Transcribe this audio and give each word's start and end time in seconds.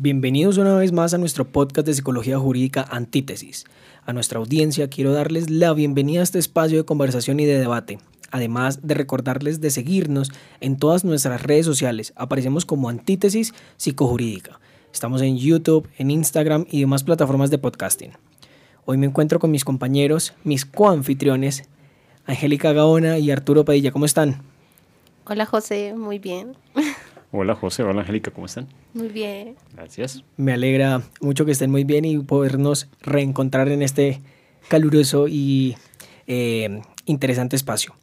Bienvenidos 0.00 0.58
una 0.58 0.76
vez 0.76 0.92
más 0.92 1.12
a 1.12 1.18
nuestro 1.18 1.50
podcast 1.50 1.84
de 1.84 1.92
psicología 1.92 2.38
jurídica 2.38 2.86
Antítesis. 2.88 3.64
A 4.06 4.12
nuestra 4.12 4.38
audiencia 4.38 4.88
quiero 4.88 5.12
darles 5.12 5.50
la 5.50 5.72
bienvenida 5.72 6.20
a 6.20 6.22
este 6.22 6.38
espacio 6.38 6.78
de 6.78 6.84
conversación 6.84 7.40
y 7.40 7.46
de 7.46 7.58
debate. 7.58 7.98
Además 8.30 8.86
de 8.86 8.94
recordarles 8.94 9.60
de 9.60 9.70
seguirnos 9.70 10.30
en 10.60 10.76
todas 10.76 11.04
nuestras 11.04 11.42
redes 11.42 11.66
sociales. 11.66 12.12
Aparecemos 12.14 12.64
como 12.64 12.88
Antítesis 12.88 13.54
Psicojurídica. 13.76 14.60
Estamos 14.92 15.20
en 15.20 15.36
YouTube, 15.36 15.88
en 15.98 16.12
Instagram 16.12 16.66
y 16.70 16.78
demás 16.78 17.02
plataformas 17.02 17.50
de 17.50 17.58
podcasting. 17.58 18.12
Hoy 18.84 18.98
me 18.98 19.06
encuentro 19.06 19.40
con 19.40 19.50
mis 19.50 19.64
compañeros, 19.64 20.32
mis 20.44 20.64
coanfitriones, 20.64 21.68
Angélica 22.24 22.72
Gaona 22.72 23.18
y 23.18 23.32
Arturo 23.32 23.64
Padilla. 23.64 23.90
¿Cómo 23.90 24.04
están? 24.04 24.42
Hola 25.24 25.44
José, 25.44 25.92
muy 25.94 26.20
bien. 26.20 26.54
Hola 27.30 27.54
José, 27.54 27.82
hola 27.82 28.00
Angélica, 28.00 28.30
¿cómo 28.30 28.46
están? 28.46 28.68
Muy 28.94 29.08
bien. 29.08 29.56
Gracias. 29.74 30.24
Me 30.38 30.54
alegra 30.54 31.02
mucho 31.20 31.44
que 31.44 31.52
estén 31.52 31.70
muy 31.70 31.84
bien 31.84 32.06
y 32.06 32.18
podernos 32.18 32.88
reencontrar 33.02 33.68
en 33.68 33.82
este 33.82 34.22
caluroso 34.68 35.28
y 35.28 35.76
eh, 36.26 36.80
interesante 37.04 37.54
espacio. 37.54 37.94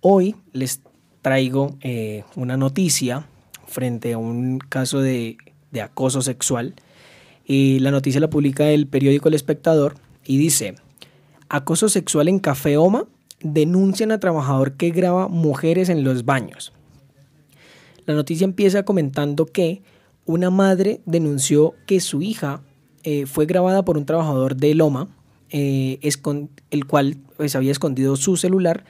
Hoy 0.00 0.36
les 0.52 0.80
traigo 1.22 1.76
eh, 1.80 2.22
una 2.36 2.56
noticia 2.56 3.26
frente 3.66 4.12
a 4.12 4.18
un 4.18 4.58
caso 4.58 5.00
de, 5.00 5.38
de 5.72 5.80
acoso 5.82 6.22
sexual. 6.22 6.74
Y 7.44 7.80
la 7.80 7.90
noticia 7.90 8.20
la 8.20 8.30
publica 8.30 8.70
el 8.70 8.86
periódico 8.86 9.26
El 9.28 9.34
Espectador 9.34 9.96
y 10.24 10.38
dice, 10.38 10.76
acoso 11.48 11.88
sexual 11.88 12.28
en 12.28 12.38
Café 12.38 12.76
Oma, 12.76 13.06
denuncian 13.40 14.12
a 14.12 14.20
trabajador 14.20 14.74
que 14.74 14.90
graba 14.90 15.26
mujeres 15.26 15.88
en 15.88 16.04
los 16.04 16.24
baños. 16.24 16.72
La 18.06 18.14
noticia 18.14 18.44
empieza 18.44 18.84
comentando 18.84 19.46
que 19.46 19.82
una 20.26 20.50
madre 20.50 21.00
denunció 21.06 21.74
que 21.86 22.00
su 22.00 22.22
hija 22.22 22.62
eh, 23.04 23.26
fue 23.26 23.46
grabada 23.46 23.84
por 23.84 23.98
un 23.98 24.06
trabajador 24.06 24.56
de 24.56 24.74
Loma, 24.74 25.08
eh, 25.50 25.98
el 26.70 26.86
cual 26.86 27.16
pues, 27.36 27.56
había 27.56 27.72
escondido 27.72 28.16
su 28.16 28.36
celular 28.36 28.84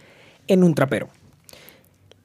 en 0.46 0.64
un 0.64 0.74
trapero. 0.74 1.08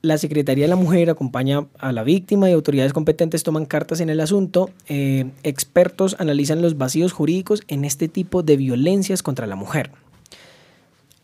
La 0.02 0.18
Secretaría 0.18 0.66
de 0.66 0.70
la 0.70 0.76
Mujer 0.76 1.10
acompaña 1.10 1.68
a 1.80 1.92
la 1.92 2.04
víctima 2.04 2.50
y 2.50 2.54
autoridades 2.54 2.94
competentes 2.94 3.44
toman 3.44 3.66
cartas 3.66 4.00
en 4.00 4.10
el 4.10 4.20
asunto. 4.20 4.70
Eh, 4.88 5.32
expertos 5.44 6.16
analizan 6.20 6.62
los 6.62 6.78
vacíos 6.78 7.14
jurídicos 7.14 7.64
en 7.68 7.84
este 7.84 8.08
tipo 8.08 8.44
de 8.44 8.58
violencias 8.58 9.24
contra 9.24 9.48
la 9.48 9.56
mujer. 9.56 9.92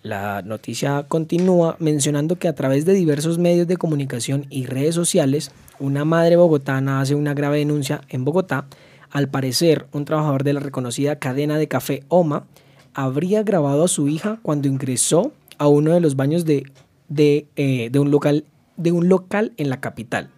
La 0.03 0.41
noticia 0.41 1.05
continúa 1.07 1.77
mencionando 1.79 2.35
que 2.35 2.49
a 2.49 2.55
través 2.55 2.83
de 2.83 2.91
diversos 2.91 3.37
medios 3.37 3.67
de 3.67 3.77
comunicación 3.77 4.45
y 4.49 4.65
redes 4.65 4.95
sociales, 4.95 5.51
una 5.79 6.03
madre 6.03 6.35
bogotana 6.35 6.99
hace 6.99 7.15
una 7.15 7.33
grave 7.33 7.59
denuncia 7.59 8.01
en 8.09 8.25
Bogotá. 8.25 8.65
Al 9.11 9.29
parecer, 9.29 9.85
un 9.93 10.03
trabajador 10.03 10.43
de 10.43 10.51
la 10.51 10.59
reconocida 10.59 11.19
cadena 11.19 11.57
de 11.57 11.69
café 11.69 12.03
OMA 12.09 12.45
habría 12.93 13.43
grabado 13.43 13.85
a 13.85 13.87
su 13.87 14.09
hija 14.09 14.39
cuando 14.41 14.67
ingresó 14.67 15.31
a 15.57 15.69
uno 15.69 15.93
de 15.93 16.01
los 16.01 16.17
baños 16.17 16.43
de, 16.43 16.65
de, 17.07 17.47
eh, 17.55 17.89
un, 17.97 18.11
local, 18.11 18.43
de 18.75 18.91
un 18.91 19.07
local 19.07 19.53
en 19.55 19.69
la 19.69 19.79
capital. 19.79 20.29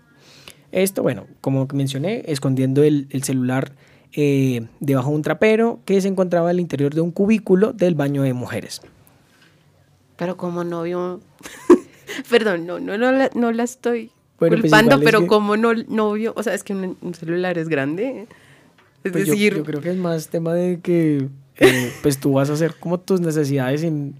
Esto, 0.71 1.01
bueno, 1.01 1.25
como 1.41 1.67
mencioné, 1.73 2.21
escondiendo 2.27 2.83
el, 2.83 3.07
celular 3.23 3.71
eh, 4.13 4.67
debajo 4.79 5.09
de 5.09 5.15
un 5.15 5.21
trapero 5.23 5.79
que 5.85 5.99
se 6.01 6.07
encontraba 6.07 6.51
al 6.51 6.59
interior 6.59 6.93
de 6.93 7.01
un 7.01 7.09
cubículo 7.09 7.73
del 7.73 7.95
baño 7.95 8.21
de 8.21 8.33
mujeres. 8.33 8.83
Pero 10.17 10.37
como 10.37 10.63
novio, 10.63 11.19
perdón, 12.29 12.65
no, 12.65 12.79
no, 12.79 12.97
no, 12.97 13.11
la, 13.11 13.29
no 13.33 13.51
la 13.51 13.63
estoy 13.63 14.11
pues 14.37 14.51
culpando, 14.51 14.99
pero 15.01 15.27
como 15.27 15.57
no, 15.57 15.73
novio, 15.73 16.33
o 16.35 16.43
sea, 16.43 16.53
es 16.53 16.63
que 16.63 16.73
un, 16.73 17.13
celular 17.13 17.57
es 17.57 17.69
grande. 17.69 18.27
Es 19.03 19.11
pues 19.11 19.27
decir... 19.27 19.55
Yo, 19.55 19.63
creo 19.63 19.81
que 19.81 19.91
es 19.91 19.97
más 19.97 20.29
tema 20.29 20.53
de 20.53 20.79
que 20.81 21.27
eh, 21.57 21.93
pues 22.01 22.19
tú 22.19 22.33
vas 22.33 22.49
a 22.49 22.53
hacer 22.53 22.75
como 22.79 22.99
tus 22.99 23.21
necesidades 23.21 23.83
y 23.83 24.13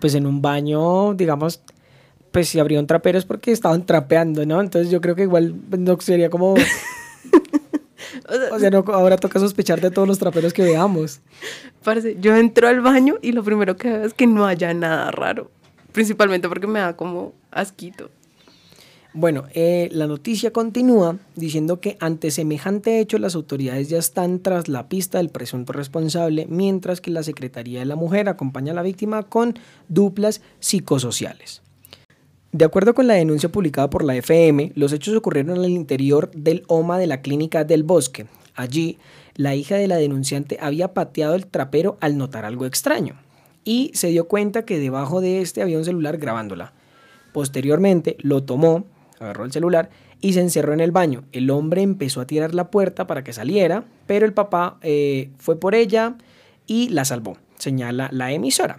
pues 0.00 0.14
en 0.14 0.26
un 0.26 0.42
baño, 0.42 1.14
digamos, 1.14 1.60
pues 2.32 2.48
si 2.48 2.58
abrió 2.58 2.78
un 2.80 2.86
trapero 2.86 3.18
es 3.18 3.24
porque 3.24 3.52
estaban 3.52 3.86
trapeando, 3.86 4.44
¿no? 4.44 4.60
Entonces 4.60 4.90
yo 4.90 5.00
creo 5.00 5.14
que 5.14 5.22
igual 5.22 5.54
no 5.70 5.98
sería 6.00 6.30
como... 6.30 6.54
O 8.52 8.58
sea, 8.58 8.70
no, 8.70 8.84
ahora 8.88 9.16
toca 9.16 9.38
sospechar 9.38 9.80
de 9.80 9.90
todos 9.90 10.08
los 10.08 10.18
traperos 10.18 10.52
que 10.52 10.62
veamos. 10.62 11.20
Parece, 11.84 12.16
yo 12.20 12.36
entro 12.36 12.68
al 12.68 12.80
baño 12.80 13.16
y 13.22 13.32
lo 13.32 13.44
primero 13.44 13.76
que 13.76 13.88
veo 13.88 14.04
es 14.04 14.14
que 14.14 14.26
no 14.26 14.46
haya 14.46 14.74
nada 14.74 15.10
raro. 15.10 15.50
Principalmente 15.92 16.48
porque 16.48 16.66
me 16.66 16.80
da 16.80 16.96
como 16.96 17.32
asquito. 17.50 18.10
Bueno, 19.18 19.44
eh, 19.54 19.88
la 19.92 20.06
noticia 20.06 20.52
continúa 20.52 21.16
diciendo 21.36 21.80
que 21.80 21.96
ante 22.00 22.30
semejante 22.30 23.00
hecho 23.00 23.18
las 23.18 23.34
autoridades 23.34 23.88
ya 23.88 23.96
están 23.96 24.40
tras 24.40 24.68
la 24.68 24.90
pista 24.90 25.16
del 25.16 25.30
presunto 25.30 25.72
responsable, 25.72 26.46
mientras 26.50 27.00
que 27.00 27.10
la 27.10 27.22
Secretaría 27.22 27.78
de 27.78 27.86
la 27.86 27.96
Mujer 27.96 28.28
acompaña 28.28 28.72
a 28.72 28.74
la 28.74 28.82
víctima 28.82 29.22
con 29.22 29.58
duplas 29.88 30.42
psicosociales. 30.60 31.62
De 32.56 32.64
acuerdo 32.64 32.94
con 32.94 33.06
la 33.06 33.12
denuncia 33.12 33.52
publicada 33.52 33.90
por 33.90 34.02
la 34.02 34.16
FM, 34.16 34.72
los 34.76 34.90
hechos 34.94 35.14
ocurrieron 35.14 35.58
al 35.58 35.68
interior 35.68 36.30
del 36.30 36.62
OMA 36.68 36.96
de 36.96 37.06
la 37.06 37.20
clínica 37.20 37.64
del 37.64 37.82
bosque. 37.82 38.24
Allí, 38.54 38.96
la 39.34 39.54
hija 39.54 39.74
de 39.76 39.86
la 39.86 39.96
denunciante 39.96 40.56
había 40.58 40.94
pateado 40.94 41.34
el 41.34 41.46
trapero 41.48 41.98
al 42.00 42.16
notar 42.16 42.46
algo 42.46 42.64
extraño 42.64 43.16
y 43.62 43.90
se 43.92 44.08
dio 44.08 44.26
cuenta 44.26 44.64
que 44.64 44.78
debajo 44.78 45.20
de 45.20 45.42
este 45.42 45.60
había 45.60 45.76
un 45.76 45.84
celular 45.84 46.16
grabándola. 46.16 46.72
Posteriormente 47.34 48.16
lo 48.20 48.42
tomó, 48.42 48.86
agarró 49.20 49.44
el 49.44 49.52
celular 49.52 49.90
y 50.22 50.32
se 50.32 50.40
encerró 50.40 50.72
en 50.72 50.80
el 50.80 50.92
baño. 50.92 51.24
El 51.32 51.50
hombre 51.50 51.82
empezó 51.82 52.22
a 52.22 52.26
tirar 52.26 52.54
la 52.54 52.70
puerta 52.70 53.06
para 53.06 53.22
que 53.22 53.34
saliera, 53.34 53.84
pero 54.06 54.24
el 54.24 54.32
papá 54.32 54.78
eh, 54.80 55.28
fue 55.36 55.60
por 55.60 55.74
ella 55.74 56.16
y 56.66 56.88
la 56.88 57.04
salvó, 57.04 57.36
señala 57.58 58.08
la 58.12 58.32
emisora. 58.32 58.78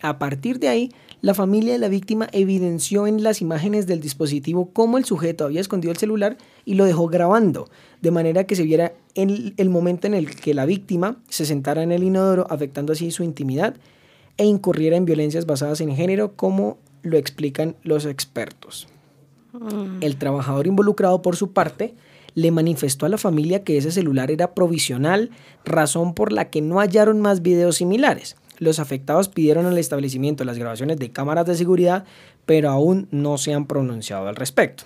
A 0.00 0.20
partir 0.20 0.60
de 0.60 0.68
ahí, 0.68 0.92
la 1.26 1.34
familia 1.34 1.72
de 1.72 1.80
la 1.80 1.88
víctima 1.88 2.28
evidenció 2.30 3.08
en 3.08 3.24
las 3.24 3.42
imágenes 3.42 3.88
del 3.88 4.00
dispositivo 4.00 4.70
cómo 4.72 4.96
el 4.96 5.04
sujeto 5.04 5.44
había 5.44 5.60
escondido 5.60 5.90
el 5.90 5.98
celular 5.98 6.38
y 6.64 6.74
lo 6.74 6.84
dejó 6.84 7.08
grabando, 7.08 7.68
de 8.00 8.12
manera 8.12 8.44
que 8.44 8.54
se 8.54 8.62
viera 8.62 8.92
el, 9.16 9.52
el 9.56 9.68
momento 9.68 10.06
en 10.06 10.14
el 10.14 10.36
que 10.36 10.54
la 10.54 10.66
víctima 10.66 11.16
se 11.28 11.44
sentara 11.44 11.82
en 11.82 11.90
el 11.90 12.04
inodoro, 12.04 12.46
afectando 12.48 12.92
así 12.92 13.10
su 13.10 13.24
intimidad 13.24 13.74
e 14.36 14.44
incurriera 14.44 14.96
en 14.96 15.04
violencias 15.04 15.46
basadas 15.46 15.80
en 15.80 15.96
género, 15.96 16.36
como 16.36 16.78
lo 17.02 17.16
explican 17.18 17.74
los 17.82 18.06
expertos. 18.06 18.86
Mm. 19.52 20.02
El 20.02 20.18
trabajador 20.18 20.68
involucrado, 20.68 21.22
por 21.22 21.34
su 21.34 21.50
parte, 21.50 21.96
le 22.34 22.52
manifestó 22.52 23.04
a 23.04 23.08
la 23.08 23.18
familia 23.18 23.64
que 23.64 23.78
ese 23.78 23.90
celular 23.90 24.30
era 24.30 24.54
provisional, 24.54 25.30
razón 25.64 26.14
por 26.14 26.30
la 26.30 26.50
que 26.50 26.62
no 26.62 26.78
hallaron 26.78 27.20
más 27.20 27.42
videos 27.42 27.78
similares. 27.78 28.36
Los 28.58 28.78
afectados 28.78 29.28
pidieron 29.28 29.66
al 29.66 29.78
establecimiento 29.78 30.44
las 30.44 30.58
grabaciones 30.58 30.98
de 30.98 31.10
cámaras 31.10 31.46
de 31.46 31.56
seguridad, 31.56 32.04
pero 32.44 32.70
aún 32.70 33.08
no 33.10 33.38
se 33.38 33.54
han 33.54 33.66
pronunciado 33.66 34.28
al 34.28 34.36
respecto. 34.36 34.84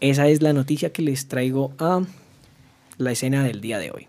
Esa 0.00 0.28
es 0.28 0.42
la 0.42 0.52
noticia 0.52 0.92
que 0.92 1.02
les 1.02 1.28
traigo 1.28 1.72
a 1.78 2.02
la 2.98 3.12
escena 3.12 3.44
del 3.44 3.60
día 3.60 3.78
de 3.78 3.90
hoy. 3.90 4.08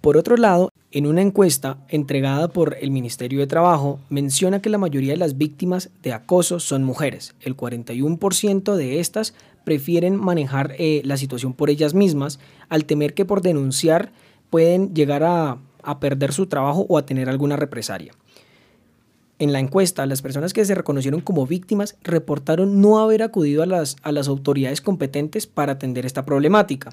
Por 0.00 0.16
otro 0.16 0.36
lado, 0.36 0.70
en 0.92 1.06
una 1.06 1.20
encuesta 1.20 1.78
entregada 1.88 2.48
por 2.48 2.76
el 2.80 2.90
Ministerio 2.90 3.40
de 3.40 3.48
Trabajo, 3.48 3.98
menciona 4.08 4.62
que 4.62 4.70
la 4.70 4.78
mayoría 4.78 5.12
de 5.12 5.18
las 5.18 5.36
víctimas 5.36 5.90
de 6.02 6.12
acoso 6.12 6.60
son 6.60 6.84
mujeres. 6.84 7.34
El 7.40 7.56
41% 7.56 8.76
de 8.76 9.00
estas 9.00 9.34
prefieren 9.64 10.14
manejar 10.14 10.76
eh, 10.78 11.02
la 11.04 11.16
situación 11.16 11.54
por 11.54 11.70
ellas 11.70 11.92
mismas, 11.92 12.38
al 12.68 12.84
temer 12.84 13.14
que 13.14 13.24
por 13.24 13.42
denunciar 13.42 14.12
pueden 14.48 14.94
llegar 14.94 15.24
a 15.24 15.58
a 15.86 16.00
perder 16.00 16.32
su 16.32 16.46
trabajo 16.46 16.84
o 16.88 16.98
a 16.98 17.06
tener 17.06 17.30
alguna 17.30 17.56
represalia. 17.56 18.12
En 19.38 19.52
la 19.52 19.60
encuesta, 19.60 20.06
las 20.06 20.22
personas 20.22 20.52
que 20.52 20.64
se 20.64 20.74
reconocieron 20.74 21.20
como 21.20 21.46
víctimas 21.46 21.96
reportaron 22.02 22.80
no 22.80 22.98
haber 22.98 23.22
acudido 23.22 23.62
a 23.62 23.66
las, 23.66 23.96
a 24.02 24.12
las 24.12 24.28
autoridades 24.28 24.80
competentes 24.80 25.46
para 25.46 25.72
atender 25.72 26.06
esta 26.06 26.24
problemática. 26.24 26.90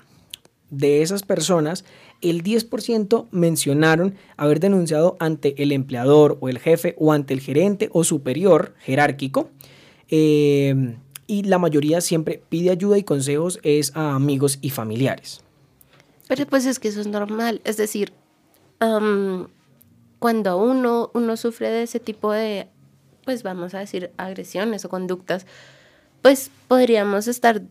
De 0.69 1.01
esas 1.01 1.23
personas, 1.23 1.85
el 2.21 2.43
10% 2.43 3.27
mencionaron 3.31 4.15
haber 4.37 4.59
denunciado 4.59 5.15
ante 5.19 5.61
el 5.61 5.71
empleador 5.71 6.37
o 6.41 6.49
el 6.49 6.59
jefe 6.59 6.95
o 6.97 7.13
ante 7.13 7.33
el 7.33 7.39
gerente 7.39 7.89
o 7.93 8.03
superior 8.03 8.73
jerárquico. 8.79 9.49
Eh, 10.09 10.97
y 11.27 11.43
la 11.43 11.59
mayoría 11.59 12.01
siempre 12.01 12.41
pide 12.49 12.71
ayuda 12.71 12.97
y 12.97 13.03
consejos 13.03 13.59
es 13.63 13.95
a 13.95 14.15
amigos 14.15 14.59
y 14.61 14.71
familiares. 14.71 15.41
Pero 16.27 16.45
pues 16.47 16.65
es 16.65 16.79
que 16.79 16.89
eso 16.89 17.01
es 17.01 17.07
normal. 17.07 17.61
Es 17.63 17.77
decir, 17.77 18.13
cuando 20.19 20.57
uno, 20.57 21.11
uno 21.13 21.37
sufre 21.37 21.69
de 21.69 21.83
ese 21.83 21.99
tipo 21.99 22.31
de, 22.31 22.67
pues 23.25 23.43
vamos 23.43 23.73
a 23.73 23.79
decir, 23.79 24.11
agresiones 24.17 24.85
o 24.85 24.89
conductas, 24.89 25.45
pues 26.21 26.51
podríamos 26.67 27.27
estar 27.27 27.61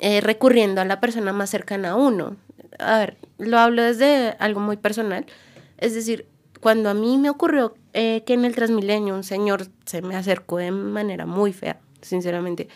eh, 0.00 0.20
recurriendo 0.20 0.80
a 0.80 0.84
la 0.84 1.00
persona 1.00 1.32
más 1.32 1.50
cercana 1.50 1.90
a 1.90 1.96
uno. 1.96 2.36
A 2.78 2.98
ver, 2.98 3.16
lo 3.38 3.58
hablo 3.58 3.82
desde 3.82 4.36
algo 4.38 4.60
muy 4.60 4.76
personal. 4.76 5.26
Es 5.78 5.94
decir, 5.94 6.26
cuando 6.60 6.90
a 6.90 6.94
mí 6.94 7.18
me 7.18 7.30
ocurrió 7.30 7.74
eh, 7.92 8.22
que 8.26 8.34
en 8.34 8.44
el 8.44 8.54
Transmilenio 8.54 9.14
un 9.14 9.24
señor 9.24 9.66
se 9.84 10.02
me 10.02 10.16
acercó 10.16 10.58
de 10.58 10.70
manera 10.70 11.26
muy 11.26 11.52
fea, 11.52 11.78
sinceramente, 12.02 12.68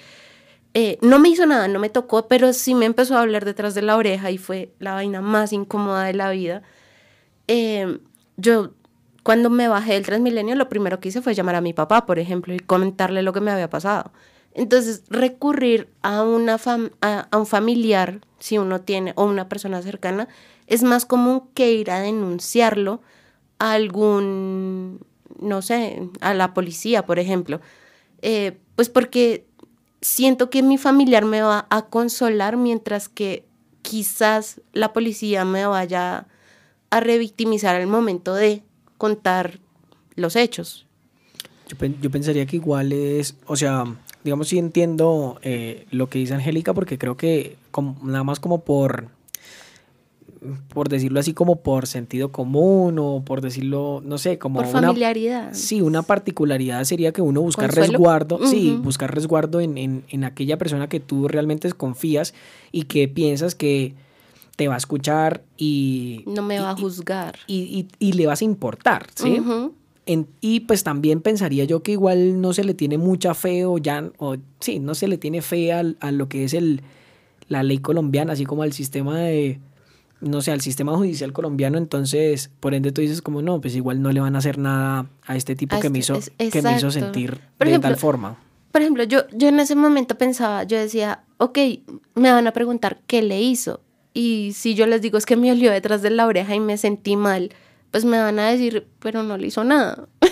eh, 0.72 0.98
no 1.02 1.18
me 1.18 1.28
hizo 1.28 1.46
nada, 1.46 1.66
no 1.68 1.80
me 1.80 1.90
tocó, 1.90 2.28
pero 2.28 2.52
sí 2.52 2.74
me 2.74 2.86
empezó 2.86 3.16
a 3.16 3.20
hablar 3.20 3.44
detrás 3.44 3.74
de 3.74 3.82
la 3.82 3.96
oreja 3.96 4.30
y 4.30 4.38
fue 4.38 4.72
la 4.78 4.94
vaina 4.94 5.20
más 5.20 5.52
incómoda 5.52 6.04
de 6.04 6.14
la 6.14 6.30
vida. 6.30 6.62
Eh, 7.48 7.98
yo, 8.36 8.72
cuando 9.22 9.50
me 9.50 9.68
bajé 9.68 9.94
del 9.94 10.06
Transmilenio, 10.06 10.54
lo 10.54 10.68
primero 10.68 11.00
que 11.00 11.08
hice 11.08 11.22
fue 11.22 11.34
llamar 11.34 11.56
a 11.56 11.60
mi 11.60 11.72
papá, 11.72 12.06
por 12.06 12.18
ejemplo, 12.18 12.54
y 12.54 12.58
comentarle 12.58 13.22
lo 13.22 13.32
que 13.32 13.40
me 13.40 13.50
había 13.50 13.70
pasado. 13.70 14.12
Entonces, 14.52 15.04
recurrir 15.08 15.88
a, 16.02 16.22
una 16.22 16.58
a, 17.00 17.38
un 17.38 17.46
familiar, 17.46 18.20
si 18.38 18.58
uno 18.58 18.80
tiene, 18.80 19.12
o 19.16 19.24
una 19.24 19.48
persona 19.48 19.82
cercana, 19.82 20.28
es 20.66 20.82
más 20.82 21.06
común 21.06 21.48
que 21.54 21.72
ir 21.72 21.90
a 21.90 22.00
denunciarlo 22.00 23.02
a 23.58 23.72
algún, 23.72 25.04
no 25.38 25.62
sé, 25.62 26.08
a 26.20 26.34
la 26.34 26.54
policía, 26.54 27.06
por 27.06 27.18
ejemplo. 27.18 27.60
Eh, 28.22 28.58
pues 28.76 28.88
porque 28.88 29.46
siento 30.00 30.50
que 30.50 30.62
mi 30.62 30.78
familiar 30.78 31.24
me 31.24 31.42
va 31.42 31.66
a 31.70 31.86
consolar 31.86 32.56
mientras 32.56 33.08
que 33.08 33.44
quizás 33.82 34.60
la 34.72 34.92
policía 34.92 35.44
me 35.44 35.66
vaya 35.66 36.26
a 36.90 37.00
revictimizar 37.00 37.76
al 37.76 37.86
momento 37.86 38.34
de 38.34 38.62
contar 38.98 39.58
los 40.16 40.36
hechos. 40.36 40.86
Yo, 42.00 42.10
pensaría 42.10 42.46
que 42.46 42.56
igual 42.56 42.92
es, 42.92 43.36
o 43.46 43.56
sea, 43.56 43.84
digamos 44.24 44.48
si 44.48 44.58
entiendo 44.58 45.38
eh, 45.42 45.86
lo 45.92 46.08
que 46.08 46.18
dice 46.18 46.34
Angélica 46.34 46.74
porque 46.74 46.98
creo 46.98 47.16
que 47.16 47.56
nada 48.02 48.24
más 48.24 48.40
como 48.40 48.62
por 48.62 49.08
por 50.72 50.88
decirlo 50.88 51.20
así, 51.20 51.34
como 51.34 51.56
por 51.56 51.86
sentido 51.86 52.32
común 52.32 52.98
o 52.98 53.22
por 53.24 53.42
decirlo, 53.42 54.02
no 54.04 54.16
sé, 54.16 54.38
como... 54.38 54.60
Por 54.60 54.68
familiaridad. 54.68 55.50
Sí, 55.52 55.82
una 55.82 56.02
particularidad 56.02 56.82
sería 56.84 57.12
que 57.12 57.20
uno 57.20 57.42
busca 57.42 57.66
resguardo, 57.66 58.46
sí, 58.46 58.78
buscar 58.82 59.14
resguardo 59.14 59.60
en, 59.60 59.76
en, 59.76 60.24
aquella 60.24 60.56
persona 60.56 60.88
que 60.88 60.98
tú 60.98 61.28
realmente 61.28 61.70
confías 61.72 62.32
y 62.72 62.84
que 62.84 63.06
piensas 63.06 63.54
que 63.54 63.94
te 64.60 64.68
va 64.68 64.74
a 64.74 64.76
escuchar 64.76 65.42
y... 65.56 66.22
No 66.26 66.42
me 66.42 66.60
va 66.60 66.72
a 66.72 66.76
juzgar. 66.76 67.38
Y, 67.46 67.88
y, 67.98 68.12
le 68.12 68.26
vas 68.26 68.42
a 68.42 68.44
importar, 68.44 69.06
¿sí? 69.14 69.40
y 70.42 70.60
pues 70.60 70.84
también 70.84 71.22
pensaría 71.22 71.64
yo 71.64 71.82
que 71.82 71.92
igual 71.92 72.42
no 72.42 72.52
se 72.52 72.62
le 72.62 72.74
tiene 72.74 72.98
mucha 72.98 73.32
fe 73.32 73.64
o 73.64 73.78
ya, 73.78 74.10
o 74.18 74.36
sí, 74.58 74.78
no 74.78 74.94
se 74.94 75.08
le 75.08 75.16
tiene 75.16 75.40
fe 75.40 75.72
a, 75.72 75.82
a 76.00 76.12
lo 76.12 76.28
que 76.28 76.44
es 76.44 76.52
el, 76.52 76.82
la 77.48 77.62
ley 77.62 77.78
colombiana, 77.78 78.34
así 78.34 78.44
como 78.44 78.62
al 78.62 78.74
sistema 78.74 79.18
de 79.20 79.60
no 80.20 80.42
sé, 80.42 80.52
al 80.52 80.60
sistema 80.60 80.94
judicial 80.94 81.32
colombiano, 81.32 81.78
entonces, 81.78 82.50
por 82.60 82.74
ende 82.74 82.92
tú 82.92 83.00
dices 83.00 83.22
como, 83.22 83.40
no, 83.40 83.62
pues 83.62 83.74
igual 83.74 84.02
no 84.02 84.12
le 84.12 84.20
van 84.20 84.34
a 84.34 84.40
hacer 84.40 84.58
nada 84.58 85.06
a 85.24 85.36
este 85.36 85.56
tipo 85.56 85.80
que, 85.80 85.88
me 85.88 86.00
hizo, 86.00 86.18
que 86.36 86.60
me 86.60 86.76
hizo 86.76 86.90
sentir 86.90 87.40
de 87.58 87.78
tal 87.78 87.96
forma. 87.96 88.36
Por 88.72 88.82
ejemplo, 88.82 89.04
yo, 89.04 89.26
yo 89.32 89.48
en 89.48 89.58
ese 89.58 89.74
momento 89.74 90.18
pensaba, 90.18 90.64
yo 90.64 90.76
decía, 90.76 91.24
ok, 91.38 91.58
me 92.14 92.30
van 92.30 92.46
a 92.46 92.52
preguntar 92.52 93.00
qué 93.06 93.22
le 93.22 93.40
hizo. 93.40 93.80
Y 94.12 94.52
si 94.54 94.74
yo 94.74 94.86
les 94.86 95.02
digo 95.02 95.18
es 95.18 95.26
que 95.26 95.36
me 95.36 95.52
olió 95.52 95.70
detrás 95.70 96.02
de 96.02 96.10
la 96.10 96.26
oreja 96.26 96.54
y 96.54 96.60
me 96.60 96.76
sentí 96.76 97.16
mal, 97.16 97.50
pues 97.90 98.04
me 98.04 98.18
van 98.18 98.38
a 98.38 98.50
decir, 98.50 98.86
pero 99.00 99.22
no 99.22 99.36
le 99.36 99.48
hizo 99.48 99.64
nada. 99.64 100.08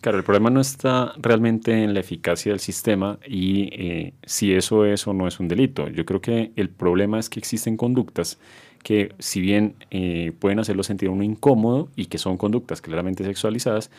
Claro, 0.00 0.18
el 0.18 0.22
problema 0.22 0.48
no 0.48 0.60
está 0.60 1.12
realmente 1.16 1.82
en 1.82 1.92
la 1.92 1.98
eficacia 1.98 2.52
del 2.52 2.60
sistema 2.60 3.18
y 3.26 3.68
eh, 3.72 4.14
si 4.24 4.52
eso 4.52 4.84
es 4.84 5.04
o 5.08 5.12
no 5.12 5.26
es 5.26 5.40
un 5.40 5.48
delito. 5.48 5.88
Yo 5.88 6.04
creo 6.04 6.20
que 6.20 6.52
el 6.54 6.68
problema 6.68 7.18
es 7.18 7.28
que 7.28 7.40
existen 7.40 7.76
conductas 7.76 8.38
que 8.84 9.12
si 9.18 9.40
bien 9.40 9.74
eh, 9.90 10.32
pueden 10.38 10.60
hacerlo 10.60 10.84
sentir 10.84 11.08
uno 11.08 11.24
incómodo 11.24 11.88
y 11.96 12.06
que 12.06 12.18
son 12.18 12.36
conductas 12.36 12.80
claramente 12.80 13.24
sexualizadas, 13.24 13.90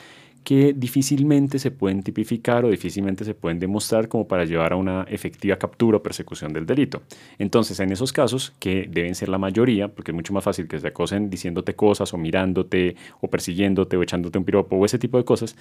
que 0.43 0.73
difícilmente 0.73 1.59
se 1.59 1.71
pueden 1.71 2.03
tipificar 2.03 2.65
o 2.65 2.69
difícilmente 2.69 3.25
se 3.25 3.33
pueden 3.33 3.59
demostrar 3.59 4.07
como 4.07 4.27
para 4.27 4.45
llevar 4.45 4.73
a 4.73 4.75
una 4.75 5.03
efectiva 5.03 5.57
captura 5.57 5.97
o 5.97 6.03
persecución 6.03 6.53
del 6.53 6.65
delito. 6.65 7.01
Entonces, 7.37 7.79
en 7.79 7.91
esos 7.91 8.13
casos, 8.13 8.53
que 8.59 8.87
deben 8.89 9.15
ser 9.15 9.29
la 9.29 9.37
mayoría, 9.37 9.87
porque 9.87 10.11
es 10.11 10.15
mucho 10.15 10.33
más 10.33 10.43
fácil 10.43 10.67
que 10.67 10.79
se 10.79 10.87
acosen 10.87 11.29
diciéndote 11.29 11.75
cosas 11.75 12.13
o 12.13 12.17
mirándote 12.17 12.95
o 13.21 13.29
persiguiéndote 13.29 13.97
o 13.97 14.03
echándote 14.03 14.37
un 14.37 14.45
piropo 14.45 14.75
o 14.75 14.85
ese 14.85 14.97
tipo 14.97 15.17
de 15.17 15.25
cosas, 15.25 15.55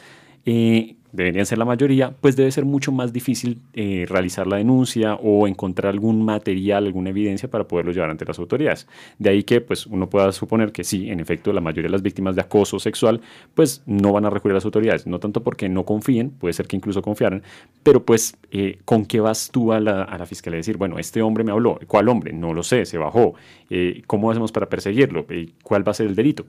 eh, 0.44 0.96
deberían 1.12 1.46
ser 1.46 1.58
la 1.58 1.64
mayoría, 1.64 2.10
pues 2.20 2.36
debe 2.36 2.50
ser 2.50 2.64
mucho 2.64 2.92
más 2.92 3.12
difícil 3.12 3.60
eh, 3.72 4.06
realizar 4.08 4.46
la 4.46 4.56
denuncia 4.56 5.14
o 5.14 5.46
encontrar 5.46 5.92
algún 5.92 6.24
material, 6.24 6.86
alguna 6.86 7.10
evidencia 7.10 7.50
para 7.50 7.66
poderlo 7.66 7.92
llevar 7.92 8.10
ante 8.10 8.24
las 8.24 8.38
autoridades. 8.38 8.86
De 9.18 9.30
ahí 9.30 9.42
que 9.42 9.60
pues 9.60 9.86
uno 9.86 10.08
pueda 10.08 10.30
suponer 10.32 10.72
que 10.72 10.84
sí, 10.84 11.10
en 11.10 11.20
efecto, 11.20 11.52
la 11.52 11.60
mayoría 11.60 11.88
de 11.88 11.92
las 11.92 12.02
víctimas 12.02 12.34
de 12.34 12.42
acoso 12.42 12.78
sexual 12.78 13.20
pues 13.54 13.82
no 13.86 14.12
van 14.12 14.26
a 14.26 14.30
recurrir 14.30 14.52
a 14.52 14.56
las 14.56 14.64
autoridades, 14.68 15.06
no 15.06 15.18
tanto 15.18 15.42
porque 15.42 15.68
no 15.68 15.84
confíen, 15.84 16.30
puede 16.30 16.52
ser 16.52 16.66
que 16.66 16.76
incluso 16.76 17.02
confiaran, 17.02 17.42
pero 17.82 18.04
pues 18.04 18.36
eh, 18.50 18.78
¿con 18.84 19.04
qué 19.04 19.20
vas 19.20 19.50
tú 19.50 19.72
a 19.72 19.80
la, 19.80 20.02
a 20.02 20.18
la, 20.18 20.26
fiscalía 20.26 20.56
a 20.56 20.60
decir, 20.60 20.76
bueno, 20.76 20.98
este 20.98 21.22
hombre 21.22 21.44
me 21.44 21.52
habló, 21.52 21.78
¿cuál 21.86 22.08
hombre? 22.08 22.32
No 22.32 22.54
lo 22.54 22.62
sé, 22.62 22.86
se 22.86 22.98
bajó, 22.98 23.34
eh, 23.70 24.02
¿cómo 24.06 24.30
hacemos 24.30 24.52
para 24.52 24.68
perseguirlo? 24.68 25.26
¿Cuál 25.62 25.86
va 25.86 25.92
a 25.92 25.94
ser 25.94 26.06
el 26.06 26.14
delito? 26.14 26.46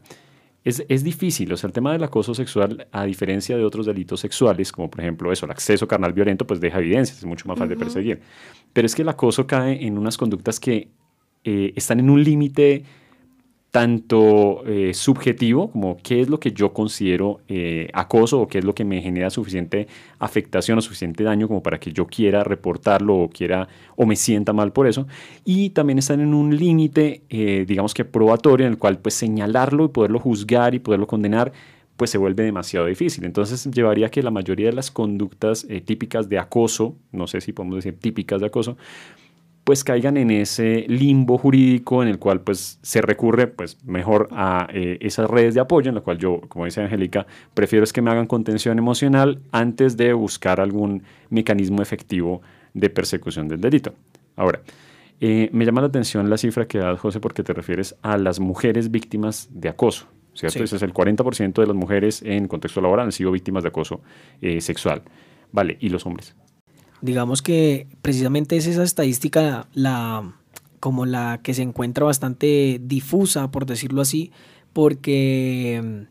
Es, 0.64 0.84
es, 0.90 1.04
difícil, 1.04 1.52
o 1.54 1.58
sea, 1.58 1.68
el 1.68 1.74
tema 1.74 1.94
del 1.94 2.04
acoso 2.04 2.36
sexual, 2.36 2.88
a 2.92 3.06
diferencia 3.06 3.56
de 3.56 3.64
otros 3.64 3.86
delitos 3.86 4.20
sexuales, 4.20 4.72
como 4.74 4.90
por 4.90 5.00
ejemplo 5.00 5.32
eso, 5.32 5.46
el 5.46 5.52
acceso 5.52 5.88
carnal 5.88 6.12
violento, 6.12 6.46
pues 6.46 6.60
deja 6.60 6.80
evidencias, 6.80 7.18
es 7.18 7.26
mucho 7.26 7.48
más 7.48 7.58
fácil 7.58 7.70
de 7.70 7.78
perseguir. 7.78 8.22
Pero 8.74 8.86
es 8.86 8.94
que 8.94 9.04
el 9.04 9.10
acoso 9.10 9.48
cae 9.48 9.86
en 9.86 9.98
unas 9.98 10.18
conductas 10.18 10.60
que 10.60 10.90
eh, 11.46 11.74
están 11.78 12.00
en 12.00 12.10
un 12.10 12.22
límite 12.22 12.84
tanto 13.72 14.64
eh, 14.66 14.94
subjetivo 14.96 15.72
como 15.72 15.98
qué 16.02 16.22
es 16.22 16.30
lo 16.30 16.40
que 16.40 16.52
yo 16.52 16.74
considero 16.74 17.42
eh, 17.48 17.88
acoso 17.94 18.42
o 18.42 18.48
qué 18.48 18.60
es 18.60 18.66
lo 18.66 18.74
que 18.74 18.84
me 18.84 19.02
genera 19.02 19.30
suficiente 19.30 19.88
afectación 20.18 20.80
o 20.80 20.82
suficiente 20.82 21.24
daño 21.24 21.48
como 21.48 21.62
para 21.62 21.80
que 21.80 21.92
yo 21.92 22.08
quiera 22.08 22.44
reportarlo 22.44 23.16
o 23.16 23.30
quiera 23.30 23.68
o 23.96 24.08
me 24.08 24.16
sienta 24.16 24.54
mal 24.54 24.72
por 24.72 24.88
eso 24.88 25.08
y 25.46 25.70
también 25.70 26.00
están 26.00 26.20
en 26.20 26.34
un 26.34 26.58
límite 26.58 27.22
eh, 27.30 27.66
digamos 27.68 27.94
que 27.94 28.06
probatorio 28.06 28.66
en 28.66 28.74
el 28.74 28.80
cual 28.80 28.98
pues 28.98 29.14
señalarlo 29.14 29.86
y 29.86 29.90
poderlo 29.90 30.20
juzgar 30.20 30.74
y 30.74 30.80
poderlo 30.80 31.06
condenar 31.06 31.52
pues 31.96 32.10
se 32.12 32.18
vuelve 32.18 32.44
demasiado 32.44 32.86
difícil. 32.86 33.26
Entonces 33.26 33.70
llevaría 33.70 34.08
a 34.08 34.10
que 34.10 34.24
la 34.24 34.32
mayoría 34.32 34.68
de 34.68 34.72
las 34.72 34.90
conductas 34.90 35.68
típicas 35.84 36.30
de 36.30 36.40
acoso, 36.40 36.96
no 37.12 37.28
sé 37.28 37.42
si 37.42 37.52
podemos 37.52 37.76
decir 37.76 38.00
típicas 38.00 38.40
de 38.40 38.48
acoso, 38.48 38.78
pues 39.70 39.84
caigan 39.84 40.18
en 40.18 40.32
ese 40.32 40.86
limbo 40.88 41.38
jurídico 41.38 42.02
en 42.02 42.10
el 42.10 42.18
cual 42.18 42.42
pues 42.42 42.80
se 42.82 43.04
recurre 43.04 43.46
pues 43.46 43.78
mejor 43.86 44.28
a 44.32 44.68
eh, 44.74 44.98
esas 45.00 45.30
redes 45.30 45.54
de 45.54 45.60
apoyo 45.60 45.90
en 45.90 45.94
la 45.94 46.02
cual 46.02 46.18
yo, 46.18 46.42
como 46.48 46.66
dice 46.66 46.82
Angélica, 46.82 47.28
prefiero 47.54 47.84
es 47.84 47.94
que 47.94 48.02
me 48.02 48.10
hagan 48.10 48.26
contención 48.26 48.80
emocional 48.80 49.44
antes 49.52 49.96
de 49.96 50.12
buscar 50.14 50.60
algún 50.60 51.04
mecanismo 51.30 51.84
efectivo 51.84 52.42
de 52.74 52.90
persecución 52.90 53.48
del 53.48 53.62
delito. 53.62 53.94
Ahora, 54.36 54.62
eh, 55.22 55.52
me 55.54 55.66
llama 55.66 55.82
la 55.82 55.88
atención 55.90 56.32
la 56.32 56.40
cifra 56.40 56.68
que 56.68 56.80
das, 56.80 57.00
José, 57.00 57.20
porque 57.20 57.44
te 57.44 57.54
refieres 57.54 57.96
a 58.02 58.18
las 58.18 58.40
mujeres 58.40 58.90
víctimas 58.90 59.50
de 59.52 59.70
acoso. 59.70 60.08
¿cierto? 60.34 60.64
Ese 60.64 60.78
es 60.78 60.82
el 60.82 60.96
40% 60.96 61.62
de 61.62 61.68
las 61.68 61.76
mujeres 61.76 62.24
en 62.24 62.48
contexto 62.48 62.82
laboral 62.82 63.06
han 63.06 63.12
sido 63.12 63.32
víctimas 63.32 63.62
de 63.62 63.70
acoso 63.70 64.02
eh, 64.42 64.62
sexual. 64.62 65.04
Vale, 65.52 65.78
¿y 65.80 65.90
los 65.90 66.08
hombres? 66.08 66.36
Digamos 67.02 67.42
que 67.42 67.88
precisamente 68.02 68.58
es 68.58 68.68
esa 68.68 68.84
estadística 68.84 69.68
la, 69.74 70.34
como 70.80 71.06
la 71.06 71.40
que 71.42 71.54
se 71.54 71.62
encuentra 71.62 72.06
bastante 72.06 72.80
difusa, 72.84 73.52
por 73.52 73.66
decirlo 73.66 74.02
así, 74.02 74.32
porque 74.74 76.08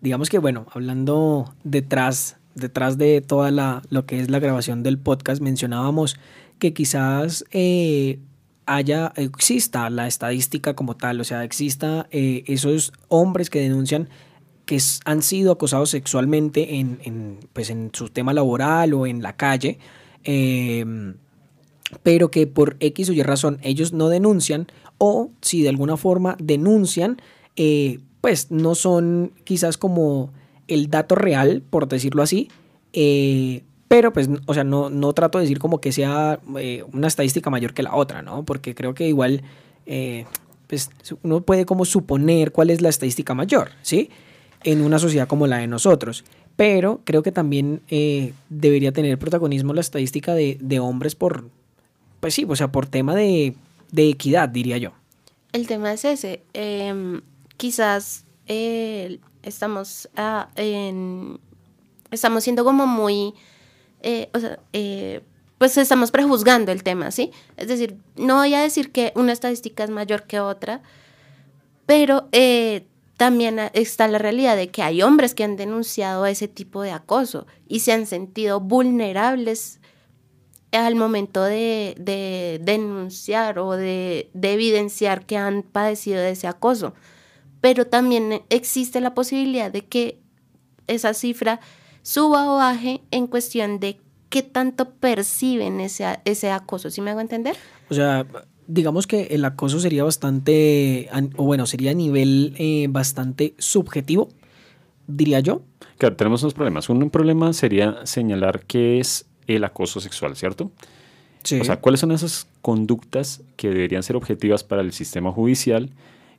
digamos 0.00 0.28
que, 0.28 0.38
bueno, 0.38 0.66
hablando 0.72 1.54
detrás, 1.62 2.36
detrás 2.54 2.98
de 2.98 3.20
toda 3.20 3.50
la, 3.50 3.82
lo 3.90 4.06
que 4.06 4.20
es 4.20 4.30
la 4.30 4.38
grabación 4.38 4.82
del 4.82 4.98
podcast, 4.98 5.40
mencionábamos 5.40 6.16
que 6.58 6.72
quizás 6.72 7.44
eh, 7.52 8.18
haya, 8.66 9.12
exista 9.16 9.88
la 9.90 10.06
estadística 10.06 10.74
como 10.74 10.96
tal, 10.96 11.20
o 11.20 11.24
sea, 11.24 11.44
exista 11.44 12.06
eh, 12.10 12.44
esos 12.46 12.92
hombres 13.08 13.50
que 13.50 13.60
denuncian 13.60 14.08
que 14.66 14.80
han 15.04 15.22
sido 15.22 15.52
acosados 15.52 15.90
sexualmente 15.90 16.76
en, 16.76 16.98
en, 17.02 17.38
pues 17.52 17.70
en 17.70 17.90
su 17.92 18.08
tema 18.08 18.32
laboral 18.32 18.94
o 18.94 19.06
en 19.06 19.22
la 19.22 19.36
calle, 19.36 19.78
Em, 20.24 21.14
pero 22.02 22.30
que 22.30 22.46
por 22.46 22.76
X 22.80 23.10
o 23.10 23.12
Y 23.12 23.22
razón 23.22 23.58
ellos 23.62 23.92
no 23.92 24.08
denuncian 24.08 24.66
o 24.98 25.30
si 25.40 25.62
de 25.62 25.68
alguna 25.68 25.96
forma 25.96 26.36
denuncian, 26.40 27.20
eh, 27.56 28.00
pues 28.20 28.50
no 28.50 28.74
son 28.74 29.32
quizás 29.44 29.76
como 29.76 30.30
el 30.66 30.88
dato 30.88 31.14
real, 31.14 31.62
por 31.68 31.88
decirlo 31.88 32.22
así, 32.22 32.48
eh, 32.92 33.62
pero 33.88 34.12
pues, 34.12 34.30
o 34.46 34.54
sea, 34.54 34.64
no, 34.64 34.88
no 34.88 35.12
trato 35.12 35.38
de 35.38 35.44
decir 35.44 35.58
como 35.58 35.80
que 35.80 35.92
sea 35.92 36.40
eh, 36.58 36.84
una 36.92 37.06
estadística 37.06 37.50
mayor 37.50 37.74
que 37.74 37.82
la 37.82 37.94
otra, 37.94 38.22
¿no? 38.22 38.44
Porque 38.44 38.74
creo 38.74 38.94
que 38.94 39.06
igual, 39.06 39.42
pues 40.66 40.90
uno 41.22 41.42
puede 41.42 41.66
como 41.66 41.84
suponer 41.84 42.50
cuál 42.50 42.70
es 42.70 42.80
la 42.80 42.88
estadística 42.88 43.34
mayor, 43.34 43.70
¿sí? 43.82 44.10
En 44.62 44.80
una 44.80 44.98
sociedad 44.98 45.28
como 45.28 45.46
la 45.46 45.58
de 45.58 45.66
nosotros 45.66 46.24
pero 46.56 47.00
creo 47.04 47.22
que 47.22 47.32
también 47.32 47.82
eh, 47.88 48.32
debería 48.48 48.92
tener 48.92 49.18
protagonismo 49.18 49.74
la 49.74 49.80
estadística 49.80 50.34
de, 50.34 50.80
hombres 50.80 51.14
por, 51.14 51.48
pues 52.20 52.34
sí, 52.34 52.46
o 52.48 52.56
sea, 52.56 52.70
por 52.70 52.86
tema 52.86 53.14
de, 53.14 53.54
equidad, 53.96 54.48
diría 54.48 54.78
yo. 54.78 54.92
El 55.52 55.66
tema 55.66 55.92
es 55.92 56.04
ese. 56.04 56.42
Em, 56.52 57.22
quizás 57.56 58.24
eh, 58.46 59.18
estamos, 59.42 60.08
estamos 62.10 62.44
siendo 62.44 62.64
como 62.64 62.86
muy, 62.86 63.34
eh, 64.02 64.28
o 64.32 64.38
sea, 64.38 64.58
pues 65.58 65.76
estamos 65.76 66.10
prejuzgando 66.10 66.70
el 66.72 66.82
tema, 66.82 67.10
¿sí? 67.10 67.30
Es 67.56 67.68
decir, 67.68 67.96
no 68.16 68.36
voy 68.36 68.54
a 68.54 68.60
decir 68.60 68.92
que 68.92 69.12
una 69.16 69.32
estadística 69.32 69.82
es 69.82 69.90
mayor 69.90 70.24
que 70.24 70.38
otra, 70.38 70.82
pero 71.86 72.28
también 73.16 73.60
está 73.74 74.08
la 74.08 74.18
realidad 74.18 74.56
de 74.56 74.68
que 74.68 74.82
hay 74.82 75.02
hombres 75.02 75.34
que 75.34 75.44
han 75.44 75.56
denunciado 75.56 76.26
ese 76.26 76.48
tipo 76.48 76.82
de 76.82 76.90
acoso 76.90 77.46
y 77.68 77.80
se 77.80 77.92
han 77.92 78.06
sentido 78.06 78.60
vulnerables 78.60 79.80
al 80.72 80.96
momento 80.96 81.44
de, 81.44 82.60
denunciar 82.62 83.58
o 83.60 83.72
de, 83.72 84.30
evidenciar 84.34 85.24
que 85.26 85.36
han 85.36 85.62
padecido 85.62 86.20
de 86.20 86.30
ese 86.30 86.48
acoso. 86.48 86.94
Pero 87.60 87.86
también 87.86 88.42
existe 88.50 89.00
la 89.00 89.14
posibilidad 89.14 89.70
de 89.70 89.86
que 89.86 90.20
esa 90.86 91.14
cifra 91.14 91.60
suba 92.02 92.52
o 92.52 92.56
baje 92.56 93.02
en 93.10 93.26
cuestión 93.26 93.78
de 93.78 94.00
qué 94.28 94.42
tanto 94.42 94.90
perciben 94.94 95.80
ese, 95.80 96.18
ese 96.24 96.50
acoso. 96.50 96.90
¿Sí 96.90 97.00
me 97.00 97.12
hago 97.12 97.20
entender? 97.20 97.56
O 97.88 97.94
sea, 97.94 98.26
digamos 98.66 99.06
que 99.06 99.24
el 99.30 99.44
acoso 99.44 99.80
sería 99.80 100.04
bastante, 100.04 101.08
o 101.36 101.44
bueno, 101.44 101.66
sería 101.66 101.90
a 101.90 101.94
nivel 101.94 102.54
eh, 102.58 102.86
bastante 102.88 103.54
subjetivo, 103.58 104.28
diría 105.06 105.40
yo. 105.40 105.62
Claro, 105.98 106.16
tenemos 106.16 106.42
dos 106.42 106.54
problemas. 106.54 106.88
Un 106.88 107.10
problema 107.10 107.52
sería 107.52 108.04
señalar 108.04 108.64
qué 108.66 108.98
es 108.98 109.26
el 109.46 109.64
acoso 109.64 110.00
sexual, 110.00 110.36
¿cierto? 110.36 110.70
Sí. 111.42 111.60
O 111.60 111.64
sea, 111.64 111.80
¿cuáles 111.80 112.00
son 112.00 112.12
esas 112.12 112.48
conductas 112.62 113.42
que 113.56 113.68
deberían 113.68 114.02
ser 114.02 114.16
objetivas 114.16 114.64
para 114.64 114.80
el 114.80 114.92
sistema 114.92 115.30
judicial 115.30 115.90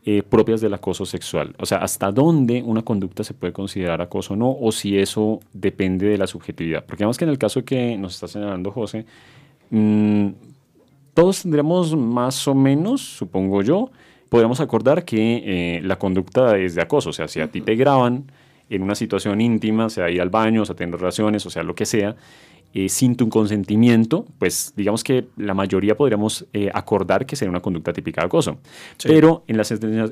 eh, 0.04 0.24
propias 0.24 0.62
del 0.62 0.74
acoso 0.74 1.06
sexual? 1.06 1.56
O 1.60 1.66
sea, 1.66 1.78
¿hasta 1.78 2.12
dónde 2.12 2.64
una 2.64 2.82
conducta 2.82 3.24
se 3.24 3.36
puede 3.36 3.54
considerar 3.54 4.02
acoso 4.02 4.34
o 4.34 4.36
no? 4.36 4.58
O 4.60 4.72
si 4.72 4.98
eso 4.98 5.40
depende 5.54 6.08
de 6.08 6.18
la 6.18 6.26
subjetividad. 6.26 6.86
Porque 6.86 7.02
digamos 7.02 7.18
que 7.18 7.26
en 7.26 7.30
el 7.30 7.38
caso 7.38 7.64
que 7.64 7.98
nos 7.98 8.16
está 8.16 8.28
señalando 8.28 8.72
José, 8.72 9.06
mmm, 9.70 10.30
todos 11.16 11.42
tendremos 11.42 11.96
más 11.96 12.48
o 12.48 12.54
menos, 12.54 13.02
supongo 13.02 13.64
yo, 13.64 13.90
podríamos 14.30 14.60
acordar 14.60 15.06
que 15.06 15.78
eh, 15.78 15.82
la 15.82 15.98
conducta 15.98 16.58
es 16.58 16.76
de 16.76 16.82
acoso, 16.82 17.10
o 17.10 17.14
sea, 17.14 17.30
si 17.30 17.40
a 17.40 17.48
ti 17.48 17.62
te 17.62 17.76
graban 17.76 18.30
en 18.70 18.84
una 18.84 18.96
situación 18.96 19.40
íntima, 19.40 19.90
sea 19.90 20.10
ir 20.10 20.22
al 20.22 20.30
baño, 20.30 20.64
o 20.64 20.66
sea, 20.66 20.76
tener 20.76 21.00
relaciones, 21.00 21.46
o 21.46 21.50
sea, 21.50 21.64
lo 21.64 21.74
que 21.74 21.86
sea, 21.86 22.18
eh, 22.74 22.90
sin 22.90 23.16
tu 23.16 23.30
consentimiento, 23.30 24.26
pues 24.40 24.74
digamos 24.76 25.06
que 25.06 25.28
la 25.38 25.54
mayoría 25.54 25.96
podríamos 25.96 26.48
eh, 26.52 26.70
acordar 26.74 27.26
que 27.26 27.38
sería 27.38 27.50
una 27.50 27.62
conducta 27.62 27.94
típica 27.94 28.20
de 28.20 28.26
acoso. 28.26 28.58
Pero 29.02 29.46
en 29.48 29.56
la, 29.56 29.64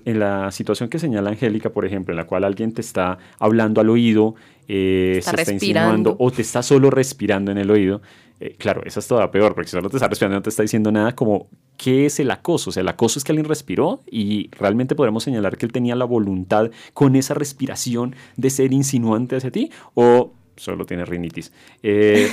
en 0.05 0.19
la 0.19 0.51
situación 0.51 0.87
que 0.87 0.99
señala 0.99 1.31
Angélica, 1.31 1.71
por 1.71 1.85
ejemplo, 1.85 2.13
en 2.13 2.17
la 2.17 2.27
cual 2.27 2.45
alguien 2.45 2.71
te 2.71 2.79
está 2.79 3.17
hablando 3.39 3.81
al 3.81 3.89
oído, 3.89 4.35
se 4.65 5.17
está 5.17 5.51
insinuando 5.51 6.15
o 6.17 6.31
te 6.31 6.41
está 6.41 6.63
solo 6.63 6.89
respirando 6.89 7.51
en 7.51 7.57
el 7.57 7.69
oído, 7.69 8.01
eh, 8.43 8.57
claro, 8.57 8.81
esa 8.83 8.99
es 8.99 9.07
toda 9.07 9.31
peor, 9.31 9.55
porque 9.55 9.69
si 9.69 9.77
solo 9.77 9.89
te 9.89 9.95
está 9.95 10.09
respirando 10.09 10.35
no 10.35 10.41
te 10.41 10.49
está 10.49 10.63
diciendo 10.63 10.91
nada 10.91 11.15
como 11.15 11.47
qué 11.77 12.05
es 12.05 12.19
el 12.19 12.29
acoso. 12.29 12.71
O 12.71 12.73
sea, 12.73 12.81
el 12.81 12.89
acoso 12.89 13.17
es 13.17 13.23
que 13.23 13.31
alguien 13.31 13.47
respiró 13.47 14.01
y 14.11 14.49
realmente 14.51 14.95
podremos 14.95 15.23
señalar 15.23 15.57
que 15.57 15.65
él 15.65 15.71
tenía 15.71 15.95
la 15.95 16.03
voluntad 16.03 16.69
con 16.93 17.15
esa 17.15 17.35
respiración 17.35 18.17
de 18.35 18.49
ser 18.49 18.73
insinuante 18.73 19.37
hacia 19.37 19.49
ti 19.49 19.71
o 19.93 20.33
solo 20.57 20.85
tiene 20.85 21.05
rinitis. 21.05 21.53
Eh, 21.83 22.29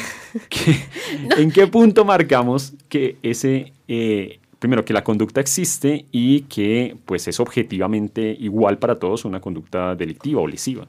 ¿En 1.38 1.52
qué 1.52 1.68
punto 1.68 2.04
marcamos 2.04 2.72
que 2.88 3.16
ese... 3.22 3.72
Eh, 3.86 4.40
primero, 4.58 4.84
que 4.84 4.92
la 4.92 5.04
conducta 5.04 5.40
existe 5.40 6.06
y 6.10 6.40
que 6.42 6.96
pues 7.06 7.28
es 7.28 7.38
objetivamente 7.38 8.36
igual 8.38 8.78
para 8.78 8.98
todos 8.98 9.24
una 9.24 9.40
conducta 9.40 9.94
delictiva 9.94 10.40
o 10.40 10.48
lesiva. 10.48 10.88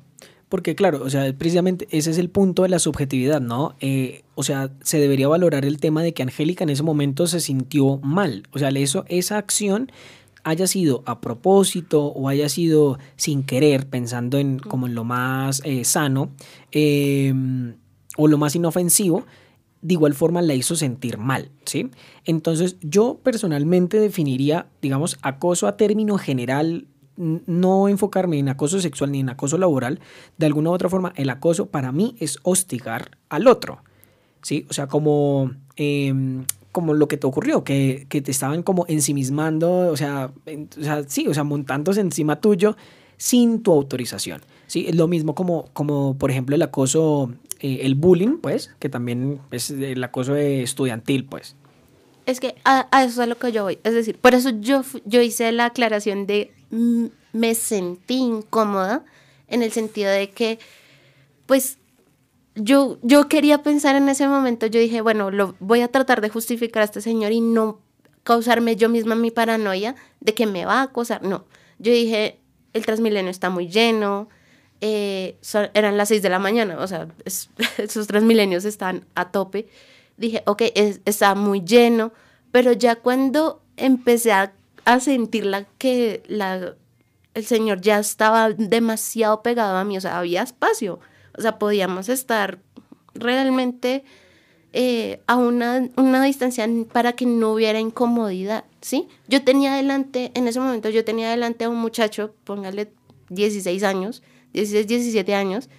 Porque 0.51 0.75
claro, 0.75 1.01
o 1.01 1.10
sea, 1.10 1.31
precisamente 1.31 1.88
ese 1.91 2.12
es 2.12 2.17
el 2.17 2.29
punto 2.29 2.63
de 2.63 2.67
la 2.67 2.79
subjetividad, 2.79 3.39
¿no? 3.39 3.77
Eh, 3.79 4.25
o 4.36 4.43
sea, 4.43 4.70
se 4.81 5.00
debería 5.00 5.29
valorar 5.29 5.63
el 5.63 5.79
tema 5.79 6.03
de 6.03 6.13
que 6.13 6.24
Angélica 6.24 6.65
en 6.65 6.70
ese 6.70 6.84
momento 6.84 7.25
se 7.25 7.39
sintió 7.39 8.00
mal. 8.00 8.43
O 8.51 8.60
sea, 8.60 8.67
eso, 8.67 9.05
esa 9.08 9.38
acción 9.38 9.93
haya 10.43 10.67
sido 10.67 11.03
a 11.05 11.22
propósito 11.22 12.08
o 12.08 12.27
haya 12.27 12.50
sido 12.50 13.00
sin 13.15 13.43
querer, 13.43 13.88
pensando 13.88 14.39
en 14.39 14.60
como 14.60 14.88
en 14.88 14.93
lo 14.93 15.05
más 15.05 15.62
eh, 15.63 15.86
sano 15.86 16.31
em, 16.74 17.75
o 18.17 18.27
lo 18.27 18.38
más 18.38 18.53
inofensivo, 18.53 19.25
de 19.81 19.93
igual 19.93 20.13
forma 20.13 20.41
la 20.41 20.53
hizo 20.53 20.75
sentir 20.75 21.17
mal, 21.17 21.50
¿sí? 21.63 21.91
Entonces 22.25 22.75
yo 22.81 23.22
personalmente 23.24 24.01
definiría, 24.01 24.67
digamos, 24.81 25.17
acoso 25.22 25.65
a 25.67 25.77
término 25.77 26.17
general 26.17 26.88
no 27.18 27.88
enfocarme 27.88 28.39
en 28.39 28.50
acoso 28.50 28.80
sexual 28.80 29.12
ni 29.12 29.20
en 29.20 29.30
acoso 29.30 29.58
laboral, 29.58 30.00
de 30.38 30.46
alguna 30.46 30.70
u 30.70 30.74
otra 30.74 30.89
forma 30.89 31.13
el 31.15 31.30
acoso 31.30 31.68
para 31.68 31.91
mí 31.91 32.15
es 32.20 32.39
hostigar 32.44 33.18
al 33.30 33.48
otro, 33.48 33.84
¿sí? 34.41 34.65
O 34.70 34.74
sea, 34.74 34.88
como, 34.88 35.51
em, 35.75 36.46
como 36.72 36.94
lo 36.94 37.08
que 37.08 37.18
te 37.18 37.27
ocurrió, 37.27 37.63
que, 37.63 38.08
te 38.10 38.32
estaban 38.32 38.63
como 38.63 38.86
ensimismando, 38.88 39.91
o 39.91 39.98
sea, 39.98 40.32
o 40.46 40.84
sea, 40.84 41.03
sí, 41.08 41.27
o 41.27 41.34
sea, 41.34 41.44
montándose 41.44 42.01
encima 42.01 42.39
tuyo 42.39 42.75
sin 43.18 43.62
tu 43.62 43.72
autorización, 43.72 44.41
¿sí? 44.68 44.86
Es 44.88 44.96
lo 44.96 45.08
mismo 45.08 45.36
como, 45.36 45.65
como 45.74 46.18
por 46.18 46.32
ejemplo, 46.32 46.56
el 46.56 46.62
acoso, 46.62 47.32
eh, 47.60 47.82
el 47.84 47.96
bullying, 47.96 48.38
pues, 48.38 48.72
que 48.80 48.89
también 48.89 49.39
es 49.51 49.70
el 49.70 50.03
acoso 50.03 50.36
estudiantil, 50.36 51.25
pues. 51.25 51.56
Es 52.25 52.39
que 52.39 52.56
a, 52.63 52.88
eso 53.03 53.10
es 53.10 53.20
a 53.20 53.25
lo 53.25 53.38
que 53.38 53.51
yo 53.51 53.63
voy. 53.63 53.80
Es 53.84 53.94
decir, 53.94 54.18
por 54.18 54.34
eso 54.34 54.51
yo, 54.62 54.84
yo 55.06 55.22
hice 55.22 55.51
la 55.51 55.65
aclaración 55.65 56.27
de 56.27 56.51
me 56.72 57.56
sentí 57.56 58.16
incómoda 58.16 59.04
en 59.48 59.63
el 59.63 59.72
sentido 59.72 60.10
de 60.10 60.30
que, 60.32 60.60
pues, 61.46 61.78
yo, 62.56 62.98
yo 63.01 63.28
quería 63.28 63.63
pensar 63.63 63.96
en 63.96 64.10
ese 64.10 64.28
momento, 64.28 64.66
yo 64.66 64.80
dije, 64.80 65.01
bueno, 65.01 65.32
lo, 65.32 65.56
voy 65.60 65.82
a 65.82 65.88
tratar 65.88 66.22
de 66.22 66.30
justificar 66.30 66.82
a 66.82 66.86
este 66.86 67.01
señor 67.01 67.32
y 67.32 67.42
no 67.42 67.80
causarme 68.24 68.75
yo 68.75 68.90
misma 68.90 69.16
mi 69.16 69.32
paranoia 69.32 69.96
de 70.20 70.34
que 70.34 70.46
me 70.46 70.66
va 70.66 70.80
a 70.80 70.84
acosar. 70.84 71.24
No, 71.24 71.46
yo 71.80 71.92
dije, 71.92 72.40
el 72.74 72.86
Transmilenio 72.86 73.32
está 73.32 73.50
muy 73.50 73.68
lleno, 73.68 74.30
eh, 74.82 75.38
eran 75.74 75.96
las 75.96 76.10
6 76.10 76.22
de 76.22 76.30
la 76.30 76.40
mañana, 76.40 76.78
o 76.80 76.88
sea, 76.88 77.08
esos 77.78 78.08
Transmilenios 78.08 78.66
están 78.66 79.06
a 79.16 79.32
tope. 79.32 79.68
Dije, 80.18 80.44
ok, 80.46 80.63
está 81.06 81.36
muy 81.36 81.62
lleno, 81.62 82.12
pero 82.51 82.74
ya 82.74 82.96
cuando 82.96 83.62
empecé 83.78 84.34
a 84.34 84.54
a 84.85 85.00
sentirla 85.00 85.65
que 85.77 86.23
la, 86.27 86.75
el 87.33 87.45
Señor 87.45 87.81
ya 87.81 88.00
estaba 88.00 88.51
demasiado 88.51 89.41
pegado 89.41 89.77
a 89.77 89.83
mí, 89.83 89.97
o 89.97 90.01
sea, 90.01 90.17
había 90.17 90.41
espacio, 90.41 91.00
o 91.38 91.41
sea, 91.41 91.59
podíamos 91.59 92.09
estar 92.09 92.59
realmente 93.13 94.03
eh, 94.73 95.21
a 95.27 95.35
una, 95.35 95.89
una, 95.97 96.23
distancia 96.23 96.67
para 96.91 97.13
que 97.13 97.25
no 97.25 97.53
hubiera 97.53 97.79
incomodidad, 97.79 98.65
¿sí? 98.81 99.07
Yo 99.27 99.43
tenía 99.43 99.73
adelante, 99.73 100.31
en 100.33 100.47
ese 100.47 100.59
momento 100.59 100.89
yo 100.89 101.03
tenía 101.03 101.27
adelante 101.27 101.65
a 101.65 101.69
un 101.69 101.77
muchacho, 101.77 102.33
póngale 102.43 102.91
16 103.29 103.83
años, 103.83 104.23
16, 104.53 104.88
17 104.88 105.35
años, 105.35 105.69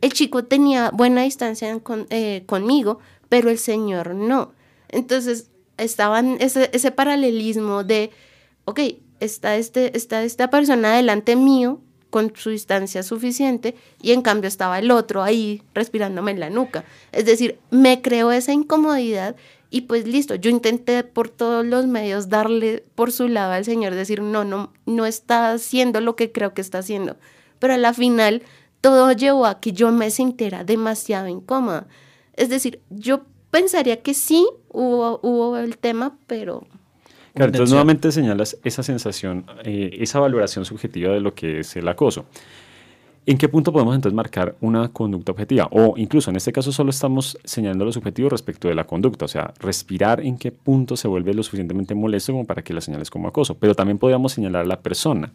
el 0.00 0.12
chico 0.12 0.44
tenía 0.44 0.90
buena 0.90 1.22
distancia 1.22 1.78
con, 1.80 2.06
eh, 2.10 2.44
conmigo, 2.46 3.00
pero 3.28 3.50
el 3.50 3.58
Señor 3.58 4.14
no. 4.14 4.52
Entonces, 4.88 5.50
estaban 5.78 6.36
ese, 6.40 6.70
ese 6.72 6.90
paralelismo 6.90 7.84
de 7.84 8.10
ok, 8.66 8.80
está, 9.20 9.56
este, 9.56 9.96
está 9.96 10.22
esta 10.22 10.50
persona 10.50 10.94
delante 10.94 11.34
mío 11.34 11.80
con 12.10 12.32
su 12.36 12.50
distancia 12.50 13.02
suficiente 13.02 13.74
y 14.00 14.12
en 14.12 14.22
cambio 14.22 14.48
estaba 14.48 14.78
el 14.78 14.90
otro 14.90 15.22
ahí 15.22 15.62
respirándome 15.74 16.32
en 16.32 16.40
la 16.40 16.50
nuca. 16.50 16.84
Es 17.12 17.24
decir, 17.24 17.58
me 17.70 18.02
creó 18.02 18.30
esa 18.32 18.52
incomodidad 18.52 19.36
y 19.70 19.82
pues 19.82 20.06
listo, 20.06 20.34
yo 20.34 20.50
intenté 20.50 21.02
por 21.04 21.28
todos 21.28 21.64
los 21.64 21.86
medios 21.86 22.28
darle 22.28 22.84
por 22.94 23.12
su 23.12 23.28
lado 23.28 23.52
al 23.52 23.64
Señor, 23.64 23.94
decir, 23.94 24.22
no, 24.22 24.44
no, 24.44 24.72
no 24.84 25.06
está 25.06 25.52
haciendo 25.52 26.00
lo 26.00 26.16
que 26.16 26.32
creo 26.32 26.54
que 26.54 26.60
está 26.60 26.78
haciendo. 26.78 27.16
Pero 27.58 27.74
a 27.74 27.78
la 27.78 27.92
final 27.92 28.42
todo 28.80 29.12
llevó 29.12 29.46
a 29.46 29.60
que 29.60 29.72
yo 29.72 29.90
me 29.92 30.10
sintiera 30.10 30.64
demasiado 30.64 31.28
incómoda. 31.28 31.88
Es 32.34 32.48
decir, 32.48 32.80
yo 32.90 33.22
pensaría 33.50 34.02
que 34.02 34.14
sí 34.14 34.46
hubo, 34.68 35.18
hubo 35.22 35.56
el 35.56 35.78
tema, 35.78 36.16
pero 36.26 36.66
Claro, 37.36 37.50
entonces 37.50 37.70
nuevamente 37.70 38.10
señalas 38.12 38.56
esa 38.64 38.82
sensación, 38.82 39.44
eh, 39.62 39.90
esa 40.00 40.18
valoración 40.20 40.64
subjetiva 40.64 41.12
de 41.12 41.20
lo 41.20 41.34
que 41.34 41.60
es 41.60 41.76
el 41.76 41.86
acoso. 41.86 42.24
¿En 43.26 43.36
qué 43.36 43.46
punto 43.50 43.74
podemos 43.74 43.94
entonces 43.94 44.16
marcar 44.16 44.56
una 44.62 44.88
conducta 44.88 45.32
objetiva? 45.32 45.68
O 45.70 45.94
incluso 45.98 46.30
en 46.30 46.36
este 46.36 46.50
caso 46.50 46.72
solo 46.72 46.88
estamos 46.88 47.36
señalando 47.44 47.84
lo 47.84 47.92
subjetivo 47.92 48.30
respecto 48.30 48.68
de 48.68 48.74
la 48.74 48.84
conducta, 48.84 49.26
o 49.26 49.28
sea, 49.28 49.52
respirar 49.58 50.20
en 50.20 50.38
qué 50.38 50.50
punto 50.50 50.96
se 50.96 51.08
vuelve 51.08 51.34
lo 51.34 51.42
suficientemente 51.42 51.94
molesto 51.94 52.32
como 52.32 52.46
para 52.46 52.62
que 52.62 52.72
la 52.72 52.80
señales 52.80 53.10
como 53.10 53.28
acoso. 53.28 53.58
Pero 53.58 53.74
también 53.74 53.98
podríamos 53.98 54.32
señalar 54.32 54.62
a 54.62 54.66
la 54.66 54.80
persona. 54.80 55.30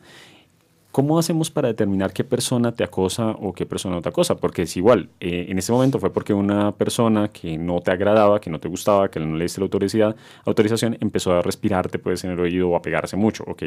¿Cómo 0.92 1.18
hacemos 1.18 1.50
para 1.50 1.70
determinar 1.70 2.12
qué 2.12 2.26
persona 2.26 2.74
te 2.74 2.84
acosa 2.84 3.32
o 3.32 3.54
qué 3.54 3.66
persona 3.66 3.96
no 3.96 4.02
te 4.02 4.10
acosa? 4.10 4.36
Porque 4.36 4.64
es 4.64 4.76
igual, 4.76 5.10
eh, 5.22 5.46
en 5.48 5.58
ese 5.58 5.72
momento 5.72 6.00
fue 6.00 6.12
porque 6.12 6.34
una 6.34 6.74
persona 6.74 7.30
que 7.30 7.58
no 7.58 7.80
te 7.80 7.92
agradaba, 7.92 8.42
que 8.42 8.50
no 8.50 8.60
te 8.60 8.68
gustaba, 8.68 9.10
que 9.10 9.20
no 9.22 9.38
le 9.38 9.46
diste 9.46 9.62
la 9.62 9.66
autorización, 9.66 10.16
autorización 10.46 10.98
empezó 11.00 11.32
a 11.32 11.42
respirarte 11.42 11.98
pues, 11.98 12.26
en 12.26 12.32
el 12.32 12.40
oído 12.42 12.70
o 12.70 12.76
a 12.76 12.82
pegarse 12.82 13.16
mucho, 13.16 13.46
ok. 13.48 13.64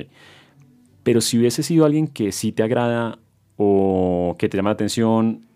Pero 1.03 1.23
si 1.23 1.39
hubiese 1.39 1.63
sido 1.63 1.87
alguien 1.87 2.09
que 2.09 2.31
sí 2.31 2.53
te 2.53 2.63
agrada 2.63 3.19
o 3.57 4.37
que 4.39 4.51
te 4.51 4.59
llama 4.59 4.71
la 4.71 4.75
atención, 4.75 5.47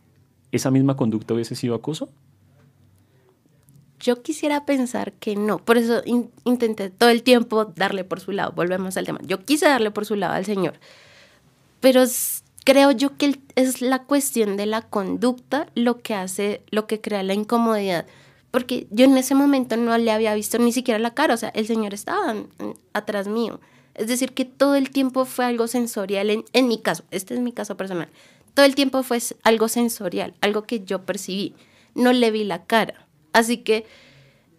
¿esa 0.52 0.70
misma 0.70 0.96
conducta 0.96 1.34
hubiese 1.34 1.54
sido 1.54 1.75
acoso? 1.75 2.08
yo 4.00 4.22
quisiera 4.22 4.64
pensar 4.64 5.12
que 5.14 5.37
no. 5.37 5.58
Por 5.58 5.76
eso 5.76 6.02
intenté 6.44 6.88
todo 6.88 7.08
el 7.08 7.22
tiempo 7.22 7.64
darle 7.64 8.04
por 8.04 8.20
su 8.20 8.32
lado. 8.32 8.52
Volvemos 8.52 8.96
al 8.96 9.04
tema. 9.04 9.18
Yo 9.25 9.44
quise 9.44 9.66
darle 9.66 9.90
por 9.90 10.06
su 10.06 10.14
lado 10.14 10.34
al 10.34 10.44
Señor. 10.44 10.75
Pero 11.80 12.04
creo 12.64 12.90
yo 12.90 13.16
que 13.16 13.40
es 13.54 13.80
la 13.80 14.04
cuestión 14.04 14.56
de 14.56 14.66
la 14.66 14.82
conducta 14.82 15.68
lo 15.75 15.99
que 15.99 16.14
hace, 16.14 16.62
lo 16.70 16.87
que 16.87 17.00
crea 17.00 17.23
la 17.23 17.35
incomodidad. 17.35 18.06
Porque 18.50 18.87
yo 18.90 19.04
en 19.04 19.16
ese 19.16 19.35
momento 19.35 19.76
no 19.76 19.97
le 19.99 20.11
había 20.11 20.35
visto 20.35 20.58
ni 20.58 20.73
siquiera 20.73 20.99
la 20.99 21.14
cara. 21.14 21.35
O 21.35 21.37
sea, 21.37 21.50
el 21.50 21.66
Señor 21.66 21.94
estaba 21.94 22.35
atrás 22.92 23.28
mío. 23.28 23.61
Es 23.94 24.06
decir, 24.06 24.32
que 24.32 24.44
todo 24.44 24.75
el 24.75 24.90
tiempo 24.90 25.25
fue 25.25 25.44
algo 25.44 25.66
sensorial 25.66 26.30
en, 26.30 26.44
en 26.52 26.68
mi 26.68 26.78
caso. 26.78 27.04
Este 27.11 27.35
es 27.35 27.40
mi 27.40 27.52
caso 27.52 27.76
personal. 27.76 28.08
Todo 28.54 28.64
el 28.64 28.75
tiempo 28.75 29.02
fue 29.02 29.18
algo 29.42 29.68
sensorial, 29.68 30.35
algo 30.40 30.62
que 30.62 30.85
yo 30.85 31.02
percibí. 31.04 31.54
No 31.94 32.12
le 32.12 32.30
vi 32.30 32.44
la 32.44 32.64
cara 32.64 33.08
Así 33.32 33.58
que 33.58 33.87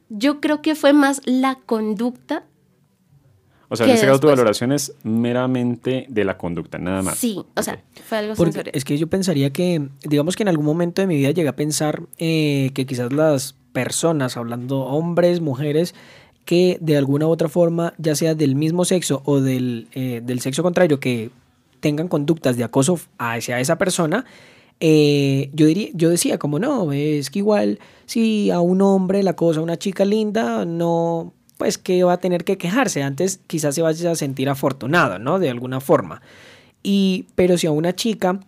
yo 0.09 0.39
creo 0.39 0.61
que 0.61 0.75
fue 0.75 0.93
más 0.93 1.21
la 1.25 1.55
conducta. 1.55 2.45
O 3.69 3.75
sea, 3.75 3.85
en 3.85 3.93
ese 3.93 4.07
caso 4.07 4.19
tu 4.19 4.27
valoración 4.27 4.71
es 4.71 4.93
meramente 5.03 6.07
de 6.09 6.25
la 6.25 6.37
conducta, 6.37 6.79
nada 6.79 7.03
más. 7.03 7.19
Sí, 7.19 7.39
o 7.55 7.61
sea, 7.61 7.79
fue 8.07 8.17
algo 8.17 8.33
Porque 8.35 8.71
Es 8.73 8.83
que 8.83 8.97
yo 8.97 9.07
pensaría 9.07 9.51
que, 9.51 9.87
digamos 10.03 10.35
que 10.35 10.43
en 10.43 10.49
algún 10.49 10.65
momento 10.65 11.03
de 11.03 11.07
mi 11.07 11.17
vida 11.17 11.29
llegué 11.31 11.49
a 11.49 11.55
pensar 11.55 12.01
eh, 12.17 12.71
que 12.73 12.87
quizás 12.87 13.13
las 13.13 13.55
personas, 13.71 14.37
hablando 14.37 14.79
hombres, 14.79 15.39
mujeres, 15.39 15.93
que 16.45 16.79
de 16.81 16.97
alguna 16.97 17.27
u 17.27 17.29
otra 17.29 17.47
forma, 17.47 17.93
ya 17.99 18.15
sea 18.15 18.33
del 18.33 18.55
mismo 18.55 18.85
sexo 18.85 19.21
o 19.25 19.39
del, 19.39 19.87
eh, 19.93 20.21
del 20.23 20.39
sexo 20.41 20.63
contrario, 20.63 20.99
que 20.99 21.29
tengan 21.79 22.07
conductas 22.07 22.57
de 22.57 22.63
acoso 22.63 22.99
hacia 23.19 23.59
esa 23.59 23.77
persona, 23.77 24.25
eh, 24.79 25.51
yo, 25.53 25.67
diría, 25.67 25.89
yo 25.93 26.09
decía 26.09 26.39
como 26.39 26.57
no, 26.57 26.91
es 26.91 27.29
que 27.29 27.39
igual 27.39 27.79
si 28.05 28.49
a 28.49 28.61
un 28.61 28.81
hombre 28.81 29.21
la 29.21 29.33
cosa, 29.33 29.61
una 29.61 29.77
chica 29.77 30.05
linda, 30.05 30.65
no, 30.65 31.33
pues 31.59 31.77
que 31.77 32.03
va 32.03 32.13
a 32.13 32.17
tener 32.17 32.43
que 32.43 32.57
quejarse, 32.57 33.03
antes 33.03 33.39
quizás 33.45 33.75
se 33.75 33.83
vaya 33.83 34.11
a 34.11 34.15
sentir 34.15 34.49
afortunado, 34.49 35.19
¿no? 35.19 35.37
De 35.37 35.51
alguna 35.51 35.79
forma. 35.79 36.23
Y, 36.81 37.27
pero 37.35 37.59
si 37.59 37.67
a 37.67 37.71
una 37.71 37.93
chica, 37.93 38.39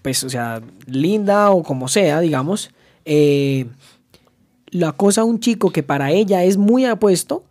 pues, 0.00 0.24
o 0.24 0.30
sea, 0.30 0.62
linda 0.86 1.50
o 1.50 1.62
como 1.62 1.88
sea, 1.88 2.20
digamos, 2.20 2.70
eh, 3.04 3.66
la 4.68 4.92
cosa 4.92 5.22
a 5.22 5.24
un 5.24 5.40
chico 5.40 5.70
que 5.70 5.82
para 5.82 6.12
ella 6.12 6.44
es 6.44 6.56
muy 6.56 6.86
apuesto, 6.86 7.44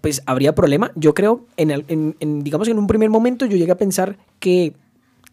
pues 0.00 0.22
habría 0.26 0.54
problema. 0.54 0.90
Yo 0.96 1.14
creo, 1.14 1.44
en, 1.56 1.70
en, 1.70 2.16
en, 2.18 2.42
digamos, 2.42 2.66
en 2.66 2.78
un 2.78 2.86
primer 2.86 3.10
momento 3.10 3.46
yo 3.46 3.56
llegué 3.56 3.72
a 3.72 3.78
pensar 3.78 4.16
que 4.38 4.72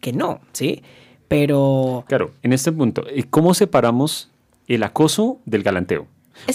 que 0.00 0.12
no, 0.12 0.40
¿sí? 0.52 0.82
Pero... 1.28 2.04
Claro, 2.08 2.32
en 2.42 2.52
este 2.52 2.72
punto, 2.72 3.04
¿cómo 3.30 3.54
separamos 3.54 4.30
el 4.66 4.82
acoso 4.82 5.38
del 5.44 5.62
galanteo? 5.62 6.06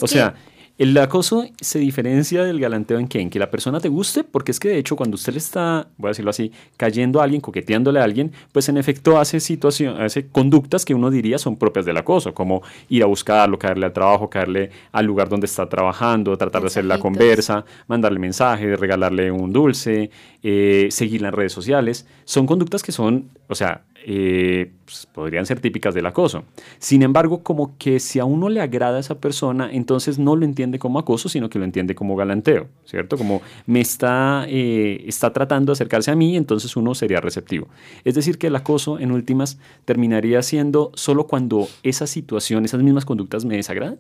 o 0.02 0.08
sea, 0.08 0.36
el 0.80 0.98
acoso 0.98 1.46
se 1.62 1.78
diferencia 1.78 2.44
del 2.44 2.60
galanteo 2.60 2.98
en 2.98 3.08
que, 3.08 3.20
en 3.20 3.30
que 3.30 3.38
la 3.38 3.52
persona 3.52 3.80
te 3.80 3.90
guste, 3.90 4.24
porque 4.24 4.52
es 4.52 4.60
que 4.60 4.70
de 4.70 4.80
hecho 4.80 4.96
cuando 4.96 5.16
usted 5.16 5.34
le 5.34 5.38
está, 5.38 5.88
voy 5.98 6.08
a 6.08 6.12
decirlo 6.12 6.32
así, 6.32 6.52
cayendo 6.78 7.22
a 7.22 7.26
alguien, 7.26 7.42
coqueteándole 7.42 8.00
a 8.00 8.04
alguien, 8.04 8.32
pues 8.52 8.70
en 8.70 8.78
efecto 8.78 9.20
hace, 9.20 9.40
situación, 9.40 10.02
hace 10.02 10.28
conductas 10.28 10.84
que 10.84 10.96
uno 10.96 11.12
diría 11.12 11.38
son 11.38 11.58
propias 11.58 11.86
del 11.86 11.98
acoso, 11.98 12.34
como 12.34 12.64
ir 12.90 13.04
a 13.04 13.06
buscarlo, 13.06 13.60
caerle 13.60 13.86
al 13.86 13.94
trabajo, 13.94 14.30
caerle 14.32 14.72
al 14.92 15.06
lugar 15.06 15.30
donde 15.30 15.46
está 15.46 15.70
trabajando, 15.70 16.36
tratar 16.38 16.62
de 16.62 16.68
hacer 16.68 16.86
la 16.86 16.98
conversa, 16.98 17.64
mandarle 17.88 18.18
mensaje, 18.18 18.76
regalarle 18.76 19.32
un 19.32 19.54
dulce, 19.54 20.10
eh, 20.42 20.88
seguirla 20.90 21.28
en 21.28 21.34
redes 21.36 21.54
sociales. 21.54 22.08
Son 22.26 22.46
conductas 22.46 22.84
que 22.84 22.92
son, 22.92 23.30
o 23.48 23.56
sea, 23.56 23.84
eh, 24.06 24.72
pues, 24.84 25.06
podrían 25.06 25.46
ser 25.46 25.62
típicas 25.62 25.94
del 25.94 26.06
acoso. 26.06 26.44
Sin 26.80 27.04
embargo, 27.04 27.42
como 27.42 27.78
que 27.78 28.00
si 28.00 28.20
a 28.20 28.26
uno 28.26 28.50
le 28.50 28.60
agrada 28.60 28.98
a 28.98 29.00
esa 29.00 29.20
persona, 29.20 29.70
entonces 29.72 30.20
no 30.20 30.36
lo 30.36 30.44
entiende 30.46 30.78
como 30.78 31.00
acoso, 31.00 31.30
sino 31.30 31.50
que 31.50 31.58
lo 31.58 31.66
entiende 31.66 31.96
como 31.96 32.16
galanteo, 32.16 32.68
¿cierto? 32.86 33.18
Como 33.18 33.42
me 33.66 33.80
está, 33.80 34.46
eh, 34.50 35.04
está 35.08 35.32
tratando 35.32 35.72
de 35.72 35.74
acercarse 35.74 36.12
a 36.12 36.16
mí, 36.16 36.36
entonces 36.36 36.76
uno 36.76 36.96
sería 36.96 37.22
receptivo. 37.22 37.68
Es 38.04 38.16
decir, 38.16 38.38
que 38.38 38.48
el 38.48 38.56
acoso 38.56 39.00
en 39.00 39.12
últimas 39.12 39.58
terminaría 39.86 40.42
siendo 40.42 40.92
solo 40.96 41.28
cuando 41.28 41.68
esa 41.84 42.06
situación, 42.06 42.66
esas 42.66 42.84
mismas 42.84 43.06
conductas 43.06 43.46
me 43.46 43.56
desagradan. 43.56 44.00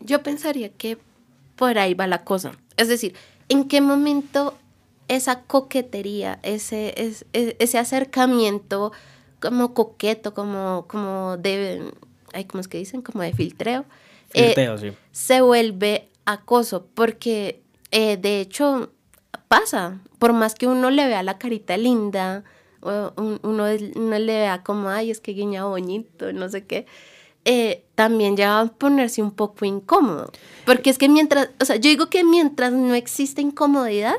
Yo 0.00 0.22
pensaría 0.22 0.68
que 0.68 0.98
por 1.56 1.78
ahí 1.78 1.94
va 1.94 2.06
la 2.06 2.22
cosa. 2.24 2.52
Es 2.76 2.88
decir, 2.88 3.14
¿en 3.48 3.64
qué 3.64 3.80
momento 3.80 4.54
esa 5.08 5.42
coquetería, 5.42 6.38
ese, 6.42 6.94
ese, 7.32 7.78
acercamiento 7.78 8.92
como 9.40 9.74
coqueto, 9.74 10.34
como, 10.34 10.84
como 10.86 11.36
de, 11.38 11.92
¿cómo 12.48 12.60
es 12.60 12.68
que 12.68 12.78
dicen? 12.78 13.02
Como 13.02 13.22
de 13.22 13.32
filtreo. 13.32 13.86
Eh, 14.34 14.46
filtreo, 14.46 14.78
sí. 14.78 14.92
Se 15.10 15.40
vuelve 15.40 16.08
acoso, 16.26 16.86
porque 16.94 17.62
eh, 17.90 18.18
de 18.18 18.40
hecho 18.40 18.92
pasa, 19.48 19.98
por 20.18 20.34
más 20.34 20.54
que 20.54 20.66
uno 20.66 20.90
le 20.90 21.06
vea 21.06 21.22
la 21.22 21.38
carita 21.38 21.76
linda, 21.76 22.44
uno, 22.82 23.12
uno, 23.42 23.66
le 23.66 24.26
vea 24.26 24.62
como, 24.62 24.90
ay, 24.90 25.10
es 25.10 25.20
que 25.20 25.32
guiña 25.32 25.64
bonito, 25.64 26.32
no 26.32 26.48
sé 26.48 26.66
qué, 26.66 26.86
eh, 27.44 27.84
también 27.94 28.36
ya 28.36 28.50
va 28.50 28.60
a 28.60 28.66
ponerse 28.66 29.22
un 29.22 29.30
poco 29.30 29.64
incómodo. 29.64 30.30
Porque 30.66 30.90
es 30.90 30.98
que 30.98 31.08
mientras, 31.08 31.48
o 31.60 31.64
sea, 31.64 31.76
yo 31.76 31.88
digo 31.88 32.10
que 32.10 32.24
mientras 32.24 32.72
no 32.72 32.94
existe 32.94 33.40
incomodidad, 33.40 34.16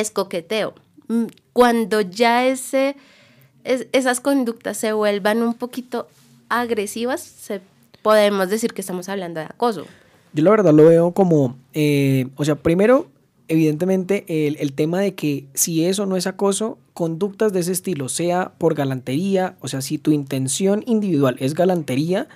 es 0.00 0.10
coqueteo. 0.10 0.74
Mm, 1.08 1.24
cuando 1.52 2.00
ya 2.00 2.46
esas 2.46 4.20
conductas 4.20 4.76
se 4.76 4.92
vuelvan 4.92 5.42
un 5.42 5.54
poquito 5.54 6.08
agresivas, 6.48 7.20
se, 7.20 7.60
podemos 8.02 8.48
decir 8.48 8.72
que 8.72 8.80
estamos 8.80 9.08
hablando 9.08 9.40
de 9.40 9.46
acoso. 9.46 9.86
Yo 10.32 10.44
la 10.44 10.50
verdad 10.50 10.72
lo 10.72 10.84
veo 10.84 11.12
como, 11.12 11.56
eh, 11.72 12.28
o 12.36 12.44
sea, 12.44 12.56
primero, 12.56 13.08
evidentemente, 13.48 14.24
el, 14.46 14.72
tema 14.72 15.00
de 15.00 15.14
que 15.14 15.46
si 15.54 15.84
eso 15.84 16.06
no 16.06 16.16
es 16.16 16.26
acoso, 16.26 16.78
conductas 16.92 17.52
de 17.52 17.60
ese 17.60 17.72
estilo, 17.72 18.08
sea 18.08 18.52
por 18.58 18.74
galantería, 18.74 19.56
o 19.60 19.68
sea, 19.68 19.80
si 19.80 19.98
tu 19.98 20.12
intención 20.12 20.84
individual 20.86 21.36
es 21.38 21.54
galantería, 21.54 22.28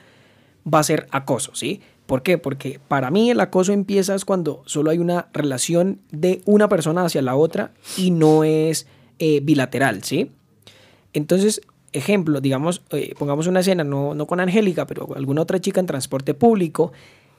va 0.67 0.79
a 0.79 0.85
ser 0.85 1.07
acoso, 1.11 1.55
¿sí? 1.55 1.81
¿Por 2.13 2.23
qué? 2.23 2.37
Porque 2.37 2.79
para 2.89 3.11
mí 3.11 3.31
el 3.31 3.41
acoso 3.41 3.73
empieza 3.73 4.15
cuando 4.27 4.63
solo 4.67 4.91
hay 4.91 4.99
una 4.99 5.29
relación 5.33 6.03
de 6.11 6.43
una 6.45 6.69
persona 6.69 7.07
hacia 7.07 7.23
la 7.23 7.37
otra 7.37 7.73
y 7.97 8.11
no 8.11 8.45
es 8.45 8.87
eh, 9.19 9.41
bilateral, 9.43 10.03
¿sí? 10.05 10.31
Entonces, 11.15 11.63
ejemplo, 11.95 12.43
digamos, 12.43 12.83
eh, 12.91 13.15
pongamos 13.19 13.47
una 13.47 13.61
escena, 13.61 13.83
no, 13.83 14.15
no 14.15 14.27
con 14.27 14.41
Angélica, 14.41 14.87
pero 14.87 15.09
alguna 15.17 15.41
otra 15.41 15.59
chica 15.59 15.81
en 15.81 15.87
transporte 15.87 16.35
público, 16.35 16.93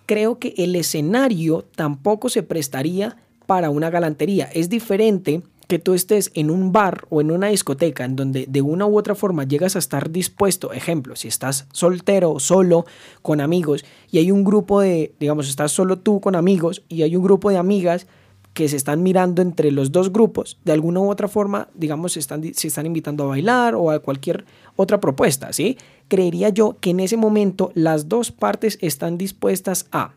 creo 0.08 0.40
que 0.40 0.56
el 0.58 0.76
escenario 0.76 1.66
tampoco 1.76 2.30
se 2.30 2.42
prestaría 2.42 3.18
para 3.46 3.70
una 3.70 3.92
galantería. 3.92 4.50
Es 4.56 4.70
diferente 4.70 5.44
que 5.68 5.80
tú 5.80 5.94
estés 5.94 6.32
en 6.34 6.52
un 6.52 6.72
bar 6.72 7.06
o 7.10 7.22
en 7.22 7.32
una 7.32 7.48
discoteca 7.48 8.06
en 8.06 8.16
donde 8.16 8.46
de 8.48 8.62
una 8.62 8.86
u 8.86 8.98
otra 8.98 9.16
forma 9.16 9.44
llegas 9.44 9.76
a 9.76 9.80
estar 9.80 10.12
dispuesto, 10.12 10.74
ejemplo, 10.74 11.16
si 11.16 11.28
estás 11.28 11.68
soltero 11.72 12.40
solo 12.40 12.86
con 13.22 13.42
amigos 13.42 13.86
y 14.12 14.20
hay 14.20 14.32
un 14.32 14.44
grupo 14.44 14.82
de, 14.82 15.14
digamos, 15.20 15.50
estás 15.50 15.72
solo 15.72 16.00
tú 16.00 16.20
con 16.20 16.36
amigos 16.36 16.84
y 16.90 17.04
hay 17.04 17.16
un 17.16 17.24
grupo 17.24 17.50
de 17.50 17.58
amigas 17.58 18.08
que 18.54 18.70
se 18.70 18.76
están 18.76 19.02
mirando 19.02 19.42
entre 19.42 19.72
los 19.72 19.92
dos 19.92 20.14
grupos, 20.14 20.60
de 20.64 20.74
alguna 20.74 21.00
u 21.00 21.10
otra 21.10 21.28
forma, 21.28 21.70
digamos, 21.74 22.14
se 22.14 22.20
están, 22.20 22.44
se 22.54 22.68
están 22.68 22.86
invitando 22.86 23.24
a 23.24 23.28
bailar 23.28 23.74
o 23.74 23.90
a 23.90 24.00
cualquier 24.00 24.46
otra 24.76 25.00
propuesta, 25.00 25.52
¿sí? 25.54 25.78
Creería 26.08 26.50
yo 26.50 26.78
que 26.80 26.92
en 26.92 27.00
ese 27.00 27.18
momento 27.18 27.72
las 27.74 28.10
dos 28.10 28.32
partes 28.32 28.78
están 28.82 29.18
dispuestas 29.18 29.88
a, 29.92 30.14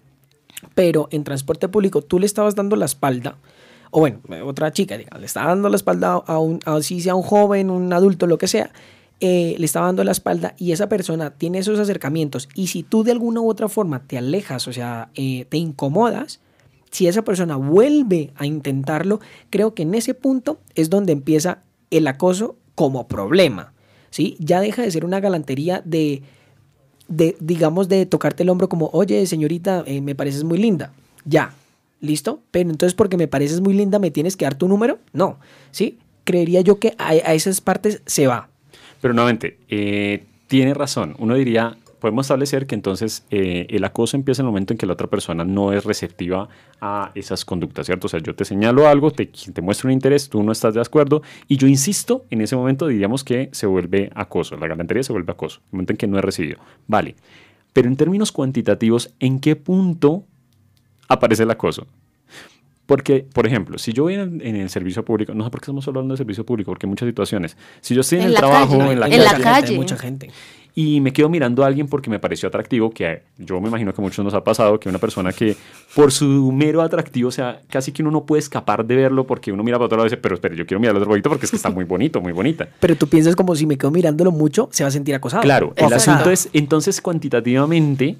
pero 0.74 1.08
en 1.10 1.24
transporte 1.24 1.68
público 1.68 2.02
tú 2.02 2.18
le 2.18 2.26
estabas 2.26 2.54
dando 2.54 2.76
la 2.76 2.84
espalda, 2.84 3.38
o 3.90 4.00
bueno, 4.00 4.20
otra 4.44 4.72
chica, 4.72 4.96
le 4.96 5.26
está 5.26 5.44
dando 5.44 5.68
la 5.68 5.76
espalda 5.76 6.14
a 6.14 6.38
un, 6.38 6.60
así 6.64 7.00
sea 7.00 7.14
un 7.14 7.22
joven, 7.22 7.70
un 7.70 7.92
adulto, 7.92 8.26
lo 8.26 8.38
que 8.38 8.48
sea, 8.48 8.70
eh, 9.20 9.54
le 9.58 9.64
está 9.64 9.80
dando 9.80 10.04
la 10.04 10.12
espalda 10.12 10.54
y 10.58 10.72
esa 10.72 10.88
persona 10.88 11.30
tiene 11.30 11.58
esos 11.58 11.78
acercamientos 11.78 12.50
y 12.54 12.66
si 12.66 12.82
tú 12.82 13.02
de 13.02 13.12
alguna 13.12 13.40
u 13.40 13.48
otra 13.48 13.68
forma 13.68 14.02
te 14.06 14.18
alejas, 14.18 14.68
o 14.68 14.72
sea, 14.72 15.10
eh, 15.14 15.46
te 15.48 15.56
incomodas, 15.56 16.40
si 16.90 17.06
esa 17.06 17.22
persona 17.22 17.56
vuelve 17.56 18.32
a 18.36 18.46
intentarlo, 18.46 19.20
creo 19.50 19.74
que 19.74 19.82
en 19.82 19.94
ese 19.94 20.14
punto 20.14 20.60
es 20.74 20.90
donde 20.90 21.12
empieza 21.12 21.62
el 21.90 22.06
acoso 22.06 22.56
como 22.74 23.08
problema, 23.08 23.72
¿sí? 24.10 24.36
Ya 24.38 24.60
deja 24.60 24.82
de 24.82 24.90
ser 24.90 25.04
una 25.04 25.20
galantería 25.20 25.82
de, 25.84 26.22
de 27.08 27.36
digamos, 27.40 27.88
de 27.88 28.06
tocarte 28.06 28.42
el 28.42 28.50
hombro 28.50 28.68
como, 28.68 28.90
oye, 28.92 29.26
señorita, 29.26 29.82
eh, 29.86 30.00
me 30.00 30.14
pareces 30.14 30.44
muy 30.44 30.58
linda. 30.58 30.92
Ya, 31.24 31.54
¿Listo? 32.00 32.42
Pero 32.50 32.70
entonces 32.70 32.94
porque 32.94 33.16
me 33.16 33.28
pareces 33.28 33.60
muy 33.60 33.74
linda, 33.74 33.98
¿me 33.98 34.10
tienes 34.10 34.36
que 34.36 34.44
dar 34.44 34.54
tu 34.54 34.68
número? 34.68 34.98
No, 35.12 35.38
¿sí? 35.70 35.98
Creería 36.24 36.60
yo 36.60 36.78
que 36.78 36.94
a, 36.98 37.14
esas 37.14 37.60
partes 37.60 38.02
se 38.06 38.26
va. 38.26 38.48
Pero 39.00 39.14
nuevamente, 39.14 39.58
eh, 39.68 40.24
tiene 40.46 40.74
razón. 40.74 41.14
Uno 41.18 41.34
diría, 41.34 41.76
podemos 42.00 42.26
establecer 42.26 42.66
que 42.66 42.74
entonces 42.74 43.24
eh, 43.30 43.66
el 43.70 43.84
acoso 43.84 44.16
empieza 44.16 44.42
en 44.42 44.46
el 44.46 44.52
momento 44.52 44.72
en 44.72 44.78
que 44.78 44.86
la 44.86 44.92
otra 44.92 45.06
persona 45.06 45.44
no 45.44 45.72
es 45.72 45.84
receptiva 45.84 46.48
a 46.80 47.10
esas 47.14 47.44
conductas, 47.44 47.86
¿cierto? 47.86 48.06
O 48.06 48.08
sea, 48.08 48.20
yo 48.20 48.34
te 48.34 48.44
señalo 48.44 48.88
algo, 48.88 49.10
te, 49.10 49.26
te 49.26 49.62
muestro 49.62 49.88
un 49.88 49.92
interés, 49.92 50.28
tú 50.28 50.42
no 50.42 50.52
estás 50.52 50.74
de 50.74 50.80
acuerdo 50.80 51.22
y 51.48 51.56
yo 51.56 51.66
insisto, 51.66 52.24
en 52.30 52.42
ese 52.42 52.56
momento 52.56 52.86
diríamos 52.86 53.24
que 53.24 53.48
se 53.52 53.66
vuelve 53.66 54.10
acoso, 54.14 54.56
la 54.56 54.66
galantería 54.66 55.02
se 55.02 55.12
vuelve 55.12 55.32
acoso, 55.32 55.58
en 55.58 55.66
el 55.66 55.72
momento 55.72 55.92
en 55.94 55.96
que 55.96 56.06
no 56.06 56.18
es 56.18 56.24
recibido. 56.24 56.58
Vale. 56.86 57.16
Pero 57.72 57.88
en 57.88 57.96
términos 57.96 58.32
cuantitativos, 58.32 59.12
¿en 59.20 59.38
qué 59.38 59.54
punto 59.56 60.24
aparece 61.08 61.42
el 61.42 61.50
acoso? 61.50 61.86
Porque, 62.86 63.26
por 63.32 63.46
ejemplo, 63.46 63.78
si 63.78 63.92
yo 63.92 64.04
voy 64.04 64.14
en, 64.14 64.40
el 64.40 64.70
servicio 64.70 65.04
público, 65.04 65.34
no 65.34 65.42
sé 65.42 65.50
por 65.50 65.60
qué 65.60 65.64
estamos 65.64 65.86
hablando 65.88 66.14
de 66.14 66.18
servicio 66.18 66.46
público, 66.46 66.70
porque 66.70 66.86
hay 66.86 66.90
muchas 66.90 67.08
situaciones. 67.08 67.56
Si 67.80 67.94
yo 67.94 68.02
estoy 68.02 68.20
en, 68.20 68.26
el 68.26 68.34
trabajo, 68.34 68.74
en 68.74 69.00
la, 69.00 69.08
en 69.08 69.24
la 69.24 69.38
calle, 69.40 69.74
mucha 69.74 69.96
gente 69.96 70.30
y 70.78 71.00
me 71.00 71.10
quedo 71.10 71.30
mirando 71.30 71.64
a 71.64 71.68
alguien 71.68 71.88
porque 71.88 72.10
me 72.10 72.18
pareció 72.18 72.48
atractivo, 72.50 72.90
que 72.90 73.22
yo 73.38 73.58
me 73.62 73.68
imagino 73.68 73.94
que 73.94 74.00
a 74.00 74.04
muchos 74.04 74.22
nos 74.22 74.34
ha 74.34 74.44
pasado, 74.44 74.78
que 74.78 74.90
una 74.90 74.98
persona 74.98 75.32
que 75.32 75.56
por 75.94 76.12
su 76.12 76.52
mero 76.52 76.82
atractivo, 76.82 77.30
o 77.30 77.32
sea, 77.32 77.62
casi 77.70 77.92
que 77.92 78.02
uno 78.02 78.10
no 78.10 78.26
puede 78.26 78.40
escapar 78.40 78.84
de 78.84 78.94
verlo 78.94 79.26
porque 79.26 79.50
uno 79.50 79.62
mira 79.62 79.78
para 79.78 79.86
otro 79.86 79.96
lado 79.96 80.06
y 80.06 80.10
dice, 80.10 80.18
pero 80.18 80.34
espera, 80.34 80.54
yo 80.54 80.66
quiero 80.66 80.78
mirar 80.78 80.94
al 80.94 81.00
otro 81.00 81.08
bonito 81.08 81.30
porque 81.30 81.46
es 81.46 81.50
que 81.50 81.56
está 81.56 81.70
muy 81.70 81.84
bonito, 81.84 82.20
muy 82.20 82.32
bonita. 82.32 82.68
Pero 82.78 82.94
tú 82.94 83.08
piensas 83.08 83.34
como 83.34 83.56
si 83.56 83.64
me 83.64 83.78
quedo 83.78 83.90
mirándolo 83.90 84.32
mucho, 84.32 84.68
se 84.70 84.84
va 84.84 84.88
a 84.88 84.90
sentir 84.90 85.14
acosado. 85.14 85.42
Claro, 85.42 85.72
el 85.76 85.90
asunto 85.90 86.30
es, 86.30 86.50
entonces, 86.52 87.00
cuantitativamente, 87.00 88.18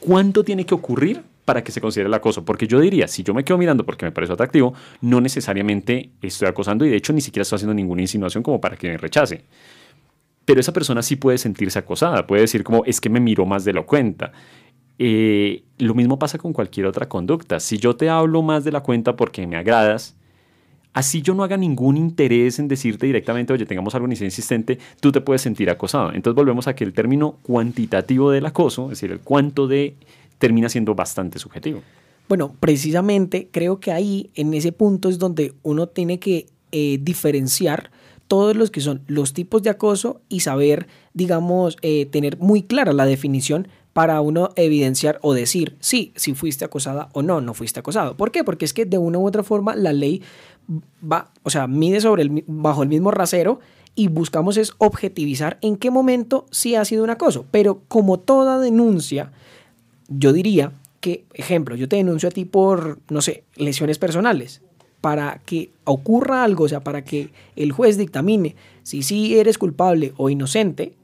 ¿cuánto 0.00 0.44
tiene 0.44 0.66
que 0.66 0.74
ocurrir 0.74 1.22
para 1.44 1.62
que 1.62 1.72
se 1.72 1.80
considere 1.80 2.08
el 2.08 2.14
acoso. 2.14 2.44
Porque 2.44 2.66
yo 2.66 2.80
diría, 2.80 3.08
si 3.08 3.22
yo 3.22 3.34
me 3.34 3.44
quedo 3.44 3.58
mirando 3.58 3.84
porque 3.84 4.06
me 4.06 4.12
parece 4.12 4.32
atractivo, 4.32 4.74
no 5.00 5.20
necesariamente 5.20 6.10
estoy 6.22 6.48
acosando 6.48 6.84
y 6.84 6.90
de 6.90 6.96
hecho 6.96 7.12
ni 7.12 7.20
siquiera 7.20 7.42
estoy 7.42 7.56
haciendo 7.56 7.74
ninguna 7.74 8.02
insinuación 8.02 8.42
como 8.42 8.60
para 8.60 8.76
que 8.76 8.88
me 8.88 8.96
rechace 8.96 9.44
pero 10.44 10.60
esa 10.60 10.72
persona 10.72 11.02
sí 11.02 11.16
puede 11.16 11.38
sentirse 11.38 11.78
acosada, 11.78 12.26
puede 12.26 12.42
decir 12.42 12.64
como 12.64 12.84
es 12.84 13.00
que 13.00 13.08
me 13.08 13.20
miró 13.20 13.46
más 13.46 13.64
de 13.64 13.72
la 13.72 13.82
cuenta. 13.82 14.32
Eh, 14.98 15.64
lo 15.78 15.94
mismo 15.94 16.18
pasa 16.18 16.38
con 16.38 16.52
cualquier 16.52 16.86
otra 16.86 17.08
conducta. 17.08 17.60
Si 17.60 17.78
yo 17.78 17.96
te 17.96 18.08
hablo 18.10 18.42
más 18.42 18.64
de 18.64 18.72
la 18.72 18.82
cuenta 18.82 19.16
porque 19.16 19.46
me 19.46 19.56
agradas, 19.56 20.16
así 20.92 21.22
yo 21.22 21.34
no 21.34 21.42
haga 21.42 21.56
ningún 21.56 21.96
interés 21.96 22.58
en 22.58 22.68
decirte 22.68 23.06
directamente, 23.06 23.52
oye, 23.52 23.66
tengamos 23.66 23.94
algo 23.94 24.06
ni 24.06 24.14
insistente, 24.14 24.78
tú 25.00 25.10
te 25.10 25.20
puedes 25.20 25.42
sentir 25.42 25.70
acosado. 25.70 26.12
Entonces 26.12 26.36
volvemos 26.36 26.68
a 26.68 26.74
que 26.74 26.84
el 26.84 26.92
término 26.92 27.38
cuantitativo 27.42 28.30
del 28.30 28.46
acoso, 28.46 28.84
es 28.84 29.00
decir, 29.00 29.10
el 29.10 29.20
cuánto 29.20 29.66
de, 29.66 29.96
termina 30.38 30.68
siendo 30.68 30.94
bastante 30.94 31.38
subjetivo. 31.38 31.82
Bueno, 32.28 32.54
precisamente 32.58 33.48
creo 33.50 33.80
que 33.80 33.92
ahí, 33.92 34.30
en 34.34 34.54
ese 34.54 34.72
punto, 34.72 35.08
es 35.08 35.18
donde 35.18 35.54
uno 35.62 35.88
tiene 35.88 36.18
que 36.18 36.46
eh, 36.72 36.98
diferenciar 37.00 37.90
todos 38.28 38.56
los 38.56 38.70
que 38.70 38.80
son 38.80 39.02
los 39.06 39.34
tipos 39.34 39.62
de 39.62 39.70
acoso 39.70 40.22
y 40.28 40.40
saber, 40.40 40.86
digamos, 41.12 41.76
eh, 41.82 42.06
tener 42.06 42.38
muy 42.38 42.62
clara 42.62 42.92
la 42.92 43.04
definición 43.04 43.68
para 43.92 44.20
uno 44.20 44.50
evidenciar 44.56 45.18
o 45.22 45.34
decir, 45.34 45.76
sí, 45.80 46.12
si 46.16 46.34
fuiste 46.34 46.64
acosada 46.64 47.10
o 47.12 47.22
no, 47.22 47.40
no 47.40 47.54
fuiste 47.54 47.80
acosado. 47.80 48.16
¿Por 48.16 48.32
qué? 48.32 48.42
Porque 48.42 48.64
es 48.64 48.72
que 48.72 48.86
de 48.86 48.98
una 48.98 49.18
u 49.18 49.26
otra 49.26 49.44
forma 49.44 49.76
la 49.76 49.92
ley 49.92 50.22
va, 51.00 51.30
o 51.42 51.50
sea, 51.50 51.66
mide 51.66 52.00
sobre 52.00 52.22
el, 52.22 52.44
bajo 52.46 52.82
el 52.82 52.88
mismo 52.88 53.10
rasero 53.10 53.60
y 53.94 54.08
buscamos 54.08 54.56
es 54.56 54.72
objetivizar 54.78 55.58
en 55.60 55.76
qué 55.76 55.90
momento 55.92 56.46
sí 56.50 56.74
ha 56.74 56.84
sido 56.84 57.04
un 57.04 57.10
acoso. 57.10 57.46
Pero 57.52 57.82
como 57.86 58.18
toda 58.18 58.58
denuncia, 58.58 59.30
yo 60.08 60.32
diría 60.32 60.72
que, 61.00 61.24
ejemplo, 61.34 61.76
yo 61.76 61.88
te 61.88 61.96
denuncio 61.96 62.28
a 62.28 62.32
ti 62.32 62.44
por, 62.44 62.98
no 63.10 63.20
sé, 63.20 63.44
lesiones 63.56 63.98
personales 63.98 64.62
para 65.00 65.40
que 65.44 65.70
ocurra 65.84 66.44
algo, 66.44 66.64
o 66.64 66.68
sea, 66.68 66.82
para 66.82 67.04
que 67.04 67.28
el 67.56 67.72
juez 67.72 67.98
dictamine 67.98 68.56
si 68.82 69.02
sí 69.02 69.38
eres 69.38 69.58
culpable 69.58 70.14
o 70.16 70.30
inocente, 70.30 70.94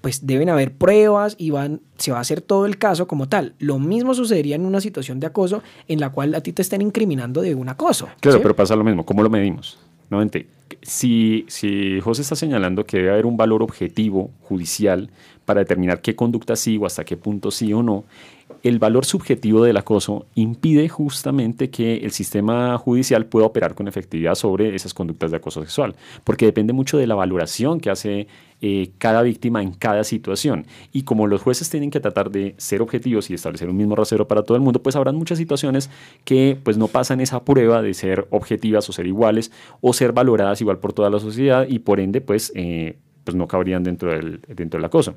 pues 0.00 0.26
deben 0.26 0.48
haber 0.48 0.72
pruebas 0.72 1.34
y 1.38 1.50
van, 1.50 1.80
se 1.96 2.12
va 2.12 2.18
a 2.18 2.20
hacer 2.20 2.40
todo 2.40 2.64
el 2.64 2.78
caso 2.78 3.06
como 3.06 3.28
tal. 3.28 3.54
Lo 3.58 3.78
mismo 3.78 4.14
sucedería 4.14 4.56
en 4.56 4.64
una 4.64 4.80
situación 4.80 5.20
de 5.20 5.26
acoso 5.26 5.62
en 5.88 6.00
la 6.00 6.10
cual 6.10 6.34
a 6.34 6.40
ti 6.40 6.52
te 6.52 6.62
estén 6.62 6.80
incriminando 6.80 7.42
de 7.42 7.54
un 7.54 7.68
acoso. 7.68 8.08
Claro, 8.20 8.40
pero 8.40 8.56
pasa 8.56 8.76
lo 8.76 8.84
mismo. 8.84 9.04
¿Cómo 9.04 9.22
lo 9.22 9.28
medimos? 9.28 9.78
Nuevamente, 10.08 10.46
si, 10.80 11.44
si 11.48 12.00
José 12.00 12.22
está 12.22 12.36
señalando 12.36 12.84
que 12.84 12.98
debe 12.98 13.10
haber 13.10 13.26
un 13.26 13.36
valor 13.36 13.62
objetivo 13.62 14.30
judicial 14.40 15.10
para 15.48 15.60
determinar 15.60 16.02
qué 16.02 16.14
conducta 16.14 16.56
sí 16.56 16.76
o 16.76 16.84
hasta 16.84 17.06
qué 17.06 17.16
punto 17.16 17.50
sí 17.50 17.72
o 17.72 17.82
no, 17.82 18.04
el 18.62 18.78
valor 18.78 19.06
subjetivo 19.06 19.64
del 19.64 19.78
acoso 19.78 20.26
impide 20.34 20.90
justamente 20.90 21.70
que 21.70 21.96
el 21.96 22.10
sistema 22.10 22.76
judicial 22.76 23.24
pueda 23.24 23.46
operar 23.46 23.74
con 23.74 23.88
efectividad 23.88 24.34
sobre 24.34 24.74
esas 24.74 24.92
conductas 24.92 25.30
de 25.30 25.38
acoso 25.38 25.62
sexual, 25.62 25.96
porque 26.22 26.44
depende 26.44 26.74
mucho 26.74 26.98
de 26.98 27.06
la 27.06 27.14
valoración 27.14 27.80
que 27.80 27.88
hace 27.88 28.26
eh, 28.60 28.90
cada 28.98 29.22
víctima 29.22 29.62
en 29.62 29.72
cada 29.72 30.04
situación. 30.04 30.66
Y 30.92 31.04
como 31.04 31.26
los 31.26 31.40
jueces 31.40 31.70
tienen 31.70 31.90
que 31.90 32.00
tratar 32.00 32.30
de 32.30 32.54
ser 32.58 32.82
objetivos 32.82 33.30
y 33.30 33.34
establecer 33.34 33.70
un 33.70 33.76
mismo 33.78 33.96
rasero 33.96 34.28
para 34.28 34.42
todo 34.42 34.56
el 34.56 34.62
mundo, 34.62 34.82
pues 34.82 34.96
habrán 34.96 35.16
muchas 35.16 35.38
situaciones 35.38 35.88
que 36.26 36.58
pues 36.62 36.76
no 36.76 36.88
pasan 36.88 37.22
esa 37.22 37.42
prueba 37.46 37.80
de 37.80 37.94
ser 37.94 38.28
objetivas 38.28 38.86
o 38.90 38.92
ser 38.92 39.06
iguales 39.06 39.50
o 39.80 39.94
ser 39.94 40.12
valoradas 40.12 40.60
igual 40.60 40.78
por 40.78 40.92
toda 40.92 41.08
la 41.08 41.20
sociedad 41.20 41.66
y 41.66 41.78
por 41.78 42.00
ende 42.00 42.20
pues, 42.20 42.52
eh, 42.54 42.98
pues 43.28 43.36
no 43.36 43.46
cabrían 43.46 43.84
dentro 43.84 44.10
del, 44.10 44.40
dentro 44.48 44.78
del 44.78 44.86
acoso. 44.86 45.14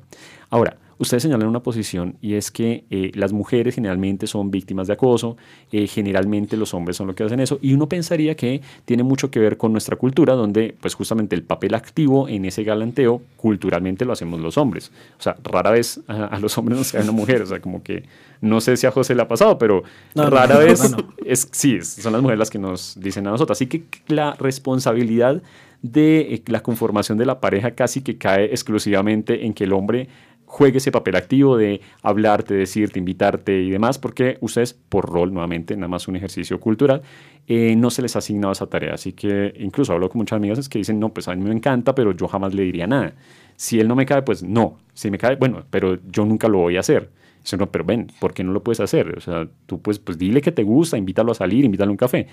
Ahora, 0.50 0.76
ustedes 0.98 1.22
señalan 1.22 1.48
una 1.48 1.60
posición 1.60 2.16
y 2.20 2.34
es 2.34 2.50
que 2.50 2.84
eh, 2.90 3.10
las 3.14 3.32
mujeres 3.32 3.74
generalmente 3.74 4.26
son 4.26 4.50
víctimas 4.50 4.86
de 4.86 4.92
acoso, 4.92 5.38
eh, 5.72 5.86
generalmente 5.86 6.58
los 6.58 6.74
hombres 6.74 6.98
son 6.98 7.06
los 7.06 7.16
que 7.16 7.24
hacen 7.24 7.40
eso, 7.40 7.58
y 7.62 7.72
uno 7.72 7.88
pensaría 7.88 8.34
que 8.34 8.60
tiene 8.84 9.02
mucho 9.02 9.30
que 9.30 9.40
ver 9.40 9.56
con 9.56 9.72
nuestra 9.72 9.96
cultura, 9.96 10.34
donde 10.34 10.76
pues 10.78 10.92
justamente 10.92 11.34
el 11.34 11.42
papel 11.42 11.74
activo 11.74 12.28
en 12.28 12.44
ese 12.44 12.64
galanteo 12.64 13.22
culturalmente 13.38 14.04
lo 14.04 14.12
hacemos 14.12 14.38
los 14.40 14.58
hombres. 14.58 14.92
O 15.18 15.22
sea, 15.22 15.36
rara 15.42 15.70
vez 15.70 15.98
a, 16.06 16.38
los 16.38 16.58
hombres 16.58 16.76
no 16.76 16.84
se 16.84 16.98
una 16.98 17.12
mujer, 17.12 17.40
o 17.40 17.46
sea, 17.46 17.62
como 17.62 17.82
que 17.82 18.04
no 18.42 18.60
sé 18.60 18.76
si 18.76 18.86
a 18.86 18.90
José 18.90 19.14
le 19.14 19.22
ha 19.22 19.28
pasado, 19.28 19.56
pero 19.56 19.84
rara 20.14 20.58
vez 20.58 20.82
es 21.24 21.48
sí, 21.50 21.80
son 21.80 22.12
las 22.12 22.20
mujeres 22.20 22.40
las 22.40 22.50
que 22.50 22.58
nos 22.58 23.00
dicen 23.00 23.26
a 23.26 23.30
nosotros. 23.30 23.56
Así 23.56 23.68
que 23.68 23.84
la 24.08 24.34
responsabilidad 24.34 25.40
de 25.82 26.34
eh, 26.34 26.42
la 26.46 26.62
conformación 26.62 27.18
de 27.18 27.26
la 27.26 27.40
pareja 27.40 27.72
casi 27.72 28.02
que 28.02 28.16
cae 28.16 28.46
exclusivamente 28.46 29.44
en 29.44 29.52
que 29.52 29.64
el 29.64 29.72
hombre 29.72 30.08
juegue 30.52 30.78
ese 30.78 30.92
papel 30.92 31.16
activo 31.16 31.56
de 31.56 31.80
hablarte, 32.02 32.52
decirte, 32.52 32.98
invitarte 32.98 33.62
y 33.62 33.70
demás, 33.70 33.98
porque 33.98 34.36
ustedes, 34.42 34.74
por 34.74 35.08
rol, 35.08 35.32
nuevamente, 35.32 35.74
nada 35.76 35.88
más 35.88 36.08
un 36.08 36.16
ejercicio 36.16 36.60
cultural, 36.60 37.00
eh, 37.46 37.74
no 37.74 37.88
se 37.90 38.02
les 38.02 38.16
ha 38.16 38.18
asignado 38.18 38.52
esa 38.52 38.66
tarea. 38.66 38.92
Así 38.92 39.14
que 39.14 39.54
incluso 39.58 39.94
hablo 39.94 40.10
con 40.10 40.18
muchas 40.18 40.36
amigas 40.36 40.68
que 40.68 40.78
dicen, 40.78 41.00
no, 41.00 41.08
pues 41.08 41.26
a 41.28 41.34
mí 41.34 41.42
me 41.42 41.54
encanta, 41.54 41.94
pero 41.94 42.12
yo 42.12 42.28
jamás 42.28 42.52
le 42.54 42.64
diría 42.64 42.86
nada. 42.86 43.14
Si 43.56 43.80
él 43.80 43.88
no 43.88 43.96
me 43.96 44.04
cae, 44.04 44.20
pues 44.20 44.42
no. 44.42 44.76
Si 44.92 45.10
me 45.10 45.16
cae, 45.16 45.36
bueno, 45.36 45.64
pero 45.70 45.98
yo 46.10 46.26
nunca 46.26 46.48
lo 46.48 46.58
voy 46.58 46.76
a 46.76 46.80
hacer. 46.80 47.08
Dice, 47.42 47.56
no, 47.56 47.70
pero 47.70 47.84
ven, 47.84 48.08
¿por 48.20 48.34
qué 48.34 48.44
no 48.44 48.52
lo 48.52 48.62
puedes 48.62 48.80
hacer? 48.80 49.16
O 49.16 49.20
sea, 49.22 49.48
tú 49.64 49.80
pues, 49.80 49.98
pues 49.98 50.18
dile 50.18 50.42
que 50.42 50.52
te 50.52 50.64
gusta, 50.64 50.98
invítalo 50.98 51.32
a 51.32 51.34
salir, 51.34 51.64
invítalo 51.64 51.88
a 51.88 51.92
un 51.92 51.96
café. 51.96 52.26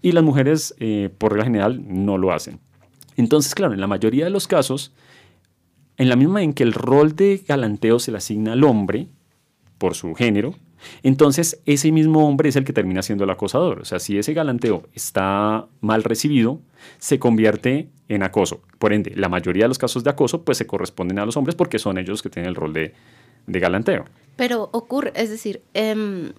Y 0.00 0.12
las 0.12 0.22
mujeres, 0.22 0.76
eh, 0.78 1.10
por 1.18 1.32
regla 1.32 1.46
general, 1.46 1.82
no 1.84 2.18
lo 2.18 2.32
hacen. 2.32 2.60
Entonces, 3.16 3.54
claro, 3.54 3.74
en 3.74 3.80
la 3.80 3.86
mayoría 3.86 4.24
de 4.24 4.30
los 4.30 4.46
casos, 4.48 4.92
en 5.96 6.08
la 6.08 6.16
misma 6.16 6.42
en 6.42 6.52
que 6.52 6.62
el 6.62 6.72
rol 6.72 7.14
de 7.14 7.44
galanteo 7.46 7.98
se 7.98 8.10
le 8.10 8.18
asigna 8.18 8.52
al 8.52 8.64
hombre 8.64 9.08
por 9.78 9.94
su 9.94 10.14
género, 10.14 10.54
entonces 11.02 11.60
ese 11.66 11.92
mismo 11.92 12.26
hombre 12.26 12.48
es 12.48 12.56
el 12.56 12.64
que 12.64 12.72
termina 12.72 13.02
siendo 13.02 13.24
el 13.24 13.30
acosador. 13.30 13.80
O 13.80 13.84
sea, 13.84 13.98
si 13.98 14.18
ese 14.18 14.34
galanteo 14.34 14.88
está 14.94 15.66
mal 15.80 16.02
recibido, 16.04 16.60
se 16.98 17.18
convierte 17.18 17.88
en 18.08 18.22
acoso. 18.22 18.62
Por 18.78 18.92
ende, 18.92 19.12
la 19.16 19.28
mayoría 19.28 19.64
de 19.64 19.68
los 19.68 19.78
casos 19.78 20.04
de 20.04 20.10
acoso 20.10 20.44
pues 20.44 20.58
se 20.58 20.66
corresponden 20.66 21.18
a 21.18 21.26
los 21.26 21.36
hombres 21.36 21.54
porque 21.54 21.78
son 21.78 21.98
ellos 21.98 22.10
los 22.10 22.22
que 22.22 22.30
tienen 22.30 22.50
el 22.50 22.54
rol 22.54 22.72
de, 22.72 22.92
galanteo. 23.46 24.04
Pero 24.36 24.68
ocurre, 24.72 25.12
es 25.14 25.30
decir, 25.30 25.62
em, 25.74 26.32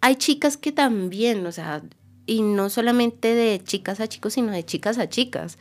hay 0.00 0.16
chicas 0.16 0.56
que 0.56 0.72
también, 0.72 1.46
o 1.46 1.52
sea, 1.52 1.82
y 2.26 2.42
no 2.42 2.70
solamente 2.70 3.34
de 3.34 3.60
chicas 3.62 4.00
a 4.00 4.08
chicos, 4.08 4.34
sino 4.34 4.52
de 4.52 4.64
chicas 4.64 4.98
a 4.98 5.08
chicas 5.08 5.58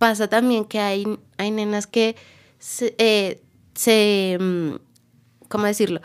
pasa 0.00 0.28
también 0.28 0.64
que 0.64 0.80
hay, 0.80 1.04
hay 1.36 1.50
nenas 1.50 1.86
que 1.86 2.16
se, 2.58 2.94
eh, 2.96 4.38
mm, 4.40 4.76
¿cómo 5.48 5.66
decirlo? 5.66 6.00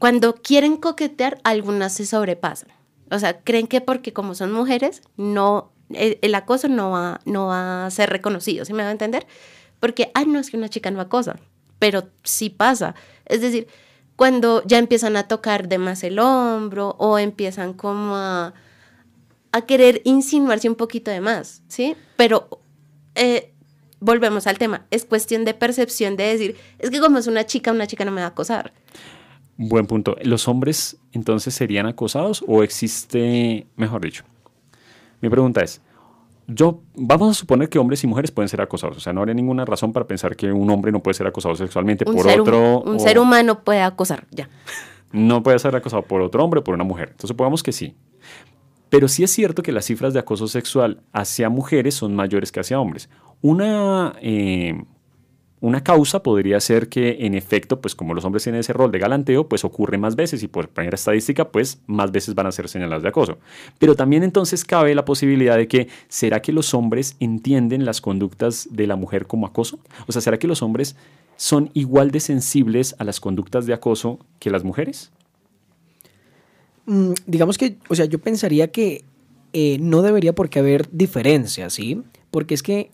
Cuando 0.00 0.34
quieren 0.34 0.76
coquetear, 0.76 1.38
algunas 1.44 1.92
se 1.92 2.06
sobrepasan. 2.06 2.70
O 3.12 3.18
sea, 3.20 3.40
creen 3.40 3.68
que 3.68 3.80
porque 3.80 4.12
como 4.12 4.34
son 4.34 4.50
mujeres, 4.50 5.02
no, 5.16 5.70
el, 5.90 6.34
acoso 6.34 6.66
no 6.66 6.90
va, 6.90 7.20
no 7.24 7.46
va 7.46 7.86
a 7.86 7.90
ser 7.92 8.10
reconocido, 8.10 8.64
¿sí 8.64 8.72
me 8.72 8.82
va 8.82 8.88
a 8.88 8.92
entender? 8.92 9.28
Porque, 9.78 10.10
ay, 10.14 10.26
no 10.26 10.40
es 10.40 10.50
que 10.50 10.56
una 10.56 10.68
chica 10.68 10.90
no 10.90 11.00
acosa, 11.00 11.38
pero 11.78 12.08
sí 12.24 12.50
pasa. 12.50 12.96
Es 13.26 13.42
decir, 13.42 13.68
cuando 14.16 14.62
ya 14.66 14.78
empiezan 14.78 15.16
a 15.16 15.28
tocar 15.28 15.68
de 15.68 15.78
más 15.78 16.04
el 16.04 16.18
hombro 16.18 16.96
o 16.98 17.18
empiezan 17.18 17.72
como 17.72 18.16
a, 18.16 18.54
querer 19.66 20.00
insinuarse 20.04 20.68
un 20.68 20.76
poquito 20.76 21.10
de 21.10 21.20
más, 21.20 21.62
¿sí? 21.68 21.94
Pero 22.16 22.48
eh, 23.14 23.52
volvemos 24.00 24.46
al 24.46 24.58
tema, 24.58 24.86
es 24.90 25.04
cuestión 25.04 25.44
de 25.44 25.54
percepción 25.54 26.16
de 26.16 26.24
decir, 26.24 26.56
es 26.78 26.90
que 26.90 27.00
como 27.00 27.18
es 27.18 27.26
una 27.26 27.44
chica, 27.44 27.70
una 27.70 27.86
chica 27.86 28.04
no 28.04 28.12
me 28.12 28.22
va 28.22 28.28
a 28.28 28.30
acosar. 28.30 28.72
Buen 29.58 29.86
punto. 29.86 30.16
¿Los 30.22 30.48
hombres 30.48 30.96
entonces 31.12 31.54
serían 31.54 31.86
acosados 31.86 32.42
o 32.48 32.62
existe, 32.62 33.66
mejor 33.76 34.02
dicho? 34.02 34.24
Mi 35.20 35.28
pregunta 35.28 35.62
es, 35.62 35.80
yo, 36.46 36.82
vamos 36.94 37.30
a 37.30 37.34
suponer 37.34 37.68
que 37.68 37.78
hombres 37.78 38.02
y 38.04 38.06
mujeres 38.06 38.30
pueden 38.30 38.48
ser 38.48 38.60
acosados. 38.60 38.96
O 38.96 39.00
sea, 39.00 39.12
no 39.12 39.20
habría 39.20 39.34
ninguna 39.34 39.64
razón 39.64 39.92
para 39.92 40.06
pensar 40.06 40.36
que 40.36 40.52
un 40.52 40.68
hombre 40.70 40.92
no 40.92 41.02
puede 41.02 41.14
ser 41.14 41.26
acosado 41.26 41.54
sexualmente 41.54 42.04
por 42.04 42.26
otro. 42.26 42.80
Un, 42.80 43.00
ser 43.00 43.18
humano 43.18 43.62
puede 43.62 43.82
acosar, 43.82 44.26
ya. 44.30 44.48
No 45.12 45.42
puede 45.42 45.58
ser 45.58 45.76
acosado 45.76 46.02
por 46.02 46.20
otro 46.20 46.44
hombre 46.44 46.60
o 46.60 46.64
por 46.64 46.74
una 46.74 46.84
mujer. 46.84 47.08
Entonces, 47.10 47.28
supongamos 47.28 47.62
que 47.62 47.72
sí. 47.72 47.94
Pero 48.88 49.08
sí 49.08 49.22
es 49.22 49.30
cierto 49.30 49.62
que 49.62 49.72
las 49.72 49.86
cifras 49.86 50.12
de 50.12 50.20
acoso 50.20 50.48
sexual 50.48 51.00
hacia 51.12 51.48
mujeres 51.48 51.94
son 51.94 52.14
mayores 52.14 52.52
que 52.52 52.60
hacia 52.60 52.78
hombres. 52.78 53.08
Una, 53.40 54.14
eh, 54.20 54.84
una 55.62 55.84
causa 55.84 56.24
podría 56.24 56.58
ser 56.58 56.88
que 56.88 57.18
en 57.20 57.34
efecto, 57.34 57.80
pues 57.80 57.94
como 57.94 58.14
los 58.14 58.24
hombres 58.24 58.42
tienen 58.42 58.60
ese 58.60 58.72
rol 58.72 58.90
de 58.90 58.98
galanteo, 58.98 59.48
pues 59.48 59.64
ocurre 59.64 59.96
más 59.96 60.16
veces 60.16 60.42
y 60.42 60.48
por 60.48 60.68
primera 60.68 60.96
estadística, 60.96 61.52
pues 61.52 61.80
más 61.86 62.10
veces 62.10 62.34
van 62.34 62.48
a 62.48 62.52
ser 62.52 62.68
señalados 62.68 63.04
de 63.04 63.08
acoso. 63.08 63.38
Pero 63.78 63.94
también 63.94 64.24
entonces 64.24 64.64
cabe 64.64 64.92
la 64.96 65.04
posibilidad 65.04 65.56
de 65.56 65.68
que, 65.68 65.86
¿será 66.08 66.42
que 66.42 66.50
los 66.50 66.74
hombres 66.74 67.14
entienden 67.20 67.84
las 67.84 68.00
conductas 68.00 68.68
de 68.72 68.88
la 68.88 68.96
mujer 68.96 69.28
como 69.28 69.46
acoso? 69.46 69.78
O 70.08 70.12
sea, 70.12 70.20
¿será 70.20 70.36
que 70.36 70.48
los 70.48 70.62
hombres 70.62 70.96
son 71.36 71.70
igual 71.74 72.10
de 72.10 72.18
sensibles 72.18 72.96
a 72.98 73.04
las 73.04 73.20
conductas 73.20 73.64
de 73.64 73.72
acoso 73.72 74.18
que 74.40 74.50
las 74.50 74.64
mujeres? 74.64 75.12
Mm, 76.86 77.12
digamos 77.24 77.56
que, 77.56 77.76
o 77.88 77.94
sea, 77.94 78.06
yo 78.06 78.18
pensaría 78.18 78.72
que 78.72 79.04
eh, 79.52 79.78
no 79.80 80.02
debería 80.02 80.34
por 80.34 80.50
qué 80.50 80.58
haber 80.58 80.88
diferencia, 80.90 81.70
¿sí? 81.70 82.02
Porque 82.32 82.54
es 82.54 82.64
que 82.64 82.90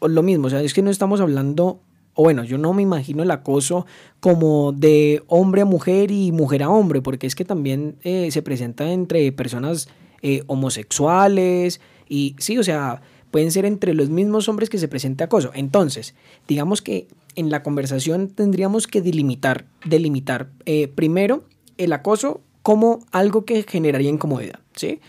lo 0.00 0.22
mismo, 0.22 0.46
o 0.46 0.50
sea, 0.50 0.62
es 0.62 0.72
que 0.72 0.80
no 0.80 0.88
estamos 0.88 1.20
hablando 1.20 1.82
o 2.20 2.22
bueno, 2.22 2.44
yo 2.44 2.58
no 2.58 2.74
me 2.74 2.82
imagino 2.82 3.22
el 3.22 3.30
acoso 3.30 3.86
como 4.20 4.72
de 4.72 5.22
hombre 5.26 5.62
a 5.62 5.64
mujer 5.64 6.10
y 6.10 6.32
mujer 6.32 6.62
a 6.62 6.68
hombre, 6.68 7.00
porque 7.00 7.26
es 7.26 7.34
que 7.34 7.46
también 7.46 7.96
eh, 8.02 8.30
se 8.30 8.42
presenta 8.42 8.92
entre 8.92 9.32
personas 9.32 9.88
eh, 10.20 10.42
homosexuales 10.46 11.80
y 12.10 12.36
sí, 12.38 12.58
o 12.58 12.62
sea, 12.62 13.00
pueden 13.30 13.50
ser 13.50 13.64
entre 13.64 13.94
los 13.94 14.10
mismos 14.10 14.50
hombres 14.50 14.68
que 14.68 14.76
se 14.76 14.86
presente 14.86 15.24
acoso. 15.24 15.50
Entonces, 15.54 16.14
digamos 16.46 16.82
que 16.82 17.08
en 17.36 17.48
la 17.48 17.62
conversación 17.62 18.28
tendríamos 18.28 18.86
que 18.86 19.00
delimitar, 19.00 19.64
delimitar 19.86 20.50
eh, 20.66 20.88
primero 20.88 21.44
el 21.78 21.90
acoso 21.94 22.42
como 22.62 23.00
algo 23.12 23.46
que 23.46 23.62
generaría 23.62 24.10
incomodidad, 24.10 24.60
¿sí? 24.76 25.00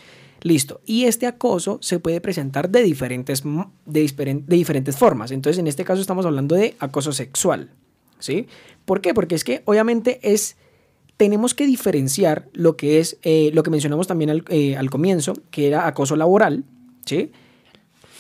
Listo. 0.44 0.82
Y 0.86 1.06
este 1.06 1.28
acoso 1.28 1.78
se 1.82 2.00
puede 2.00 2.20
presentar 2.20 2.70
de 2.70 2.82
diferentes, 2.82 3.44
de, 3.86 4.44
diferentes 4.48 4.98
formas. 4.98 5.32
Entonces, 5.32 5.60
en 5.60 5.68
este 5.68 5.86
caso 5.86 6.02
estamos 6.02 6.26
hablando 6.26 6.56
de 6.56 6.76
acoso 6.80 7.12
sexual. 7.12 7.70
¿Sí? 8.20 8.48
¿Por 8.86 9.02
qué? 9.02 9.14
Porque 9.14 9.36
es 9.36 9.44
que 9.44 9.64
obviamente 9.66 10.20
es 10.22 10.56
tenemos 11.18 11.54
que 11.54 11.68
diferenciar 11.68 12.50
lo 12.54 12.76
que 12.78 13.00
es 13.00 13.18
eh, 13.22 13.52
lo 13.54 13.64
que 13.64 13.70
mencionamos 13.70 14.08
también 14.08 14.30
al, 14.30 14.44
eh, 14.50 14.76
al, 14.76 14.90
comienzo, 14.90 15.34
que 15.52 15.68
era 15.68 15.88
acoso 15.88 16.16
laboral, 16.16 16.64
¿sí? 17.06 17.32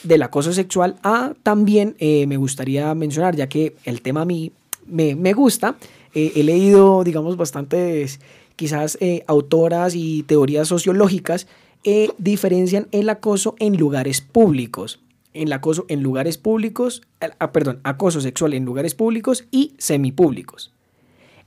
Del 0.04 0.24
acoso 0.24 0.54
sexual 0.54 0.98
a 1.04 1.34
también 1.42 1.96
eh, 2.00 2.26
me 2.28 2.38
gustaría 2.38 2.94
mencionar, 2.96 3.36
ya 3.36 3.48
que 3.48 3.76
el 3.86 4.02
tema 4.02 4.22
a 4.22 4.26
mí 4.26 4.52
me, 4.86 5.16
me 5.16 5.34
gusta, 5.34 5.78
he 6.14 6.44
leído, 6.44 7.04
digamos, 7.04 7.38
bastantes 7.38 8.20
quizás 8.56 8.98
autoras 9.28 9.96
y 9.96 10.24
teorías 10.24 10.68
sociológicas 10.68 11.48
eh, 11.84 12.10
diferencian 12.18 12.88
el 12.92 13.10
acoso 13.10 13.56
en 13.60 13.78
lugares 13.78 14.22
públicos. 14.22 15.00
El 15.34 15.54
acoso 15.54 15.86
en 15.88 16.04
lugares 16.04 16.38
públicos, 16.38 17.04
ah, 17.40 17.52
perdón, 17.52 17.80
acoso 17.84 18.20
sexual 18.20 18.54
en 18.54 18.66
lugares 18.66 18.96
públicos 18.96 19.46
y 19.50 19.74
semipúblicos. 19.78 20.74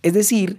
Es 0.02 0.14
decir, 0.14 0.58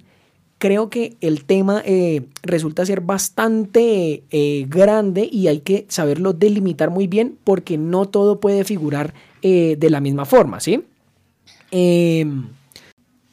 creo 0.60 0.90
que 0.90 1.18
el 1.22 1.44
tema 1.46 1.82
eh, 1.86 2.28
resulta 2.44 2.86
ser 2.86 3.02
bastante 3.02 4.24
eh, 4.30 4.66
grande 4.70 5.28
y 5.32 5.48
hay 5.48 5.60
que 5.62 5.86
saberlo 5.90 6.34
delimitar 6.34 6.92
muy 6.92 7.08
bien 7.08 7.38
porque 7.44 7.78
no 7.78 8.06
todo 8.08 8.40
puede 8.40 8.64
figurar 8.64 9.14
de 9.42 9.90
la 9.92 10.00
misma 10.00 10.26
forma, 10.26 10.60
¿sí? 10.60 10.86
Em, 11.70 12.48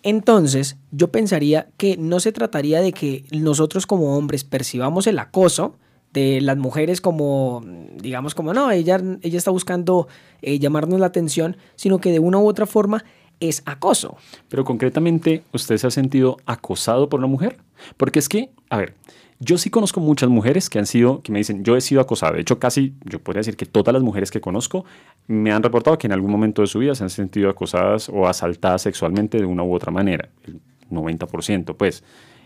entonces, 0.02 0.76
yo 0.90 1.12
pensaría 1.12 1.68
que 1.76 1.96
no 1.96 2.18
se 2.20 2.32
trataría 2.32 2.80
de 2.80 2.92
que 2.92 3.24
nosotros 3.30 3.86
como 3.86 4.16
hombres 4.16 4.44
percibamos 4.44 5.06
el 5.06 5.18
acoso, 5.18 5.76
de 6.12 6.40
las 6.40 6.56
mujeres 6.56 7.00
como, 7.00 7.62
digamos, 7.96 8.34
como 8.34 8.52
no, 8.52 8.70
ella, 8.70 9.00
ella 9.22 9.38
está 9.38 9.50
buscando 9.50 10.08
eh, 10.42 10.58
llamarnos 10.58 11.00
la 11.00 11.06
atención, 11.06 11.56
sino 11.74 11.98
que 11.98 12.10
de 12.10 12.18
una 12.18 12.38
u 12.38 12.46
otra 12.46 12.66
forma 12.66 13.04
es 13.40 13.62
acoso. 13.66 14.16
Pero 14.48 14.64
concretamente, 14.64 15.42
¿usted 15.52 15.76
se 15.76 15.86
ha 15.86 15.90
sentido 15.90 16.36
acosado 16.46 17.08
por 17.08 17.18
una 17.18 17.26
mujer? 17.26 17.58
Porque 17.96 18.18
es 18.18 18.28
que, 18.28 18.50
a 18.70 18.76
ver, 18.76 18.94
yo 19.40 19.58
sí 19.58 19.70
conozco 19.70 20.00
muchas 20.00 20.28
mujeres 20.28 20.70
que 20.70 20.78
han 20.78 20.86
sido, 20.86 21.20
que 21.22 21.32
me 21.32 21.38
dicen, 21.38 21.64
yo 21.64 21.76
he 21.76 21.80
sido 21.80 22.00
acosada. 22.00 22.32
De 22.32 22.40
hecho, 22.40 22.60
casi, 22.60 22.94
yo 23.04 23.18
podría 23.18 23.40
decir 23.40 23.56
que 23.56 23.66
todas 23.66 23.92
las 23.92 24.02
mujeres 24.02 24.30
que 24.30 24.40
conozco 24.40 24.84
me 25.26 25.50
han 25.50 25.64
reportado 25.64 25.98
que 25.98 26.06
en 26.06 26.12
algún 26.12 26.30
momento 26.30 26.62
de 26.62 26.68
su 26.68 26.78
vida 26.78 26.94
se 26.94 27.02
han 27.02 27.10
sentido 27.10 27.50
acosadas 27.50 28.08
o 28.08 28.28
asaltadas 28.28 28.82
sexualmente 28.82 29.38
de 29.38 29.44
una 29.44 29.64
u 29.64 29.74
otra 29.74 29.90
manera. 29.90 30.28
El 30.44 30.60
90%, 30.90 31.74
pues 31.74 32.04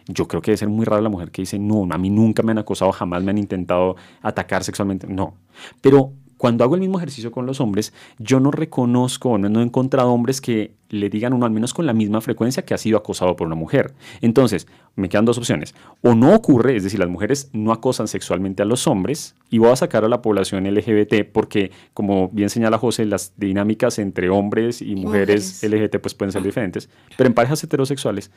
yo 0.09 0.29
creo 0.29 0.43
que 0.43 0.51
debe 0.51 0.59
ser 0.59 0.69
muy 0.69 0.85
raro 0.85 1.03
la 1.03 1.09
mujer 1.09 1.31
que 1.31 1.43
dice, 1.43 1.59
no, 1.59 1.87
a 1.91 1.99
mí 1.99 2.11
nunca 2.11 2.43
me 2.43 2.53
han 2.53 2.59
acosado, 2.59 2.93
jamás 2.93 3.23
me 3.23 3.31
han 3.31 3.39
intentado 3.39 3.97
atacar 4.23 4.65
sexualmente. 4.65 5.07
No. 5.07 5.35
Pero 5.81 6.13
cuando 6.37 6.65
hago 6.65 6.75
el 6.75 6.81
mismo 6.81 6.99
ejercicio 6.99 7.33
con 7.33 7.47
los 7.47 7.61
hombres, 7.61 7.93
yo 8.19 8.41
no 8.41 8.51
reconozco, 8.51 9.39
no, 9.39 9.49
no 9.49 9.61
he 9.61 9.65
encontrado 9.65 10.13
hombres 10.13 10.41
que 10.41 10.75
le 10.89 11.09
digan 11.09 11.33
uno, 11.33 11.47
al 11.47 11.53
menos 11.53 11.75
con 11.75 11.87
la 11.87 11.93
misma 11.93 12.21
frecuencia, 12.21 12.65
que 12.65 12.75
ha 12.75 12.79
sido 12.79 12.99
acosado 12.99 13.35
por 13.37 13.47
una 13.47 13.57
mujer. 13.57 13.95
Entonces, 14.21 14.69
me 14.95 15.09
quedan 15.09 15.25
dos 15.25 15.39
opciones. 15.39 15.75
O 16.03 16.15
no 16.15 16.35
ocurre, 16.35 16.77
es 16.77 16.85
decir, 16.85 17.01
las 17.01 17.09
mujeres 17.09 17.51
no 17.53 17.73
acosan 17.73 18.07
sexualmente 18.07 18.63
a 18.63 18.67
los 18.67 18.87
hombres, 18.87 19.35
y 19.51 19.59
voy 19.59 19.71
a 19.71 19.77
sacar 19.77 20.05
a 20.05 20.09
la 20.09 20.23
población 20.23 20.65
LGBT 20.65 21.25
porque, 21.33 21.71
como 21.95 22.29
bien 22.29 22.51
señala 22.51 22.79
José, 22.79 23.05
las 23.07 23.33
dinámicas 23.37 23.99
entre 23.99 24.29
hombres 24.29 24.83
y 24.83 24.95
mujeres, 24.97 25.63
LGBT 25.63 25.99
pues 26.01 26.15
pueden 26.15 26.33
ser 26.33 26.43
diferentes, 26.43 26.89
pero 27.17 27.29
en 27.29 27.35
parejas 27.35 27.63
heterosexuales 27.65 28.31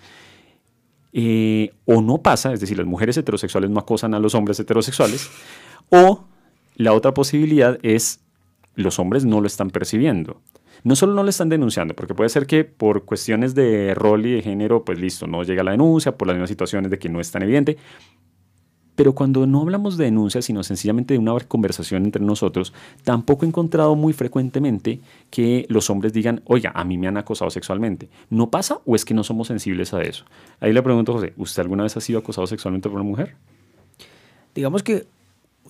eh, 1.14 1.72
o 1.86 2.02
no 2.02 2.20
pasa, 2.20 2.54
es 2.54 2.60
decir, 2.60 2.78
las 2.78 2.88
mujeres 2.88 3.18
heterosexuales 3.18 3.70
no 3.70 3.80
acosan 3.80 4.14
a 4.14 4.20
los 4.20 4.36
hombres 4.36 4.60
heterosexuales, 4.60 5.30
o 5.90 6.26
la 6.76 6.94
otra 6.94 7.14
posibilidad 7.14 7.80
es 7.84 8.22
los 8.76 9.00
hombres 9.00 9.26
no 9.26 9.42
lo 9.42 9.48
están 9.48 9.70
percibiendo. 9.70 10.42
No 10.84 10.96
solo 10.96 11.14
no 11.14 11.24
lo 11.24 11.30
están 11.30 11.50
denunciando, 11.50 11.94
porque 11.94 12.14
puede 12.14 12.30
ser 12.30 12.48
que 12.48 12.64
por 12.64 13.04
cuestiones 13.04 13.54
de 13.54 13.94
rol 13.94 14.26
y 14.26 14.32
de 14.32 14.42
género, 14.42 14.86
pues 14.86 14.98
listo, 14.98 15.28
no 15.28 15.44
llega 15.44 15.64
la 15.64 15.72
denuncia, 15.72 16.18
por 16.18 16.28
las 16.28 16.36
mismas 16.36 16.50
situaciones 16.50 16.90
de 16.90 17.00
que 17.00 17.10
no 17.10 17.20
es 17.20 17.32
tan 17.32 17.44
evidente, 17.44 17.78
pero 19.00 19.16
cuando 19.16 19.48
no 19.48 19.62
hablamos 19.62 19.96
de 19.96 20.04
denuncias, 20.04 20.44
sino 20.44 20.62
sencillamente 20.62 21.14
de 21.14 21.20
una 21.20 21.34
conversación 21.40 22.04
entre 22.04 22.22
nosotros, 22.22 22.74
tampoco 23.06 23.46
he 23.46 23.48
encontrado 23.48 23.96
muy 23.96 24.12
frecuentemente 24.12 25.00
que 25.30 25.66
los 25.70 25.90
hombres 25.90 26.12
digan, 26.12 26.42
oiga, 26.44 26.74
a 26.76 26.84
mí 26.84 26.98
me 26.98 27.08
han 27.08 27.16
acosado 27.16 27.50
sexualmente. 27.50 28.10
¿No 28.30 28.50
pasa 28.50 28.82
o 28.86 28.98
es 28.98 29.06
que 29.06 29.14
no 29.14 29.24
somos 29.24 29.48
sensibles 29.48 29.94
a 29.94 30.02
eso? 30.02 30.26
Ahí 30.60 30.74
le 30.74 30.84
pregunto, 30.84 31.14
José, 31.14 31.32
¿usted 31.38 31.62
alguna 31.62 31.84
vez 31.84 31.96
ha 31.96 32.02
sido 32.02 32.20
acosado 32.20 32.46
sexualmente 32.46 32.90
por 32.90 33.00
una 33.00 33.10
mujer? 33.10 33.36
Digamos 34.54 34.84
que 34.84 35.08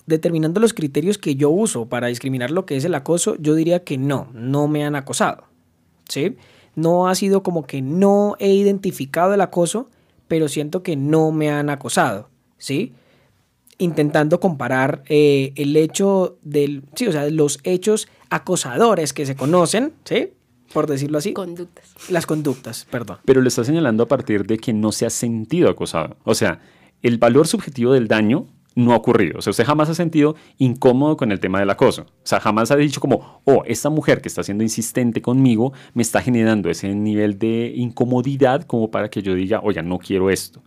determinando 0.06 0.58
los 0.58 0.74
criterios 0.74 1.16
que 1.16 1.36
yo 1.36 1.50
uso 1.50 1.86
para 1.86 2.08
discriminar 2.08 2.50
lo 2.50 2.66
que 2.66 2.76
es 2.76 2.84
el 2.84 2.96
acoso, 2.96 3.36
yo 3.38 3.54
diría 3.54 3.84
que 3.84 3.96
no, 3.96 4.26
no 4.34 4.66
me 4.66 4.84
han 4.84 4.96
acosado. 4.96 5.44
¿Sí? 6.08 6.36
No 6.74 7.06
ha 7.06 7.14
sido 7.14 7.44
como 7.44 7.64
que 7.64 7.80
no 7.80 8.34
he 8.40 8.52
identificado 8.52 9.32
el 9.34 9.40
acoso, 9.40 9.88
pero 10.26 10.48
siento 10.48 10.82
que 10.82 10.96
no 10.96 11.30
me 11.30 11.48
han 11.48 11.70
acosado. 11.70 12.28
¿Sí? 12.58 12.92
Intentando 13.80 14.38
comparar 14.38 15.02
eh, 15.08 15.52
el 15.56 15.76
hecho 15.76 16.38
del, 16.42 16.84
sí, 16.94 17.08
o 17.08 17.12
sea, 17.12 17.28
los 17.30 17.58
hechos 17.64 18.08
acosadores 18.28 19.12
que 19.12 19.26
se 19.26 19.34
conocen, 19.34 19.94
¿sí? 20.04 20.28
Por 20.72 20.86
decirlo 20.86 21.18
así. 21.18 21.32
Conductas. 21.32 21.92
Las 22.10 22.26
conductas, 22.26 22.86
perdón. 22.90 23.18
Pero 23.24 23.40
lo 23.40 23.48
está 23.48 23.64
señalando 23.64 24.04
a 24.04 24.08
partir 24.08 24.46
de 24.46 24.58
que 24.58 24.72
no 24.72 24.92
se 24.92 25.06
ha 25.06 25.10
sentido 25.10 25.68
acosado. 25.68 26.16
O 26.24 26.34
sea, 26.34 26.60
el 27.02 27.18
valor 27.18 27.48
subjetivo 27.48 27.92
del 27.92 28.06
daño 28.06 28.46
no 28.76 28.92
ha 28.92 28.96
ocurrido. 28.96 29.38
O 29.38 29.42
sea, 29.42 29.50
usted 29.50 29.64
jamás 29.64 29.88
ha 29.88 29.94
sentido 29.94 30.36
incómodo 30.58 31.16
con 31.16 31.32
el 31.32 31.40
tema 31.40 31.58
del 31.58 31.70
acoso. 31.70 32.02
O 32.02 32.26
sea, 32.26 32.38
jamás 32.38 32.70
ha 32.70 32.76
dicho 32.76 33.00
como, 33.00 33.42
oh, 33.44 33.64
esta 33.66 33.90
mujer 33.90 34.20
que 34.20 34.28
está 34.28 34.44
siendo 34.44 34.62
insistente 34.62 35.20
conmigo 35.20 35.72
me 35.92 36.02
está 36.02 36.22
generando 36.22 36.70
ese 36.70 36.94
nivel 36.94 37.38
de 37.38 37.72
incomodidad 37.74 38.62
como 38.62 38.90
para 38.92 39.10
que 39.10 39.22
yo 39.22 39.34
diga, 39.34 39.60
oye, 39.64 39.82
no 39.82 39.98
quiero 39.98 40.30
esto 40.30 40.62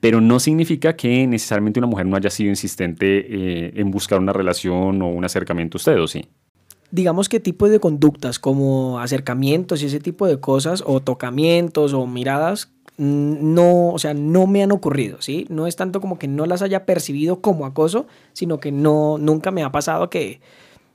pero 0.00 0.20
no 0.20 0.38
significa 0.40 0.96
que 0.96 1.26
necesariamente 1.26 1.80
una 1.80 1.86
mujer 1.86 2.06
no 2.06 2.16
haya 2.16 2.30
sido 2.30 2.50
insistente 2.50 3.26
eh, 3.28 3.72
en 3.76 3.90
buscar 3.90 4.18
una 4.20 4.32
relación 4.32 5.00
o 5.02 5.08
un 5.08 5.24
acercamiento 5.24 5.76
a 5.76 5.78
usted, 5.78 6.00
¿o 6.00 6.06
sí? 6.06 6.26
Digamos 6.90 7.28
qué 7.28 7.40
tipo 7.40 7.68
de 7.68 7.80
conductas, 7.80 8.38
como 8.38 9.00
acercamientos 9.00 9.82
y 9.82 9.86
ese 9.86 10.00
tipo 10.00 10.26
de 10.26 10.38
cosas, 10.38 10.82
o 10.86 11.00
tocamientos 11.00 11.92
o 11.92 12.06
miradas, 12.06 12.72
no, 12.98 13.88
o 13.88 13.98
sea, 13.98 14.14
no 14.14 14.46
me 14.46 14.62
han 14.62 14.72
ocurrido, 14.72 15.20
¿sí? 15.20 15.46
No 15.50 15.66
es 15.66 15.76
tanto 15.76 16.00
como 16.00 16.18
que 16.18 16.28
no 16.28 16.46
las 16.46 16.62
haya 16.62 16.86
percibido 16.86 17.40
como 17.40 17.66
acoso, 17.66 18.06
sino 18.32 18.58
que 18.58 18.72
no, 18.72 19.18
nunca 19.18 19.50
me 19.50 19.64
ha 19.64 19.72
pasado 19.72 20.08
que, 20.08 20.40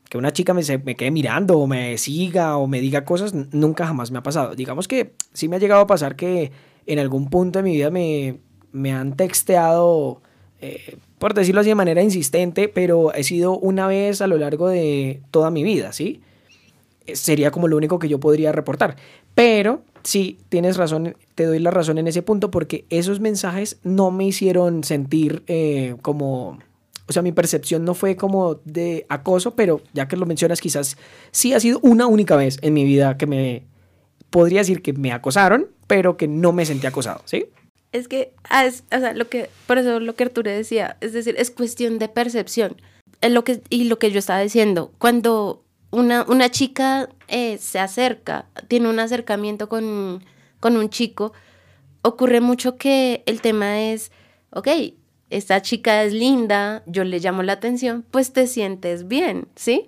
que 0.10 0.18
una 0.18 0.34
chica 0.34 0.54
me, 0.54 0.62
me 0.84 0.96
quede 0.96 1.12
mirando 1.12 1.60
o 1.60 1.68
me 1.68 1.98
siga 1.98 2.58
o 2.58 2.68
me 2.68 2.82
diga 2.82 3.06
cosas, 3.06 3.34
nunca 3.34 3.86
jamás 3.86 4.12
me 4.12 4.18
ha 4.18 4.24
pasado. 4.24 4.56
Digamos 4.56 4.88
que 4.88 5.14
sí 5.34 5.48
me 5.48 5.58
ha 5.58 5.60
llegado 5.60 5.82
a 5.82 5.88
pasar 5.88 6.16
que 6.16 6.52
en 6.88 7.00
algún 7.00 7.30
punto 7.30 7.60
de 7.60 7.64
mi 7.64 7.74
vida 7.74 7.92
me, 7.92 8.40
me 8.72 8.92
han 8.92 9.16
texteado, 9.16 10.22
eh, 10.62 10.98
por 11.20 11.34
decirlo 11.34 11.62
así 11.62 11.70
de 11.70 11.76
manera 11.76 12.02
insistente, 12.02 12.68
pero 12.68 13.14
he 13.14 13.24
sido 13.24 13.58
una 13.58 13.88
vez 13.88 14.22
a 14.22 14.28
lo 14.28 14.38
largo 14.38 14.70
de 14.70 15.22
toda 15.32 15.52
mi 15.52 15.64
vida, 15.64 15.94
¿sí? 15.94 16.22
Eh, 17.06 17.16
sería 17.16 17.52
como 17.52 17.68
lo 17.68 17.78
único 17.78 18.00
que 18.00 18.10
yo 18.10 18.20
podría 18.20 18.52
reportar. 18.52 18.96
Pero 19.36 19.82
sí, 20.04 20.38
tienes 20.50 20.78
razón, 20.78 21.16
te 21.36 21.46
doy 21.46 21.60
la 21.60 21.72
razón 21.72 21.98
en 21.98 22.08
ese 22.08 22.22
punto 22.22 22.52
porque 22.52 22.86
esos 22.90 23.20
mensajes 23.20 23.80
no 23.84 24.12
me 24.12 24.26
hicieron 24.26 24.84
sentir 24.84 25.44
eh, 25.48 25.96
como... 26.02 26.60
O 27.08 27.14
sea, 27.14 27.22
mi 27.22 27.34
percepción 27.34 27.84
no 27.84 27.94
fue 27.94 28.16
como 28.16 28.56
de 28.64 29.06
acoso, 29.10 29.56
pero 29.56 29.82
ya 29.92 30.08
que 30.08 30.16
lo 30.16 30.26
mencionas, 30.26 30.62
quizás 30.62 30.96
sí 31.32 31.52
ha 31.54 31.60
sido 31.60 31.80
una 31.82 32.08
única 32.08 32.38
vez 32.38 32.58
en 32.62 32.74
mi 32.74 32.86
vida 32.86 33.18
que 33.18 33.28
me 33.28 33.64
podría 34.30 34.60
decir 34.60 34.82
que 34.82 34.94
me 34.94 35.12
acosaron, 35.12 35.68
pero 35.88 36.16
que 36.16 36.30
no 36.30 36.54
me 36.54 36.66
sentí 36.66 36.88
acosado, 36.88 37.22
¿sí? 37.26 37.48
Es 37.91 38.08
que, 38.08 38.34
ah, 38.49 38.67
o 38.67 38.99
sea, 38.99 39.13
lo 39.13 39.27
que, 39.27 39.49
por 39.67 39.77
eso 39.77 39.99
lo 39.99 40.15
que 40.15 40.23
Arturo 40.23 40.49
decía, 40.49 40.97
es 41.01 41.13
decir, 41.13 41.36
es 41.38 41.51
cuestión 41.51 41.99
de 41.99 42.08
percepción. 42.08 42.77
Es 43.19 43.32
lo 43.32 43.43
que, 43.43 43.62
y 43.69 43.86
lo 43.86 43.99
que 43.99 44.12
yo 44.12 44.19
estaba 44.19 44.39
diciendo, 44.39 44.93
cuando 44.97 45.63
una, 45.91 46.23
una 46.23 46.49
chica 46.49 47.10
eh, 47.27 47.58
se 47.58 47.80
acerca, 47.80 48.45
tiene 48.67 48.89
un 48.89 48.99
acercamiento 48.99 49.67
con, 49.67 50.23
con 50.60 50.77
un 50.77 50.89
chico, 50.89 51.34
ocurre 52.01 52.41
mucho 52.41 52.77
que 52.77 53.23
el 53.25 53.41
tema 53.41 53.82
es, 53.82 54.12
ok, 54.51 54.67
esta 55.30 55.62
chica 55.62 56.04
es 56.04 56.13
linda, 56.13 56.84
yo 56.86 57.04
le 57.04 57.19
llamo 57.19 57.43
la 57.43 57.54
atención, 57.54 58.06
pues 58.10 58.34
te 58.34 58.47
sientes 58.47 59.08
bien, 59.08 59.47
¿sí? 59.56 59.88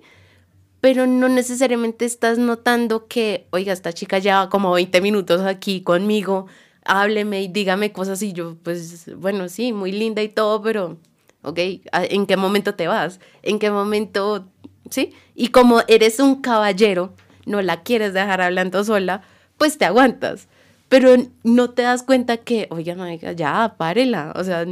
Pero 0.80 1.06
no 1.06 1.28
necesariamente 1.28 2.04
estás 2.04 2.38
notando 2.38 3.06
que, 3.06 3.46
oiga, 3.50 3.72
esta 3.72 3.92
chica 3.92 4.18
lleva 4.18 4.50
como 4.50 4.72
20 4.72 5.00
minutos 5.00 5.42
aquí 5.42 5.82
conmigo, 5.82 6.46
hábleme 6.84 7.42
y 7.42 7.48
dígame 7.48 7.92
cosas 7.92 8.22
y 8.22 8.32
yo, 8.32 8.56
pues, 8.62 9.10
bueno, 9.16 9.48
sí, 9.48 9.72
muy 9.72 9.92
linda 9.92 10.22
y 10.22 10.28
todo, 10.28 10.62
pero, 10.62 10.98
ok, 11.42 11.58
¿en 11.92 12.26
qué 12.26 12.36
momento 12.36 12.74
te 12.74 12.86
vas? 12.86 13.20
¿En 13.42 13.58
qué 13.58 13.70
momento, 13.70 14.46
sí? 14.90 15.12
Y 15.34 15.48
como 15.48 15.80
eres 15.88 16.20
un 16.20 16.40
caballero, 16.40 17.14
no 17.46 17.62
la 17.62 17.82
quieres 17.82 18.12
dejar 18.14 18.40
hablando 18.40 18.84
sola, 18.84 19.22
pues 19.58 19.78
te 19.78 19.84
aguantas. 19.84 20.48
Pero 20.88 21.16
no 21.42 21.70
te 21.70 21.82
das 21.82 22.02
cuenta 22.02 22.36
que, 22.36 22.68
oiga, 22.70 22.94
ya, 23.32 23.74
párela, 23.78 24.32
o 24.36 24.44
sea, 24.44 24.64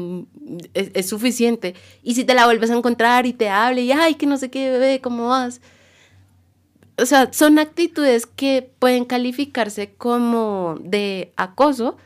es, 0.75 0.90
es, 0.94 1.09
suficiente. 1.09 1.75
Y 2.03 2.14
si 2.14 2.25
te 2.25 2.35
la 2.35 2.44
vuelves 2.44 2.70
a 2.70 2.77
encontrar 2.77 3.27
y 3.27 3.33
te 3.33 3.48
hable 3.48 3.83
y, 3.83 3.92
ay, 3.92 4.14
que 4.14 4.27
no 4.27 4.37
sé 4.37 4.51
qué, 4.51 4.70
bebé, 4.70 5.01
¿cómo 5.01 5.29
vas? 5.29 5.61
O 7.02 7.06
sea, 7.06 7.32
son 7.32 7.58
actitudes 7.58 8.26
que 8.26 8.70
pueden 8.78 9.04
calificarse 9.04 9.92
como 9.92 10.76
de 10.80 11.32
acoso, 11.36 11.96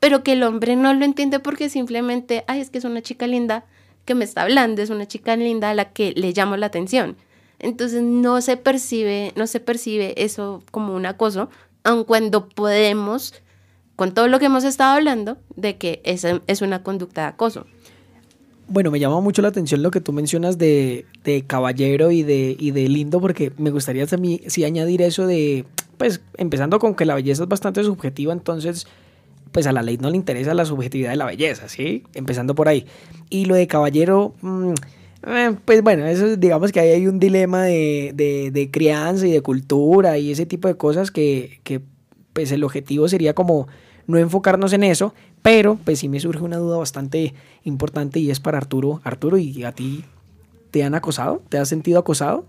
pero 0.00 0.22
que 0.22 0.32
el 0.32 0.42
hombre 0.42 0.76
no 0.76 0.94
lo 0.94 1.04
entiende 1.04 1.40
porque 1.40 1.68
simplemente, 1.68 2.44
ay, 2.46 2.60
es 2.60 2.70
que 2.70 2.78
es 2.78 2.84
una 2.84 3.02
chica 3.02 3.26
linda 3.26 3.64
que 4.06 4.14
me 4.14 4.24
está 4.24 4.42
hablando, 4.42 4.80
es 4.80 4.88
una 4.90 5.06
chica 5.06 5.36
linda 5.36 5.70
a 5.70 5.74
la 5.74 5.90
que 5.90 6.12
le 6.16 6.32
llamo 6.32 6.56
la 6.56 6.66
atención. 6.66 7.16
Entonces 7.58 8.02
no 8.02 8.40
se 8.40 8.56
percibe, 8.56 9.32
no 9.36 9.46
se 9.46 9.60
percibe 9.60 10.14
eso 10.16 10.62
como 10.70 10.94
un 10.94 11.04
acoso, 11.04 11.50
aun 11.84 12.04
cuando 12.04 12.48
podemos, 12.48 13.34
con 13.94 14.14
todo 14.14 14.28
lo 14.28 14.38
que 14.38 14.46
hemos 14.46 14.64
estado 14.64 14.94
hablando, 14.94 15.36
de 15.54 15.76
que 15.76 16.00
esa 16.04 16.40
es 16.46 16.62
una 16.62 16.82
conducta 16.82 17.22
de 17.22 17.28
acoso. 17.28 17.66
Bueno, 18.68 18.90
me 18.90 18.98
llama 18.98 19.20
mucho 19.20 19.42
la 19.42 19.48
atención 19.48 19.82
lo 19.82 19.90
que 19.90 20.00
tú 20.00 20.12
mencionas 20.12 20.58
de, 20.58 21.04
caballero 21.46 22.10
y 22.10 22.22
de, 22.22 22.56
y 22.58 22.72
de 22.72 22.88
lindo, 22.88 23.20
porque 23.20 23.52
me 23.58 23.70
gustaría 23.70 24.06
también 24.06 24.40
sí 24.48 24.64
añadir 24.64 25.02
eso 25.02 25.26
de, 25.26 25.64
pues, 25.98 26.20
empezando 26.36 26.78
con 26.78 26.94
que 26.94 27.04
la 27.04 27.14
belleza 27.14 27.44
es 27.44 27.48
bastante 27.48 27.84
subjetiva, 27.84 28.32
entonces, 28.32 28.86
pues 29.52 29.68
a 29.68 29.72
la 29.72 29.82
ley 29.82 29.98
no 29.98 30.10
le 30.10 30.16
interesa 30.16 30.52
la 30.52 30.64
subjetividad 30.64 31.10
de 31.10 31.16
la 31.16 31.26
belleza, 31.26 31.68
¿sí? 31.68 32.02
Empezando 32.14 32.54
por 32.56 32.68
ahí. 32.68 32.86
Y 33.30 33.44
lo 33.44 33.54
de 33.54 33.68
caballero, 33.68 34.34
mm, 34.42 34.72
eh, 35.28 35.56
pues 35.64 35.82
bueno, 35.82 36.04
eso 36.06 36.36
digamos 36.36 36.72
que 36.72 36.80
ahí 36.80 36.90
hay 36.90 37.06
un 37.06 37.20
dilema 37.20 37.62
de, 37.62 38.12
de, 38.14 38.50
de, 38.50 38.70
crianza 38.70 39.26
y 39.26 39.32
de 39.32 39.42
cultura 39.42 40.18
y 40.18 40.32
ese 40.32 40.44
tipo 40.46 40.68
de 40.68 40.76
cosas 40.76 41.10
que, 41.10 41.60
que, 41.62 41.80
pues 42.32 42.52
el 42.52 42.64
objetivo 42.64 43.08
sería 43.08 43.34
como 43.34 43.66
no 44.06 44.18
enfocarnos 44.18 44.72
en 44.72 44.84
eso, 44.84 45.14
pero 45.46 45.78
pues 45.84 46.00
sí 46.00 46.08
me 46.08 46.18
surge 46.18 46.42
una 46.42 46.56
duda 46.56 46.76
bastante 46.78 47.32
importante 47.62 48.18
y 48.18 48.32
es 48.32 48.40
para 48.40 48.58
Arturo. 48.58 49.00
Arturo, 49.04 49.38
¿y 49.38 49.62
a 49.62 49.70
ti 49.70 50.02
te 50.72 50.82
han 50.82 50.96
acosado? 50.96 51.40
¿Te 51.48 51.56
has 51.56 51.68
sentido 51.68 52.00
acosado? 52.00 52.44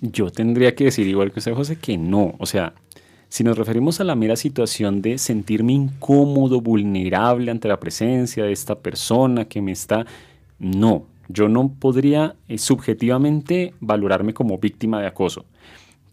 Yo 0.00 0.30
tendría 0.30 0.74
que 0.74 0.84
decir 0.84 1.06
igual 1.06 1.32
que 1.32 1.40
usted, 1.40 1.52
José, 1.52 1.76
que 1.76 1.98
no. 1.98 2.34
O 2.38 2.46
sea, 2.46 2.72
si 3.28 3.44
nos 3.44 3.58
referimos 3.58 4.00
a 4.00 4.04
la 4.04 4.14
mera 4.14 4.36
situación 4.36 5.02
de 5.02 5.18
sentirme 5.18 5.74
incómodo, 5.74 6.62
vulnerable 6.62 7.50
ante 7.50 7.68
la 7.68 7.78
presencia 7.78 8.44
de 8.44 8.52
esta 8.52 8.78
persona 8.78 9.44
que 9.44 9.60
me 9.60 9.72
está... 9.72 10.06
No, 10.58 11.04
yo 11.28 11.50
no 11.50 11.74
podría 11.78 12.36
eh, 12.48 12.56
subjetivamente 12.56 13.74
valorarme 13.80 14.32
como 14.32 14.56
víctima 14.56 14.98
de 14.98 15.08
acoso. 15.08 15.44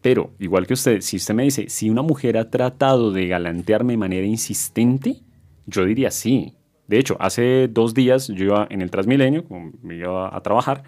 Pero, 0.01 0.31
igual 0.39 0.67
que 0.67 0.73
usted, 0.73 0.99
si 0.99 1.15
usted 1.15 1.33
me 1.33 1.43
dice, 1.43 1.69
si 1.69 1.89
una 1.89 2.01
mujer 2.01 2.37
ha 2.37 2.49
tratado 2.49 3.13
de 3.13 3.27
galantearme 3.27 3.93
de 3.93 3.97
manera 3.97 4.27
insistente, 4.27 5.21
yo 5.67 5.85
diría 5.85 6.11
sí. 6.11 6.55
De 6.87 6.97
hecho, 6.97 7.17
hace 7.19 7.67
dos 7.67 7.93
días 7.93 8.29
yo 8.29 8.45
iba 8.45 8.67
en 8.69 8.81
el 8.81 8.89
Transmilenio, 8.89 9.45
me 9.83 9.97
iba 9.97 10.35
a 10.35 10.41
trabajar, 10.41 10.83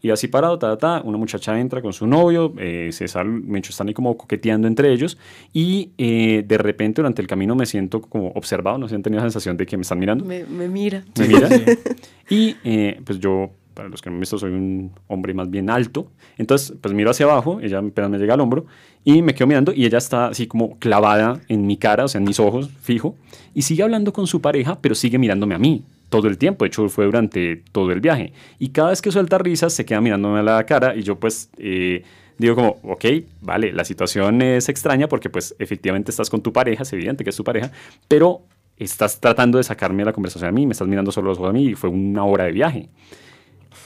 y 0.00 0.10
así 0.10 0.28
parado, 0.28 0.58
ta, 0.58 0.76
ta, 0.78 1.02
una 1.04 1.18
muchacha 1.18 1.58
entra 1.58 1.82
con 1.82 1.92
su 1.92 2.06
novio, 2.06 2.54
eh, 2.58 2.90
se 2.92 3.08
sale, 3.08 3.30
me 3.30 3.58
están 3.58 3.88
ahí 3.88 3.94
como 3.94 4.16
coqueteando 4.16 4.68
entre 4.68 4.92
ellos, 4.92 5.18
y 5.52 5.90
eh, 5.98 6.44
de 6.46 6.58
repente 6.58 7.00
durante 7.00 7.20
el 7.20 7.26
camino 7.26 7.56
me 7.56 7.66
siento 7.66 8.00
como 8.00 8.28
observado, 8.28 8.78
no 8.78 8.88
sé 8.88 8.94
han 8.94 9.02
tenido 9.02 9.22
la 9.22 9.30
sensación 9.30 9.56
de 9.56 9.66
que 9.66 9.76
me 9.76 9.82
están 9.82 9.98
mirando. 9.98 10.24
Me, 10.24 10.44
mira. 10.44 11.02
Me 11.18 11.28
mira. 11.28 11.48
y 12.30 12.56
eh, 12.62 13.00
pues 13.04 13.18
yo 13.18 13.50
para 13.78 13.88
los 13.88 14.02
que 14.02 14.10
no 14.10 14.14
me 14.14 14.16
han 14.16 14.20
visto, 14.22 14.36
soy 14.38 14.50
un 14.50 14.90
hombre 15.06 15.32
más 15.34 15.48
bien 15.50 15.70
alto. 15.70 16.10
Entonces, 16.36 16.76
pues 16.80 16.92
miro 16.92 17.12
hacia 17.12 17.26
abajo, 17.26 17.60
ella 17.60 17.78
apenas 17.78 18.10
me 18.10 18.18
llega 18.18 18.34
al 18.34 18.40
hombro 18.40 18.66
y 19.04 19.22
me 19.22 19.34
quedo 19.34 19.46
mirando 19.46 19.72
y 19.72 19.86
ella 19.86 19.98
está 19.98 20.26
así 20.26 20.48
como 20.48 20.76
clavada 20.80 21.40
en 21.46 21.64
mi 21.64 21.76
cara, 21.76 22.04
o 22.04 22.08
sea, 22.08 22.18
en 22.18 22.24
mis 22.24 22.40
ojos, 22.40 22.70
fijo, 22.82 23.14
y 23.58 23.62
sigue 23.62 23.82
hablando 23.82 24.12
con 24.12 24.28
su 24.28 24.40
pareja, 24.40 24.78
pero 24.80 24.94
sigue 24.94 25.18
mirándome 25.18 25.56
a 25.56 25.58
mí 25.58 25.82
todo 26.10 26.28
el 26.28 26.38
tiempo. 26.38 26.64
De 26.64 26.68
hecho, 26.68 26.88
fue 26.88 27.06
durante 27.06 27.56
todo 27.72 27.90
el 27.90 27.98
viaje. 28.00 28.32
Y 28.60 28.68
cada 28.68 28.90
vez 28.90 29.02
que 29.02 29.10
suelta 29.10 29.36
risas, 29.36 29.72
se 29.72 29.84
queda 29.84 30.00
mirándome 30.00 30.38
a 30.38 30.42
la 30.44 30.64
cara 30.64 30.94
y 30.94 31.02
yo 31.02 31.18
pues... 31.18 31.50
Eh, 31.58 32.04
digo 32.38 32.54
como, 32.54 32.76
ok, 32.84 33.04
vale, 33.40 33.72
la 33.72 33.84
situación 33.84 34.42
es 34.42 34.68
extraña 34.68 35.08
porque 35.08 35.28
pues 35.28 35.56
efectivamente 35.58 36.12
estás 36.12 36.30
con 36.30 36.40
tu 36.40 36.52
pareja, 36.52 36.84
es 36.84 36.92
evidente 36.92 37.24
que 37.24 37.30
es 37.30 37.36
tu 37.36 37.42
pareja, 37.42 37.72
pero 38.06 38.42
estás 38.76 39.18
tratando 39.18 39.58
de 39.58 39.64
sacarme 39.64 40.04
la 40.04 40.12
conversación 40.12 40.48
a 40.48 40.52
mí, 40.52 40.64
me 40.64 40.70
estás 40.70 40.86
mirando 40.86 41.10
solo 41.10 41.30
los 41.30 41.38
ojos 41.38 41.50
a 41.50 41.52
mí 41.52 41.70
y 41.70 41.74
fue 41.74 41.90
una 41.90 42.24
hora 42.24 42.44
de 42.44 42.52
viaje 42.52 42.88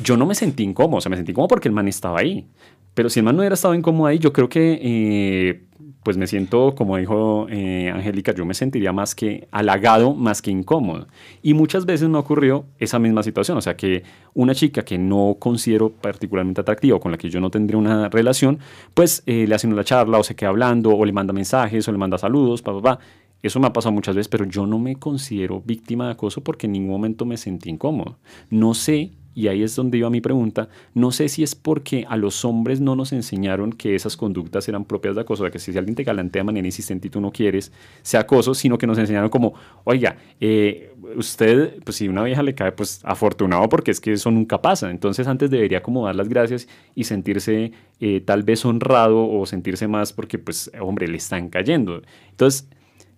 yo 0.01 0.17
no 0.17 0.27
me 0.27 0.35
sentí 0.35 0.63
incómodo, 0.63 0.99
o 0.99 1.01
sea, 1.01 1.11
me 1.11 1.17
sentí 1.17 1.33
incómodo 1.33 1.49
porque 1.49 1.69
el 1.69 1.75
man 1.75 1.89
estaba 1.89 2.21
ahí. 2.21 2.47
Pero 2.95 3.09
si 3.09 3.21
el 3.21 3.25
man 3.25 3.37
no 3.37 3.41
hubiera 3.41 3.55
estado 3.55 3.75
incómodo 3.75 4.07
ahí, 4.07 4.19
yo 4.19 4.33
creo 4.33 4.49
que, 4.49 4.79
eh, 4.83 5.63
pues 6.03 6.17
me 6.17 6.27
siento, 6.27 6.75
como 6.75 6.97
dijo 6.97 7.47
eh, 7.49 7.91
Angélica, 7.95 8.35
yo 8.35 8.45
me 8.45 8.55
sentiría 8.55 8.93
más 8.93 9.15
que 9.15 9.47
halagado, 9.51 10.15
más 10.15 10.43
que 10.43 10.51
incómodo. 10.51 11.07
Y 11.43 11.55
muchas 11.55 11.87
veces 11.87 12.09
me 12.09 12.19
ocurrió 12.19 12.65
esa 12.79 12.99
misma 12.99 13.23
situación, 13.23 13.59
o 13.59 13.61
sea, 13.61 13.77
que 13.77 14.03
una 14.35 14.55
chica 14.55 14.85
que 14.85 14.99
no 14.99 15.37
considero 15.39 15.91
particularmente 15.91 16.61
atractiva 16.61 16.97
o 16.97 17.01
con 17.01 17.13
la 17.13 17.19
que 17.19 17.31
yo 17.31 17.41
no 17.41 17.51
tendría 17.51 17.79
una 17.79 18.09
relación, 18.09 18.59
pues 18.95 19.23
eh, 19.27 19.47
le 19.47 19.55
hacen 19.55 19.73
una 19.73 19.85
charla 19.85 20.19
o 20.19 20.25
se 20.25 20.35
queda 20.35 20.51
hablando 20.51 20.91
o 20.91 21.05
le 21.05 21.13
manda 21.13 21.33
mensajes 21.33 21.87
o 21.87 21.93
le 21.93 21.99
manda 21.99 22.19
saludos, 22.19 22.63
pa, 22.63 22.73
pa, 22.73 22.83
pa. 22.83 22.99
Eso 23.43 23.59
me 23.59 23.67
ha 23.67 23.73
pasado 23.73 23.93
muchas 23.93 24.15
veces, 24.15 24.29
pero 24.29 24.45
yo 24.45 24.67
no 24.67 24.79
me 24.79 24.97
considero 24.97 25.61
víctima 25.65 26.07
de 26.07 26.13
acoso 26.13 26.43
porque 26.43 26.67
en 26.67 26.73
ningún 26.73 26.93
momento 26.93 27.25
me 27.25 27.37
sentí 27.37 27.71
incómodo. 27.71 28.19
No 28.51 28.73
sé 28.73 29.11
y 29.35 29.49
ahí 29.49 29.63
es 29.63 29.75
donde 29.77 29.99
iba 29.99 30.11
mi 30.11 30.21
pregunta, 30.21 30.69
no 30.95 31.11
sé 31.11 31.29
si 31.29 31.43
es 31.43 31.55
porque 31.55 32.05
a 32.09 32.17
los 32.17 32.45
hombres 32.45 32.81
no 32.81 32.97
nos 32.97 33.13
enseñaron 33.13 33.73
que 33.73 33.95
esas 33.95 34.17
conductas 34.17 34.69
eran 34.69 34.85
propias 34.85 35.15
de 35.15 35.23
acoso, 35.23 35.45
de 35.45 35.51
que 35.51 35.59
si 35.59 35.77
alguien 35.77 35.95
te 35.95 36.05
galantea 36.05 36.41
de 36.41 36.45
manera 36.45 36.67
insistente 36.67 37.09
y 37.09 37.11
tú 37.11 37.21
no 37.21 37.31
quieres, 37.33 37.73
sea 38.03 38.21
acoso, 38.21 38.55
sino 38.55 38.79
que 38.79 38.87
nos 38.87 38.99
enseñaron 38.99 39.31
como, 39.31 39.55
oiga, 39.85 40.17
eh, 40.41 40.95
usted, 41.17 41.83
pues 41.85 41.97
si 41.97 42.09
una 42.09 42.23
vieja 42.23 42.43
le 42.43 42.55
cae, 42.55 42.73
pues 42.73 43.01
afortunado 43.05 43.69
porque 43.69 43.91
es 43.91 44.01
que 44.01 44.13
eso 44.13 44.31
nunca 44.31 44.61
pasa, 44.61 44.91
entonces 44.91 45.27
antes 45.27 45.51
debería 45.51 45.83
como 45.83 46.05
dar 46.07 46.17
las 46.17 46.29
gracias 46.29 46.69
y 46.95 47.05
sentirse 47.05 47.73
eh, 48.01 48.21
tal 48.21 48.43
vez 48.43 48.65
honrado 48.65 49.29
o 49.31 49.47
sentirse 49.47 49.89
más 49.89 50.13
porque 50.13 50.39
pues, 50.39 50.71
hombre, 50.81 51.09
le 51.09 51.17
están 51.17 51.49
cayendo. 51.49 52.03
Entonces, 52.31 52.69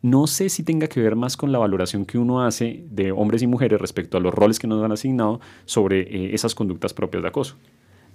no 0.04 0.26
sé 0.26 0.50
si 0.50 0.62
tenga 0.62 0.86
que 0.86 1.00
ver 1.00 1.16
más 1.16 1.34
con 1.38 1.50
la 1.50 1.58
valoración 1.58 2.04
que 2.04 2.18
uno 2.18 2.44
hace 2.44 2.84
de 2.90 3.10
hombres 3.10 3.40
y 3.40 3.46
mujeres 3.46 3.80
respecto 3.80 4.18
a 4.18 4.20
los 4.20 4.34
roles 4.34 4.58
que 4.58 4.66
nos 4.66 4.84
han 4.84 4.92
asignado 4.92 5.40
sobre 5.64 6.02
eh, 6.02 6.34
esas 6.34 6.54
conductas 6.54 6.92
propias 6.92 7.22
de 7.22 7.30
acoso. 7.30 7.56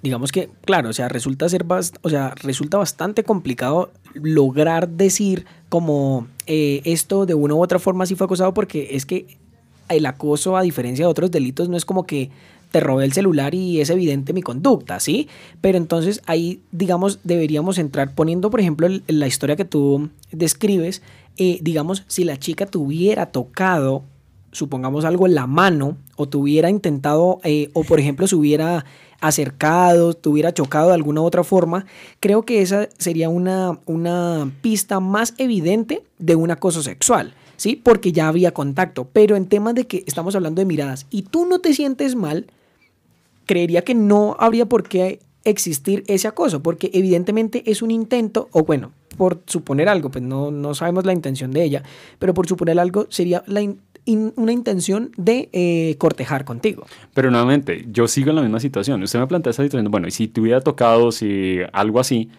Digamos 0.03 0.31
que, 0.31 0.51
claro, 0.65 0.89
o 0.89 0.93
sea, 0.93 1.09
resulta 1.09 1.49
ser 1.49 1.65
o 1.67 2.09
sea, 2.09 2.35
resulta 2.35 2.77
bastante 2.77 3.23
complicado 3.23 3.91
lograr 4.13 4.87
decir 4.87 5.47
como 5.67 6.27
eh, 6.45 6.81
esto 6.85 7.25
de 7.25 7.33
una 7.33 7.55
u 7.55 7.63
otra 7.63 7.79
forma 7.79 8.05
sí 8.05 8.13
fue 8.13 8.25
acosado 8.25 8.53
porque 8.53 8.89
es 8.91 9.07
que 9.07 9.25
el 9.89 10.05
acoso, 10.05 10.57
a 10.57 10.61
diferencia 10.61 11.05
de 11.05 11.09
otros 11.09 11.31
delitos, 11.31 11.69
no 11.69 11.75
es 11.75 11.85
como 11.85 12.05
que 12.05 12.29
te 12.71 12.79
robé 12.79 13.05
el 13.05 13.13
celular 13.13 13.55
y 13.55 13.81
es 13.81 13.89
evidente 13.89 14.33
mi 14.33 14.41
conducta, 14.41 14.99
¿sí? 14.99 15.27
Pero 15.61 15.77
entonces 15.77 16.21
ahí, 16.25 16.61
digamos, 16.71 17.19
deberíamos 17.23 17.77
entrar 17.77 18.13
poniendo, 18.13 18.49
por 18.49 18.59
ejemplo, 18.59 18.87
la 19.07 19.27
historia 19.27 19.55
que 19.55 19.65
tú 19.65 20.09
describes, 20.31 21.01
eh, 21.37 21.59
digamos, 21.61 22.03
si 22.07 22.23
la 22.23 22.37
chica 22.37 22.65
tuviera 22.65 23.27
tocado, 23.27 24.03
supongamos 24.51 25.05
algo 25.05 25.25
en 25.25 25.35
la 25.35 25.47
mano, 25.47 25.97
o 26.15 26.27
tuviera 26.27 26.69
intentado, 26.69 27.39
eh, 27.43 27.69
o 27.73 27.83
por 27.83 27.99
ejemplo, 27.99 28.27
se 28.27 28.35
hubiera 28.35 28.85
acercado, 29.21 30.13
tuviera 30.13 30.53
chocado 30.53 30.89
de 30.89 30.95
alguna 30.95 31.21
otra 31.21 31.43
forma, 31.43 31.85
creo 32.19 32.43
que 32.43 32.61
esa 32.61 32.87
sería 32.97 33.29
una, 33.29 33.79
una 33.85 34.51
pista 34.61 34.99
más 34.99 35.33
evidente 35.37 36.03
de 36.19 36.35
un 36.35 36.51
acoso 36.51 36.83
sexual. 36.83 37.33
¿Sí? 37.57 37.75
Porque 37.75 38.13
ya 38.13 38.29
había 38.29 38.53
contacto. 38.53 39.09
Pero 39.11 39.35
en 39.35 39.45
temas 39.45 39.75
de 39.75 39.85
que 39.85 40.05
estamos 40.07 40.33
hablando 40.33 40.61
de 40.61 40.65
miradas 40.65 41.07
y 41.09 41.23
tú 41.23 41.45
no 41.45 41.59
te 41.59 41.73
sientes 41.73 42.15
mal, 42.15 42.45
creería 43.49 43.81
que 43.81 43.95
no 43.95 44.35
habría 44.39 44.67
por 44.67 44.87
qué 44.87 45.21
existir 45.43 46.03
ese 46.05 46.27
acoso, 46.27 46.61
porque 46.61 46.91
evidentemente 46.93 47.63
es 47.65 47.81
un 47.81 47.89
intento, 47.89 48.47
o 48.51 48.63
bueno, 48.63 48.91
por 49.17 49.41
suponer 49.47 49.89
algo, 49.89 50.11
pues 50.11 50.23
no, 50.23 50.51
no 50.51 50.75
sabemos 50.75 51.03
la 51.03 51.13
intención 51.13 51.49
de 51.49 51.63
ella, 51.63 51.81
pero 52.19 52.35
por 52.35 52.47
suponer 52.47 52.79
algo 52.79 53.07
sería 53.09 53.43
la 53.47 53.61
una 54.05 54.51
intención 54.51 55.11
de 55.17 55.49
eh, 55.51 55.95
cortejar 55.97 56.45
contigo. 56.45 56.85
Pero 57.15 57.31
nuevamente, 57.31 57.85
yo 57.91 58.07
sigo 58.07 58.29
en 58.29 58.35
la 58.35 58.41
misma 58.43 58.59
situación. 58.59 59.01
Usted 59.03 59.19
me 59.19 59.27
plantea 59.27 59.49
esa 59.49 59.63
situación, 59.63 59.89
bueno, 59.89 60.07
y 60.07 60.11
si 60.11 60.27
te 60.27 60.41
hubiera 60.41 60.61
tocado, 60.61 61.11
si 61.11 61.57
algo 61.73 61.99
así, 61.99 62.29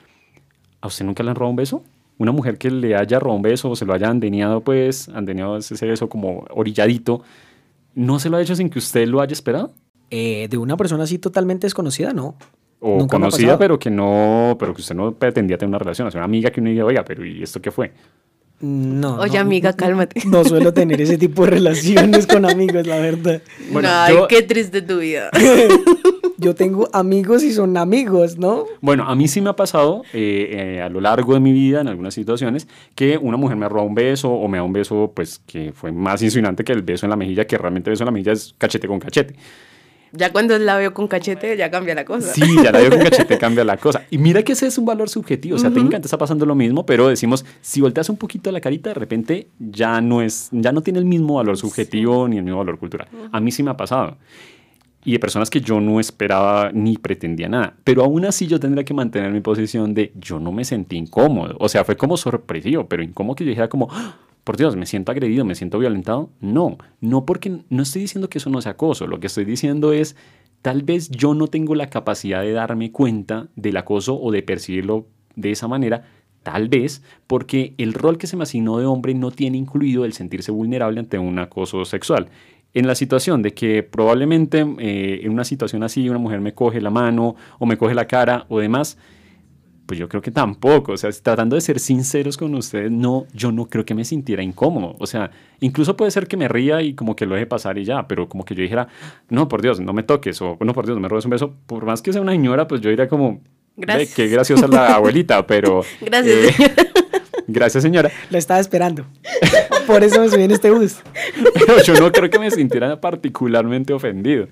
¿a 0.80 0.86
usted 0.86 1.04
nunca 1.04 1.24
le 1.24 1.30
han 1.30 1.36
robado 1.36 1.50
un 1.50 1.56
beso? 1.56 1.82
Una 2.18 2.30
mujer 2.30 2.56
que 2.56 2.70
le 2.70 2.94
haya 2.94 3.18
robado 3.18 3.36
un 3.36 3.42
beso 3.42 3.68
o 3.70 3.76
se 3.76 3.84
lo 3.84 3.94
haya 3.94 4.08
andeneado, 4.08 4.60
pues, 4.62 5.08
andeneado 5.08 5.56
ese 5.56 5.86
beso 5.86 6.08
como 6.08 6.44
orilladito, 6.50 7.22
¿no 7.94 8.20
se 8.20 8.30
lo 8.30 8.36
ha 8.36 8.42
hecho 8.42 8.54
sin 8.54 8.70
que 8.70 8.78
usted 8.78 9.06
lo 9.06 9.20
haya 9.20 9.32
esperado? 9.32 9.72
Eh, 10.10 10.48
de 10.50 10.58
una 10.58 10.76
persona 10.76 11.04
así 11.04 11.18
totalmente 11.18 11.66
desconocida, 11.66 12.12
no. 12.12 12.36
O 12.80 13.06
conocida, 13.06 13.58
pero 13.58 13.78
que 13.78 13.90
no, 13.90 14.56
pero 14.58 14.74
que 14.74 14.80
usted 14.80 14.94
no 14.94 15.12
pretendía 15.12 15.58
tener 15.58 15.68
una 15.68 15.78
relación. 15.78 16.08
O 16.08 16.10
sea, 16.10 16.18
una 16.18 16.24
amiga 16.24 16.50
que 16.50 16.60
uno 16.60 16.70
diga, 16.70 16.84
oiga, 16.84 17.04
pero 17.04 17.24
¿y 17.24 17.42
esto 17.42 17.60
qué 17.60 17.70
fue? 17.70 17.92
No. 18.60 19.16
Oye, 19.16 19.38
amiga, 19.38 19.72
cálmate. 19.74 20.22
No, 20.26 20.44
suelo 20.44 20.72
tener 20.74 21.00
ese 21.00 21.16
tipo 21.16 21.44
de 21.44 21.52
relaciones 21.52 22.26
con 22.26 22.44
amigos, 22.44 22.86
la 22.86 22.98
verdad. 22.98 23.42
Ay, 23.84 24.16
qué 24.28 24.42
triste 24.42 24.82
tu 24.82 24.98
vida. 24.98 25.30
yo 26.40 26.54
tengo 26.54 26.88
amigos 26.92 27.42
y 27.42 27.52
son 27.52 27.76
amigos, 27.76 28.38
¿no? 28.38 28.64
Bueno, 28.80 29.04
a 29.04 29.14
mí 29.14 29.28
sí 29.28 29.40
me 29.40 29.50
ha 29.50 29.56
pasado 29.56 30.02
eh, 30.12 30.76
eh, 30.76 30.82
a 30.82 30.88
lo 30.88 31.00
largo 31.00 31.34
de 31.34 31.40
mi 31.40 31.52
vida, 31.52 31.80
en 31.80 31.88
algunas 31.88 32.14
situaciones, 32.14 32.66
que 32.94 33.18
una 33.18 33.36
mujer 33.36 33.56
me 33.56 33.66
ha 33.66 33.68
robado 33.68 33.88
un 33.88 33.94
beso 33.94 34.30
o 34.30 34.48
me 34.48 34.58
da 34.58 34.64
un 34.64 34.72
beso, 34.72 35.12
pues, 35.14 35.40
que 35.46 35.72
fue 35.72 35.92
más 35.92 36.22
insinuante 36.22 36.64
que 36.64 36.72
el 36.72 36.82
beso 36.82 37.06
en 37.06 37.10
la 37.10 37.16
mejilla, 37.16 37.46
que 37.46 37.56
realmente 37.58 37.90
el 37.90 37.92
beso 37.92 38.04
en 38.04 38.06
la 38.06 38.12
mejilla 38.12 38.32
es 38.32 38.54
cachete 38.56 38.88
con 38.88 38.98
cachete. 38.98 39.36
Ya 40.12 40.32
cuando 40.32 40.58
la 40.58 40.76
veo 40.76 40.92
con 40.92 41.06
cachete, 41.06 41.56
ya 41.56 41.70
cambia 41.70 41.94
la 41.94 42.04
cosa. 42.04 42.32
Sí, 42.32 42.42
ya 42.62 42.72
la 42.72 42.80
veo 42.80 42.90
con 42.90 43.00
cachete, 43.00 43.38
cambia 43.38 43.64
la 43.64 43.76
cosa. 43.76 44.04
Y 44.10 44.18
mira 44.18 44.42
que 44.42 44.52
ese 44.52 44.66
es 44.66 44.76
un 44.78 44.84
valor 44.84 45.08
subjetivo. 45.08 45.56
O 45.56 45.58
sea, 45.58 45.70
técnicamente 45.70 46.06
está 46.06 46.18
pasando 46.18 46.44
lo 46.46 46.54
mismo, 46.54 46.84
pero 46.84 47.08
decimos, 47.08 47.44
si 47.60 47.80
volteas 47.80 48.08
un 48.08 48.16
poquito 48.16 48.50
la 48.50 48.60
carita, 48.60 48.90
de 48.90 48.94
repente 48.94 49.48
ya 49.58 50.00
no 50.00 50.22
es, 50.22 50.48
ya 50.52 50.72
no 50.72 50.82
tiene 50.82 50.98
el 50.98 51.04
mismo 51.04 51.34
valor 51.34 51.56
subjetivo 51.56 52.26
ni 52.28 52.38
el 52.38 52.42
mismo 52.42 52.58
valor 52.58 52.78
cultural. 52.78 53.08
A 53.30 53.40
mí 53.40 53.52
sí 53.52 53.62
me 53.62 53.70
ha 53.70 53.76
pasado. 53.76 54.16
Y 55.04 55.12
de 55.12 55.18
personas 55.18 55.48
que 55.48 55.60
yo 55.60 55.80
no 55.80 55.98
esperaba 55.98 56.70
ni 56.72 56.98
pretendía 56.98 57.48
nada. 57.48 57.74
Pero 57.84 58.04
aún 58.04 58.26
así 58.26 58.46
yo 58.46 58.60
tendría 58.60 58.84
que 58.84 58.92
mantener 58.92 59.32
mi 59.32 59.40
posición 59.40 59.94
de 59.94 60.12
yo 60.14 60.38
no 60.38 60.52
me 60.52 60.64
sentí 60.64 60.96
incómodo. 60.96 61.56
O 61.58 61.68
sea, 61.68 61.84
fue 61.84 61.96
como 61.96 62.16
sorpresivo, 62.16 62.86
pero 62.86 63.02
incómodo 63.02 63.36
que 63.36 63.44
yo 63.44 63.50
dijera 63.50 63.68
como, 63.68 63.88
por 64.44 64.56
Dios, 64.56 64.76
me 64.76 64.86
siento 64.86 65.12
agredido, 65.12 65.44
me 65.44 65.54
siento 65.54 65.78
violentado. 65.78 66.30
No, 66.40 66.78
no 67.00 67.24
porque 67.24 67.62
no 67.68 67.82
estoy 67.82 68.02
diciendo 68.02 68.28
que 68.28 68.38
eso 68.38 68.50
no 68.50 68.60
sea 68.60 68.72
acoso, 68.72 69.06
lo 69.06 69.20
que 69.20 69.26
estoy 69.26 69.44
diciendo 69.44 69.92
es, 69.92 70.16
tal 70.62 70.82
vez 70.82 71.10
yo 71.10 71.34
no 71.34 71.46
tengo 71.46 71.74
la 71.74 71.90
capacidad 71.90 72.42
de 72.42 72.52
darme 72.52 72.92
cuenta 72.92 73.48
del 73.56 73.76
acoso 73.76 74.20
o 74.20 74.30
de 74.30 74.42
percibirlo 74.42 75.06
de 75.36 75.50
esa 75.52 75.68
manera, 75.68 76.04
tal 76.42 76.68
vez 76.68 77.02
porque 77.26 77.74
el 77.78 77.92
rol 77.92 78.18
que 78.18 78.26
se 78.26 78.36
me 78.36 78.44
asignó 78.44 78.78
de 78.78 78.86
hombre 78.86 79.14
no 79.14 79.30
tiene 79.30 79.58
incluido 79.58 80.04
el 80.04 80.12
sentirse 80.12 80.52
vulnerable 80.52 81.00
ante 81.00 81.18
un 81.18 81.38
acoso 81.38 81.84
sexual. 81.84 82.28
En 82.72 82.86
la 82.86 82.94
situación 82.94 83.42
de 83.42 83.52
que 83.52 83.82
probablemente 83.82 84.64
eh, 84.78 85.20
en 85.22 85.32
una 85.32 85.44
situación 85.44 85.82
así 85.82 86.08
una 86.08 86.18
mujer 86.18 86.40
me 86.40 86.54
coge 86.54 86.80
la 86.80 86.90
mano 86.90 87.34
o 87.58 87.66
me 87.66 87.76
coge 87.76 87.94
la 87.94 88.06
cara 88.06 88.46
o 88.48 88.60
demás, 88.60 88.96
pues 89.90 89.98
yo 89.98 90.08
creo 90.08 90.22
que 90.22 90.30
tampoco, 90.30 90.92
o 90.92 90.96
sea, 90.96 91.10
tratando 91.10 91.56
de 91.56 91.60
ser 91.60 91.80
sinceros 91.80 92.36
con 92.36 92.54
ustedes, 92.54 92.92
no, 92.92 93.26
yo 93.34 93.50
no 93.50 93.66
creo 93.66 93.84
que 93.84 93.92
me 93.92 94.04
sintiera 94.04 94.40
incómodo, 94.40 94.94
o 95.00 95.06
sea, 95.08 95.32
incluso 95.58 95.96
puede 95.96 96.12
ser 96.12 96.28
que 96.28 96.36
me 96.36 96.46
ría 96.46 96.80
y 96.80 96.94
como 96.94 97.16
que 97.16 97.26
lo 97.26 97.34
deje 97.34 97.48
pasar 97.48 97.76
y 97.76 97.84
ya, 97.84 98.06
pero 98.06 98.28
como 98.28 98.44
que 98.44 98.54
yo 98.54 98.62
dijera, 98.62 98.86
no, 99.30 99.48
por 99.48 99.62
Dios, 99.62 99.80
no 99.80 99.92
me 99.92 100.04
toques, 100.04 100.40
o 100.42 100.56
no, 100.60 100.72
por 100.74 100.86
Dios, 100.86 100.96
no 100.96 101.00
me 101.00 101.08
robes 101.08 101.24
un 101.24 101.32
beso, 101.32 101.54
por 101.66 101.86
más 101.86 102.02
que 102.02 102.12
sea 102.12 102.22
una 102.22 102.30
señora, 102.30 102.68
pues 102.68 102.80
yo 102.80 102.88
diría 102.88 103.08
como, 103.08 103.40
Gracias. 103.76 104.14
qué 104.14 104.28
graciosa 104.28 104.68
la 104.68 104.94
abuelita, 104.94 105.44
pero... 105.44 105.82
Gracias. 106.00 106.60
Eh, 106.60 106.76
gracias, 107.48 107.82
señora. 107.82 108.12
La 108.30 108.38
estaba 108.38 108.60
esperando. 108.60 109.06
Por 109.88 110.04
eso 110.04 110.20
me 110.20 110.28
subí 110.28 110.44
en 110.44 110.52
este 110.52 110.70
bus. 110.70 110.98
Pero 111.52 111.82
yo 111.82 111.94
no 111.94 112.12
creo 112.12 112.30
que 112.30 112.38
me 112.38 112.48
sintiera 112.52 113.00
particularmente 113.00 113.92
ofendido. 113.92 114.46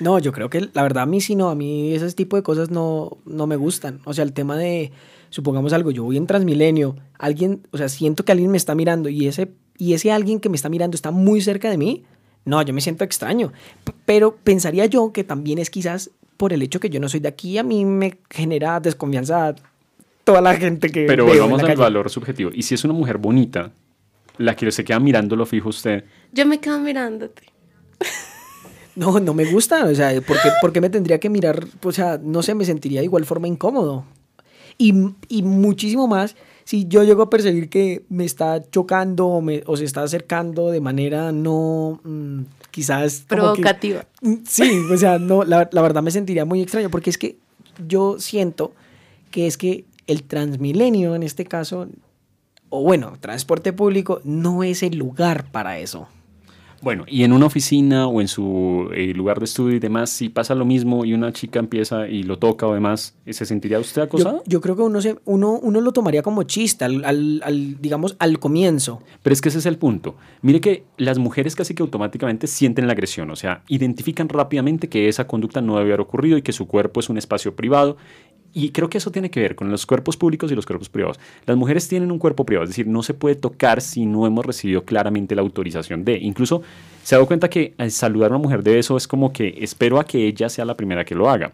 No, 0.00 0.18
yo 0.18 0.32
creo 0.32 0.48
que 0.48 0.68
la 0.72 0.82
verdad 0.82 1.04
a 1.04 1.06
mí 1.06 1.20
sí 1.20 1.34
no, 1.34 1.50
a 1.50 1.54
mí 1.54 1.92
ese 1.92 2.10
tipo 2.12 2.36
de 2.36 2.42
cosas 2.42 2.70
no, 2.70 3.18
no 3.24 3.46
me 3.46 3.56
gustan. 3.56 4.00
O 4.04 4.14
sea, 4.14 4.24
el 4.24 4.32
tema 4.32 4.56
de, 4.56 4.92
supongamos 5.30 5.72
algo, 5.72 5.90
yo 5.90 6.04
voy 6.04 6.16
en 6.16 6.26
Transmilenio, 6.26 6.96
alguien, 7.18 7.66
o 7.72 7.78
sea, 7.78 7.88
siento 7.88 8.24
que 8.24 8.32
alguien 8.32 8.50
me 8.50 8.56
está 8.56 8.74
mirando 8.74 9.08
y 9.08 9.26
ese, 9.26 9.52
y 9.76 9.94
ese 9.94 10.12
alguien 10.12 10.40
que 10.40 10.48
me 10.48 10.56
está 10.56 10.68
mirando 10.68 10.94
está 10.94 11.10
muy 11.10 11.40
cerca 11.40 11.70
de 11.70 11.78
mí, 11.78 12.04
no, 12.44 12.62
yo 12.62 12.72
me 12.72 12.80
siento 12.80 13.04
extraño. 13.04 13.52
pero 14.04 14.36
pensaría 14.36 14.86
yo 14.86 15.12
que 15.12 15.24
también 15.24 15.58
es 15.58 15.70
quizás 15.70 16.10
por 16.36 16.52
el 16.52 16.62
hecho 16.62 16.80
que 16.80 16.88
yo 16.88 17.00
no 17.00 17.08
soy 17.08 17.20
de 17.20 17.28
aquí, 17.28 17.58
a 17.58 17.62
mí 17.62 17.84
me 17.84 18.18
genera 18.30 18.80
desconfianza 18.80 19.54
toda 20.24 20.40
la 20.40 20.54
gente 20.56 20.90
que... 20.90 21.06
Pero 21.06 21.24
volvamos 21.24 21.62
al 21.62 21.76
valor 21.76 22.10
subjetivo. 22.10 22.50
Y 22.52 22.62
si 22.62 22.74
es 22.74 22.84
una 22.84 22.92
mujer 22.92 23.18
bonita, 23.18 23.72
la 24.36 24.54
que 24.54 24.70
se 24.70 24.84
queda 24.84 25.00
mirándolo 25.00 25.46
fijo 25.46 25.70
usted. 25.70 26.04
Yo 26.32 26.46
me 26.46 26.60
quedo 26.60 26.78
mirándote. 26.78 27.42
No, 28.98 29.20
no 29.20 29.32
me 29.32 29.44
gusta. 29.44 29.84
O 29.84 29.94
sea, 29.94 30.12
¿por 30.60 30.72
qué, 30.72 30.80
me 30.80 30.90
tendría 30.90 31.20
que 31.20 31.30
mirar? 31.30 31.66
O 31.84 31.92
sea, 31.92 32.18
no 32.20 32.42
sé, 32.42 32.54
me 32.54 32.64
sentiría 32.64 33.00
de 33.00 33.04
igual 33.04 33.24
forma 33.24 33.46
incómodo. 33.46 34.04
Y, 34.76 34.92
muchísimo 35.42 36.06
más 36.06 36.36
si 36.64 36.86
yo 36.86 37.02
llego 37.02 37.22
a 37.22 37.30
percibir 37.30 37.70
que 37.70 38.04
me 38.10 38.24
está 38.24 38.62
chocando 38.70 39.26
o, 39.26 39.40
me, 39.40 39.62
o 39.66 39.76
se 39.76 39.84
está 39.84 40.02
acercando 40.02 40.70
de 40.70 40.82
manera 40.82 41.32
no 41.32 41.98
mm, 42.04 42.42
quizás 42.70 43.24
provocativa. 43.26 44.04
Mm, 44.20 44.34
sí, 44.46 44.78
o 44.92 44.96
sea, 44.98 45.18
no, 45.18 45.44
la, 45.44 45.68
la, 45.72 45.82
verdad 45.82 46.02
me 46.02 46.10
sentiría 46.10 46.44
muy 46.44 46.60
extraño 46.60 46.90
porque 46.90 47.08
es 47.08 47.16
que 47.16 47.38
yo 47.86 48.18
siento 48.18 48.72
que 49.30 49.46
es 49.46 49.56
que 49.56 49.86
el 50.06 50.24
Transmilenio 50.24 51.14
en 51.14 51.22
este 51.22 51.46
caso, 51.46 51.88
o 52.68 52.82
bueno, 52.82 53.14
transporte 53.18 53.72
público, 53.72 54.20
no 54.24 54.62
es 54.62 54.82
el 54.82 54.98
lugar 54.98 55.50
para 55.50 55.78
eso. 55.78 56.06
Bueno, 56.80 57.04
y 57.08 57.24
en 57.24 57.32
una 57.32 57.46
oficina 57.46 58.06
o 58.06 58.20
en 58.20 58.28
su 58.28 58.88
eh, 58.94 59.12
lugar 59.14 59.38
de 59.38 59.46
estudio 59.46 59.76
y 59.76 59.80
demás, 59.80 60.10
si 60.10 60.28
pasa 60.28 60.54
lo 60.54 60.64
mismo 60.64 61.04
y 61.04 61.12
una 61.12 61.32
chica 61.32 61.58
empieza 61.58 62.08
y 62.08 62.22
lo 62.22 62.38
toca 62.38 62.66
o 62.66 62.74
demás, 62.74 63.16
¿se 63.28 63.44
sentiría 63.44 63.80
usted 63.80 64.02
acosado? 64.02 64.42
Yo, 64.46 64.60
creo 64.60 64.76
que 64.76 64.82
uno, 64.82 65.00
se, 65.00 65.16
uno, 65.24 65.58
uno 65.60 65.80
lo 65.80 65.92
tomaría 65.92 66.22
como 66.22 66.44
chiste, 66.44 66.84
al, 66.84 67.04
al, 67.04 67.80
digamos, 67.80 68.16
al 68.18 68.38
comienzo. 68.38 69.02
Pero 69.22 69.32
es 69.34 69.40
que 69.40 69.48
ese 69.48 69.58
es 69.58 69.66
el 69.66 69.76
punto. 69.76 70.16
Mire 70.42 70.60
que 70.60 70.84
las 70.96 71.18
mujeres 71.18 71.56
casi 71.56 71.74
que 71.74 71.82
automáticamente 71.82 72.46
sienten 72.46 72.86
la 72.86 72.92
agresión, 72.92 73.30
o 73.30 73.36
sea, 73.36 73.62
identifican 73.68 74.28
rápidamente 74.28 74.88
que 74.88 75.08
esa 75.08 75.26
conducta 75.26 75.60
no 75.60 75.76
debe 75.76 75.88
haber 75.88 76.00
ocurrido 76.00 76.38
y 76.38 76.42
que 76.42 76.52
su 76.52 76.66
cuerpo 76.66 77.00
es 77.00 77.08
un 77.08 77.18
espacio 77.18 77.56
privado 77.56 77.96
y 78.64 78.70
creo 78.70 78.90
que 78.90 78.98
eso 78.98 79.10
tiene 79.10 79.30
que 79.30 79.40
ver 79.40 79.54
con 79.54 79.70
los 79.70 79.86
cuerpos 79.86 80.16
públicos 80.16 80.50
y 80.50 80.54
los 80.54 80.66
cuerpos 80.66 80.88
privados. 80.88 81.20
Las 81.46 81.56
mujeres 81.56 81.86
tienen 81.86 82.10
un 82.10 82.18
cuerpo 82.18 82.44
privado, 82.44 82.64
es 82.64 82.70
decir, 82.70 82.86
no 82.86 83.02
se 83.02 83.14
puede 83.14 83.36
tocar 83.36 83.80
si 83.80 84.04
no 84.04 84.26
hemos 84.26 84.44
recibido 84.44 84.84
claramente 84.84 85.34
la 85.34 85.42
autorización 85.42 86.04
de. 86.04 86.18
Incluso 86.18 86.62
se 87.02 87.14
ha 87.14 87.18
dado 87.18 87.26
cuenta 87.26 87.48
que 87.48 87.74
al 87.78 87.90
saludar 87.90 88.32
a 88.32 88.36
una 88.36 88.42
mujer 88.42 88.62
de 88.62 88.78
eso 88.78 88.96
es 88.96 89.06
como 89.06 89.32
que 89.32 89.58
espero 89.60 90.00
a 90.00 90.04
que 90.04 90.26
ella 90.26 90.48
sea 90.48 90.64
la 90.64 90.76
primera 90.76 91.04
que 91.04 91.14
lo 91.14 91.30
haga. 91.30 91.52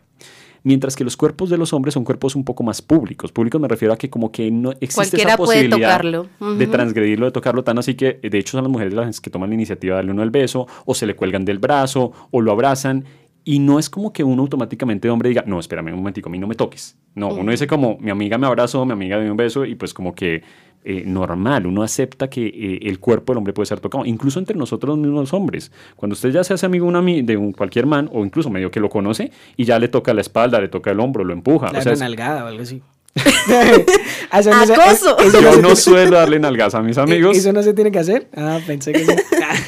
Mientras 0.62 0.96
que 0.96 1.04
los 1.04 1.14
cuerpos 1.14 1.50
de 1.50 1.58
los 1.58 1.74
hombres 1.74 1.92
son 1.92 2.04
cuerpos 2.04 2.34
un 2.34 2.42
poco 2.42 2.62
más 2.62 2.80
públicos. 2.80 3.30
Públicos 3.30 3.60
me 3.60 3.68
refiero 3.68 3.92
a 3.92 3.98
que 3.98 4.08
como 4.08 4.32
que 4.32 4.50
no 4.50 4.72
existe 4.80 5.18
esa 5.18 5.36
posibilidad 5.36 6.00
de 6.00 6.66
transgredirlo, 6.66 7.26
de 7.26 7.32
tocarlo 7.32 7.62
tan 7.62 7.78
así 7.78 7.94
que 7.94 8.18
de 8.22 8.38
hecho 8.38 8.52
son 8.52 8.64
las 8.64 8.72
mujeres 8.72 8.94
las 8.94 9.20
que 9.20 9.28
toman 9.28 9.50
la 9.50 9.56
iniciativa 9.56 9.96
de 9.96 9.98
darle 9.98 10.12
uno 10.12 10.22
el 10.22 10.30
beso 10.30 10.66
o 10.86 10.94
se 10.94 11.04
le 11.04 11.14
cuelgan 11.14 11.44
del 11.44 11.58
brazo 11.58 12.12
o 12.30 12.40
lo 12.40 12.50
abrazan 12.50 13.04
y 13.44 13.58
no 13.58 13.78
es 13.78 13.90
como 13.90 14.12
que 14.12 14.24
uno 14.24 14.42
automáticamente 14.42 15.08
de 15.08 15.12
hombre 15.12 15.28
diga, 15.28 15.44
no, 15.46 15.60
espérame 15.60 15.88
un 15.88 15.98
momentico, 15.98 16.28
a 16.28 16.32
mí 16.32 16.38
no 16.38 16.46
me 16.46 16.54
toques. 16.54 16.96
No, 17.14 17.28
uno 17.28 17.50
dice 17.50 17.66
como, 17.66 17.98
mi 18.00 18.10
amiga 18.10 18.38
me 18.38 18.46
abrazó, 18.46 18.84
mi 18.84 18.92
amiga 18.92 19.16
me 19.16 19.24
dio 19.24 19.32
un 19.32 19.36
beso 19.36 19.64
y 19.64 19.74
pues 19.74 19.92
como 19.92 20.14
que 20.14 20.42
eh, 20.86 21.04
normal, 21.06 21.66
uno 21.66 21.82
acepta 21.82 22.28
que 22.28 22.46
eh, 22.46 22.78
el 22.82 22.98
cuerpo 22.98 23.32
del 23.32 23.38
hombre 23.38 23.52
puede 23.52 23.66
ser 23.66 23.80
tocado, 23.80 24.04
incluso 24.04 24.38
entre 24.38 24.56
nosotros 24.56 24.98
mismos 24.98 25.32
hombres. 25.32 25.72
Cuando 25.96 26.12
usted 26.14 26.30
ya 26.30 26.44
se 26.44 26.54
hace 26.54 26.66
amigo 26.66 26.90
de 26.90 27.36
un 27.36 27.52
cualquier 27.52 27.86
man 27.86 28.10
o 28.12 28.24
incluso 28.24 28.50
medio 28.50 28.70
que 28.70 28.80
lo 28.80 28.90
conoce 28.90 29.30
y 29.56 29.64
ya 29.64 29.78
le 29.78 29.88
toca 29.88 30.12
la 30.12 30.20
espalda, 30.20 30.60
le 30.60 30.68
toca 30.68 30.90
el 30.90 31.00
hombro, 31.00 31.24
lo 31.24 31.32
empuja. 31.32 31.70
O 31.70 31.80
sea, 31.80 31.94
nalgada 31.94 32.44
o 32.44 32.48
algo 32.48 32.62
así. 32.62 32.82
Acoso. 34.30 35.16
Yo 35.40 35.62
no 35.62 35.76
suelo 35.76 36.16
darle 36.16 36.38
nalgas 36.38 36.74
a 36.74 36.82
mis 36.82 36.98
amigos. 36.98 37.36
¿Eso 37.36 37.52
no 37.52 37.62
se 37.62 37.72
tiene 37.74 37.92
que 37.92 37.98
hacer? 37.98 38.28
Ah, 38.36 38.60
pensé 38.66 38.92
que 38.92 39.04
sí. 39.04 39.12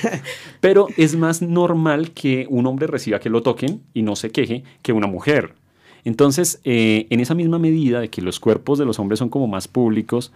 Pero 0.61 0.89
es 0.97 1.17
más 1.17 1.43
normal 1.43 2.13
que 2.13 2.47
un 2.51 2.67
hombre 2.67 2.87
reciba 2.87 3.21
que 3.21 3.31
lo 3.31 3.43
toquen 3.43 3.83
y 3.95 4.03
no 4.03 4.17
se 4.17 4.31
queje 4.31 4.65
que 4.83 4.93
una 4.93 5.07
mujer. 5.07 5.55
Entonces, 6.05 6.61
eh, 6.65 7.07
en 7.11 7.21
esa 7.21 7.35
misma 7.35 7.59
medida 7.59 8.01
de 8.01 8.09
que 8.09 8.23
los 8.23 8.41
cuerpos 8.41 8.79
de 8.79 8.85
los 8.85 8.99
hombres 8.99 9.19
son 9.19 9.29
como 9.29 9.47
más 9.47 9.69
públicos, 9.69 10.33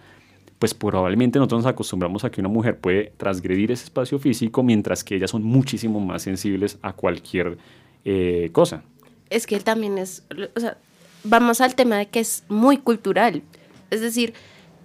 pues 0.59 0.73
probablemente 0.73 1.39
nosotros 1.39 1.63
nos 1.63 1.71
acostumbramos 1.71 2.23
a 2.23 2.29
que 2.29 2.39
una 2.41 2.49
mujer 2.49 2.77
puede 2.77 3.13
transgredir 3.17 3.71
ese 3.71 3.85
espacio 3.85 4.19
físico, 4.19 4.63
mientras 4.63 5.03
que 5.03 5.15
ellas 5.15 5.31
son 5.31 5.43
muchísimo 5.43 5.99
más 5.99 6.23
sensibles 6.23 6.77
a 6.81 6.93
cualquier 6.93 7.57
eh, 8.05 8.49
cosa. 8.51 8.83
Es 9.29 9.47
que 9.47 9.55
él 9.55 9.63
también 9.63 9.97
es, 9.97 10.23
o 10.55 10.59
sea, 10.59 10.77
vamos 11.23 11.61
al 11.61 11.75
tema 11.75 11.97
de 11.97 12.07
que 12.07 12.19
es 12.19 12.43
muy 12.49 12.77
cultural. 12.77 13.43
Es 13.89 14.01
decir, 14.01 14.33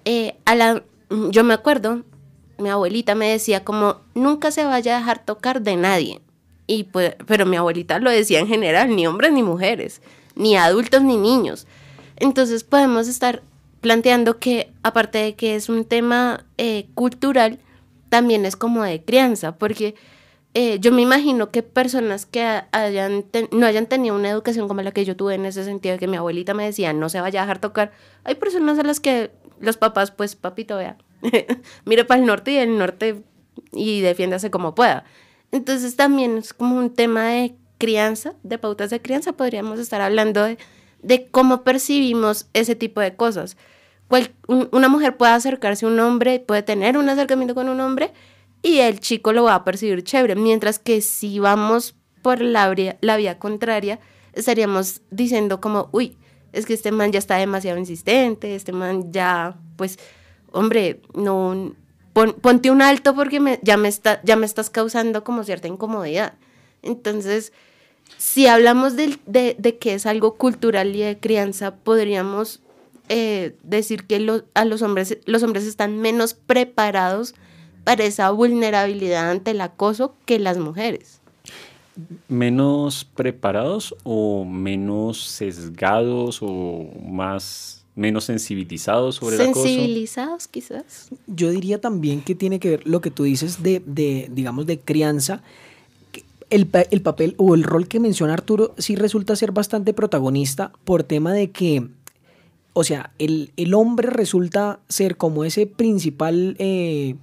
eh, 0.05 0.37
a 0.45 0.55
la, 0.55 0.82
yo 1.30 1.45
me 1.45 1.55
acuerdo, 1.55 2.03
mi 2.59 2.68
abuelita 2.68 3.14
me 3.14 3.28
decía 3.28 3.64
como, 3.64 4.01
nunca 4.14 4.51
se 4.51 4.64
vaya 4.64 4.97
a 4.97 4.99
dejar 5.01 5.24
tocar 5.24 5.62
de 5.62 5.76
nadie. 5.76 6.20
Y 6.66 6.84
pues, 6.84 7.14
pero 7.26 7.47
mi 7.47 7.57
abuelita 7.57 7.99
lo 7.99 8.11
decía 8.11 8.41
en 8.41 8.49
general, 8.49 8.95
ni 8.95 9.07
hombres 9.07 9.32
ni 9.32 9.43
mujeres, 9.43 10.03
ni 10.34 10.57
adultos 10.57 11.03
ni 11.03 11.16
niños. 11.16 11.66
Entonces 12.16 12.64
podemos 12.64 13.09
estar 13.09 13.43
planteando 13.80 14.39
que 14.39 14.72
aparte 14.82 15.18
de 15.18 15.34
que 15.34 15.55
es 15.55 15.68
un 15.68 15.84
tema 15.84 16.45
eh, 16.59 16.87
cultural, 16.95 17.61
también 18.09 18.47
es 18.47 18.57
como 18.57 18.82
de 18.82 19.03
crianza, 19.03 19.57
porque 19.57 19.95
eh, 20.59 20.78
yo 20.80 20.90
me 20.90 21.02
imagino 21.02 21.50
que 21.50 21.62
personas 21.62 22.24
que 22.24 22.62
hayan 22.72 23.26
no 23.50 23.66
hayan 23.66 23.84
tenido 23.84 24.16
una 24.16 24.30
educación 24.30 24.68
como 24.68 24.80
la 24.80 24.90
que 24.90 25.04
yo 25.04 25.14
tuve 25.14 25.34
en 25.34 25.44
ese 25.44 25.64
sentido, 25.64 25.98
que 25.98 26.07
mi 26.07 26.16
abuelita 26.16 26.54
me 26.54 26.64
decía 26.64 26.94
no 26.94 27.11
se 27.11 27.20
vaya 27.20 27.42
a 27.42 27.44
dejar 27.44 27.59
tocar, 27.59 27.92
hay 28.24 28.36
personas 28.36 28.78
a 28.78 28.82
las 28.82 28.98
que 28.98 29.32
los 29.61 29.76
papás, 29.76 30.12
pues 30.12 30.34
papito, 30.34 30.78
vea, 30.78 30.96
mire 31.84 32.07
para 32.07 32.22
el 32.22 32.26
norte 32.26 32.52
y 32.52 32.57
el 32.57 32.78
norte 32.78 33.22
y 33.70 34.00
defiéndase 34.00 34.50
como 34.50 34.74
pueda. 34.74 35.04
Entonces 35.52 35.94
también 35.94 36.38
es 36.38 36.54
como 36.54 36.78
un 36.78 36.88
tema 36.88 37.26
de 37.26 37.54
crianza, 37.76 38.32
de 38.42 38.57
pautas 38.57 38.88
de 38.88 39.02
crianza, 39.02 39.34
podríamos 39.34 39.78
estar 39.78 40.00
hablando 40.00 40.42
de, 40.42 40.57
de 41.02 41.26
cómo 41.26 41.64
percibimos 41.64 42.48
ese 42.54 42.74
tipo 42.74 43.02
de 43.02 43.14
cosas. 43.14 43.59
una 44.46 44.88
mujer 44.88 45.18
puede 45.18 45.32
acercarse 45.32 45.84
a 45.84 45.90
un 45.90 46.00
hombre, 46.00 46.40
puede 46.40 46.62
tener 46.62 46.96
un 46.96 47.11
acercamiento 47.11 47.54
con 47.54 47.68
un 47.68 47.78
hombre 47.80 48.14
y 48.62 48.78
el 48.78 49.00
chico 49.00 49.32
lo 49.32 49.44
va 49.44 49.54
a 49.54 49.64
percibir 49.64 50.02
chévere, 50.02 50.34
mientras 50.34 50.78
que 50.78 51.00
si 51.00 51.38
vamos 51.38 51.94
por 52.22 52.40
la 52.40 52.74
la 53.00 53.16
vía 53.16 53.38
contraria, 53.38 54.00
estaríamos 54.32 55.02
diciendo 55.11 55.61
como, 55.61 55.88
uy, 55.92 56.16
es 56.52 56.66
que 56.66 56.74
este 56.74 56.92
man 56.92 57.12
ya 57.12 57.18
está 57.18 57.36
demasiado 57.36 57.78
insistente, 57.78 58.54
este 58.54 58.72
man 58.72 59.12
ya, 59.12 59.59
pues, 59.76 59.98
hombre, 60.52 61.02
no, 61.14 61.74
ponte 62.12 62.70
un 62.70 62.80
alto 62.80 63.14
porque 63.14 63.40
me, 63.40 63.61
ya, 63.62 63.76
me 63.76 63.88
está, 63.88 64.20
ya 64.24 64.36
me 64.36 64.46
estás 64.46 64.70
causando 64.70 65.22
como 65.22 65.44
cierta 65.44 65.68
incomodidad. 65.68 66.34
Entonces, 66.82 67.52
si 68.16 68.46
hablamos 68.46 68.96
de, 68.96 69.18
de, 69.26 69.78
que 69.78 69.94
es 69.94 70.07
algo 70.07 70.36
cultural 70.36 70.94
y 70.94 71.00
de 71.00 71.18
crianza, 71.18 71.74
podríamos 71.74 72.62
eh, 73.09 73.57
decir 73.62 74.07
que 74.07 74.42
a 74.54 74.64
los 74.64 74.82
hombres, 74.82 75.18
los 75.26 75.42
hombres 75.42 75.66
están 75.66 75.98
menos 75.98 76.34
preparados 76.34 77.34
para 77.87 78.03
esa 78.03 78.28
vulnerabilidad 78.32 79.30
ante 79.30 79.53
el 79.53 79.61
acoso 79.61 80.16
que 80.24 80.41
las 80.41 80.59
mujeres. 80.59 81.20
¿Menos 82.26 83.05
preparados 83.05 83.95
o 84.03 84.45
menos 84.45 85.24
sesgados 85.24 86.41
o 86.43 86.89
más 87.09 87.84
menos 87.95 88.24
sensibilizados 88.24 89.14
sobre 89.14 89.37
el 89.37 89.43
acoso? 89.43 89.62
Sensibilizados 89.62 90.49
quizás. 90.49 91.11
Yo 91.28 91.51
diría 91.51 91.80
también 91.80 92.22
que 92.22 92.34
tiene 92.34 92.59
que 92.59 92.70
ver 92.70 92.87
lo 92.89 93.01
que 93.01 93.12
tú 93.12 93.22
dices 93.22 93.62
de, 93.62 93.80
de 93.87 94.28
digamos, 94.32 94.66
de 94.66 94.80
crianza. 94.80 95.45
El, 96.51 96.68
el, 96.91 97.03
papel 97.03 97.37
o 97.39 97.55
el 97.55 97.62
rol 97.62 97.87
que 97.87 98.01
menciona 98.01 98.32
Arturo 98.32 98.74
sí 98.78 98.97
resulta 98.97 99.37
ser 99.37 99.53
bastante 99.53 99.95
protagonista 99.95 100.72
por 100.84 101.05
tema 101.05 101.32
de 101.32 101.53
que, 101.53 101.87
o 102.72 102.82
sea, 102.82 103.12
el, 103.20 103.53
el 103.57 103.74
hombre 103.74 104.11
resulta 104.11 104.80
ser 104.89 105.16
como 105.16 105.45
ese 105.45 105.68
principal 105.68 106.57
eh, 106.59 107.14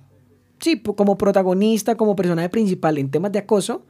sí, 0.60 0.80
como 0.80 1.18
protagonista, 1.18 1.96
como 1.96 2.16
personaje 2.16 2.50
principal 2.50 2.98
en 2.98 3.10
temas 3.10 3.32
de 3.32 3.40
acoso, 3.40 3.84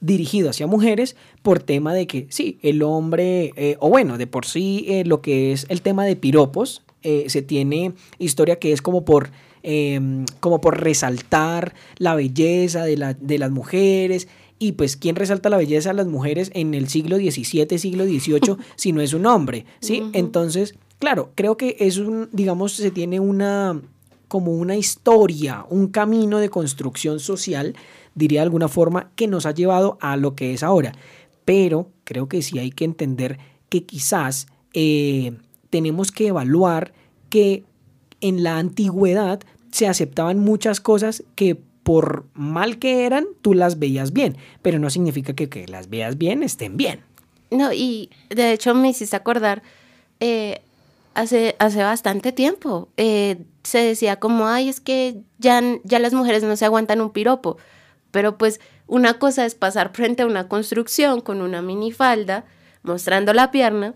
dirigido 0.00 0.50
hacia 0.50 0.66
mujeres 0.66 1.16
por 1.42 1.60
tema 1.60 1.92
de 1.92 2.06
que 2.06 2.26
sí, 2.30 2.58
el 2.62 2.82
hombre, 2.82 3.52
eh, 3.56 3.76
o 3.80 3.88
bueno, 3.88 4.18
de 4.18 4.26
por 4.26 4.46
sí 4.46 4.84
eh, 4.88 5.04
lo 5.04 5.20
que 5.20 5.52
es 5.52 5.66
el 5.68 5.82
tema 5.82 6.04
de 6.04 6.16
piropos, 6.16 6.82
eh, 7.02 7.24
se 7.28 7.42
tiene 7.42 7.92
historia 8.18 8.58
que 8.58 8.72
es 8.72 8.82
como 8.82 9.04
por, 9.04 9.30
em, 9.62 10.24
como 10.40 10.60
por 10.60 10.80
resaltar 10.80 11.74
la 11.96 12.14
belleza 12.14 12.84
de, 12.84 12.96
la, 12.96 13.14
de 13.14 13.38
las 13.38 13.50
mujeres. 13.50 14.28
Y 14.60 14.72
pues, 14.72 14.96
¿quién 14.96 15.14
resalta 15.14 15.48
la 15.48 15.56
belleza 15.56 15.90
de 15.90 15.94
las 15.94 16.08
mujeres 16.08 16.50
en 16.54 16.74
el 16.74 16.88
siglo 16.88 17.16
XVII, 17.16 17.78
siglo 17.78 18.04
XVIII, 18.04 18.56
si 18.76 18.92
no 18.92 19.00
es 19.00 19.12
un 19.12 19.26
hombre? 19.26 19.64
¿Sí? 19.80 20.02
Entonces, 20.12 20.74
claro, 20.98 21.30
creo 21.36 21.56
que 21.56 21.76
es 21.78 21.98
un, 21.98 22.28
digamos, 22.32 22.72
se 22.72 22.90
tiene 22.90 23.20
una, 23.20 23.80
como 24.28 24.52
una 24.52 24.76
historia, 24.76 25.64
un 25.68 25.88
camino 25.88 26.38
de 26.38 26.50
construcción 26.50 27.18
social, 27.18 27.74
diría 28.14 28.40
de 28.40 28.44
alguna 28.44 28.68
forma, 28.68 29.10
que 29.16 29.26
nos 29.26 29.46
ha 29.46 29.52
llevado 29.52 29.98
a 30.00 30.16
lo 30.16 30.34
que 30.34 30.52
es 30.52 30.62
ahora. 30.62 30.92
Pero 31.44 31.90
creo 32.04 32.28
que 32.28 32.42
sí 32.42 32.58
hay 32.58 32.70
que 32.70 32.84
entender 32.84 33.38
que 33.68 33.84
quizás 33.84 34.46
eh, 34.74 35.32
tenemos 35.70 36.12
que 36.12 36.28
evaluar 36.28 36.92
que 37.30 37.64
en 38.20 38.42
la 38.42 38.58
antigüedad 38.58 39.40
se 39.70 39.86
aceptaban 39.86 40.38
muchas 40.38 40.80
cosas 40.80 41.24
que 41.34 41.56
por 41.82 42.26
mal 42.34 42.78
que 42.78 43.06
eran, 43.06 43.26
tú 43.40 43.54
las 43.54 43.78
veías 43.78 44.12
bien, 44.12 44.36
pero 44.60 44.78
no 44.78 44.90
significa 44.90 45.32
que, 45.32 45.48
que 45.48 45.66
las 45.66 45.88
veas 45.88 46.18
bien 46.18 46.42
estén 46.42 46.76
bien. 46.76 47.00
No, 47.50 47.72
y 47.72 48.10
de 48.28 48.52
hecho 48.52 48.74
me 48.74 48.90
hiciste 48.90 49.16
acordar, 49.16 49.62
eh, 50.20 50.60
hace, 51.14 51.56
hace 51.58 51.82
bastante 51.82 52.32
tiempo, 52.32 52.88
eh, 52.96 53.38
se 53.68 53.78
decía 53.78 54.16
como, 54.16 54.48
ay, 54.48 54.68
es 54.68 54.80
que 54.80 55.22
ya, 55.38 55.62
ya 55.84 55.98
las 55.98 56.12
mujeres 56.12 56.42
no 56.42 56.56
se 56.56 56.64
aguantan 56.64 57.00
un 57.00 57.10
piropo. 57.10 57.58
Pero 58.10 58.38
pues 58.38 58.60
una 58.86 59.18
cosa 59.18 59.44
es 59.44 59.54
pasar 59.54 59.92
frente 59.92 60.22
a 60.22 60.26
una 60.26 60.48
construcción 60.48 61.20
con 61.20 61.42
una 61.42 61.62
minifalda, 61.62 62.44
mostrando 62.82 63.32
la 63.32 63.50
pierna, 63.50 63.94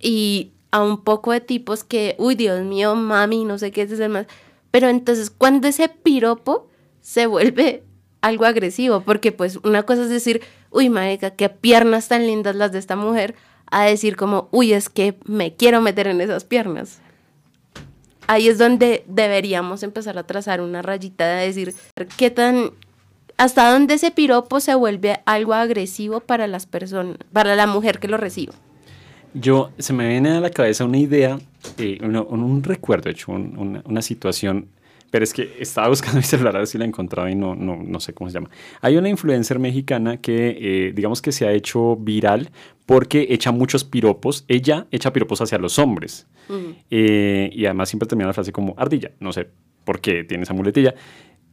y 0.00 0.52
a 0.70 0.82
un 0.82 1.04
poco 1.04 1.32
de 1.32 1.40
tipos 1.40 1.84
que, 1.84 2.16
uy, 2.18 2.34
Dios 2.34 2.62
mío, 2.64 2.94
mami, 2.94 3.44
no 3.44 3.58
sé 3.58 3.70
qué 3.70 3.82
es 3.82 3.92
ese 3.92 4.08
más. 4.08 4.26
Pero 4.70 4.88
entonces, 4.88 5.30
cuando 5.30 5.68
ese 5.68 5.88
piropo 5.88 6.68
se 7.00 7.26
vuelve 7.26 7.84
algo 8.22 8.46
agresivo, 8.46 9.02
porque 9.02 9.30
pues 9.30 9.58
una 9.62 9.84
cosa 9.84 10.02
es 10.02 10.08
decir, 10.08 10.42
uy, 10.70 10.88
marica, 10.88 11.30
qué 11.30 11.48
piernas 11.50 12.08
tan 12.08 12.26
lindas 12.26 12.56
las 12.56 12.72
de 12.72 12.78
esta 12.78 12.96
mujer, 12.96 13.36
a 13.70 13.84
decir 13.84 14.16
como, 14.16 14.48
uy, 14.50 14.72
es 14.72 14.88
que 14.88 15.18
me 15.26 15.54
quiero 15.54 15.80
meter 15.80 16.06
en 16.06 16.20
esas 16.20 16.44
piernas 16.44 17.00
ahí 18.26 18.48
es 18.48 18.58
donde 18.58 19.04
deberíamos 19.06 19.82
empezar 19.82 20.18
a 20.18 20.24
trazar 20.24 20.60
una 20.60 20.82
rayita 20.82 21.26
de 21.26 21.46
decir 21.46 21.74
qué 22.16 22.30
tan 22.30 22.70
hasta 23.36 23.72
dónde 23.72 23.94
ese 23.94 24.10
piropo 24.10 24.60
se 24.60 24.74
vuelve 24.74 25.20
algo 25.26 25.54
agresivo 25.54 26.20
para 26.20 26.46
las 26.46 26.66
personas, 26.66 27.16
para 27.32 27.56
la 27.56 27.66
mujer 27.66 27.98
que 27.98 28.08
lo 28.08 28.16
recibe. 28.16 28.52
Yo, 29.34 29.70
se 29.78 29.92
me 29.92 30.08
viene 30.08 30.30
a 30.30 30.40
la 30.40 30.50
cabeza 30.50 30.84
una 30.84 30.98
idea, 30.98 31.40
eh, 31.78 31.98
un, 32.02 32.62
recuerdo, 32.62 33.10
hecho, 33.10 33.32
una, 33.32 34.02
situación, 34.02 34.68
pero 35.14 35.22
es 35.22 35.32
que 35.32 35.58
estaba 35.60 35.86
buscando 35.86 36.16
mi 36.18 36.24
celular 36.24 36.56
a 36.56 36.58
ver 36.58 36.66
si 36.66 36.76
la 36.76 36.84
encontraba 36.84 37.30
y 37.30 37.36
no, 37.36 37.54
no, 37.54 37.76
no 37.76 38.00
sé 38.00 38.12
cómo 38.12 38.28
se 38.28 38.34
llama. 38.34 38.50
Hay 38.80 38.96
una 38.96 39.08
influencer 39.08 39.60
mexicana 39.60 40.16
que, 40.16 40.58
eh, 40.60 40.92
digamos 40.92 41.22
que 41.22 41.30
se 41.30 41.46
ha 41.46 41.52
hecho 41.52 41.94
viral 41.94 42.50
porque 42.84 43.28
echa 43.30 43.52
muchos 43.52 43.84
piropos. 43.84 44.44
Ella 44.48 44.88
echa 44.90 45.12
piropos 45.12 45.40
hacia 45.40 45.56
los 45.58 45.78
hombres. 45.78 46.26
Eh, 46.90 47.48
y 47.52 47.64
además 47.64 47.90
siempre 47.90 48.08
termina 48.08 48.26
la 48.26 48.32
frase 48.32 48.50
como 48.50 48.74
ardilla. 48.76 49.12
No 49.20 49.32
sé 49.32 49.46
por 49.84 50.00
qué 50.00 50.24
tiene 50.24 50.42
esa 50.42 50.52
muletilla. 50.52 50.96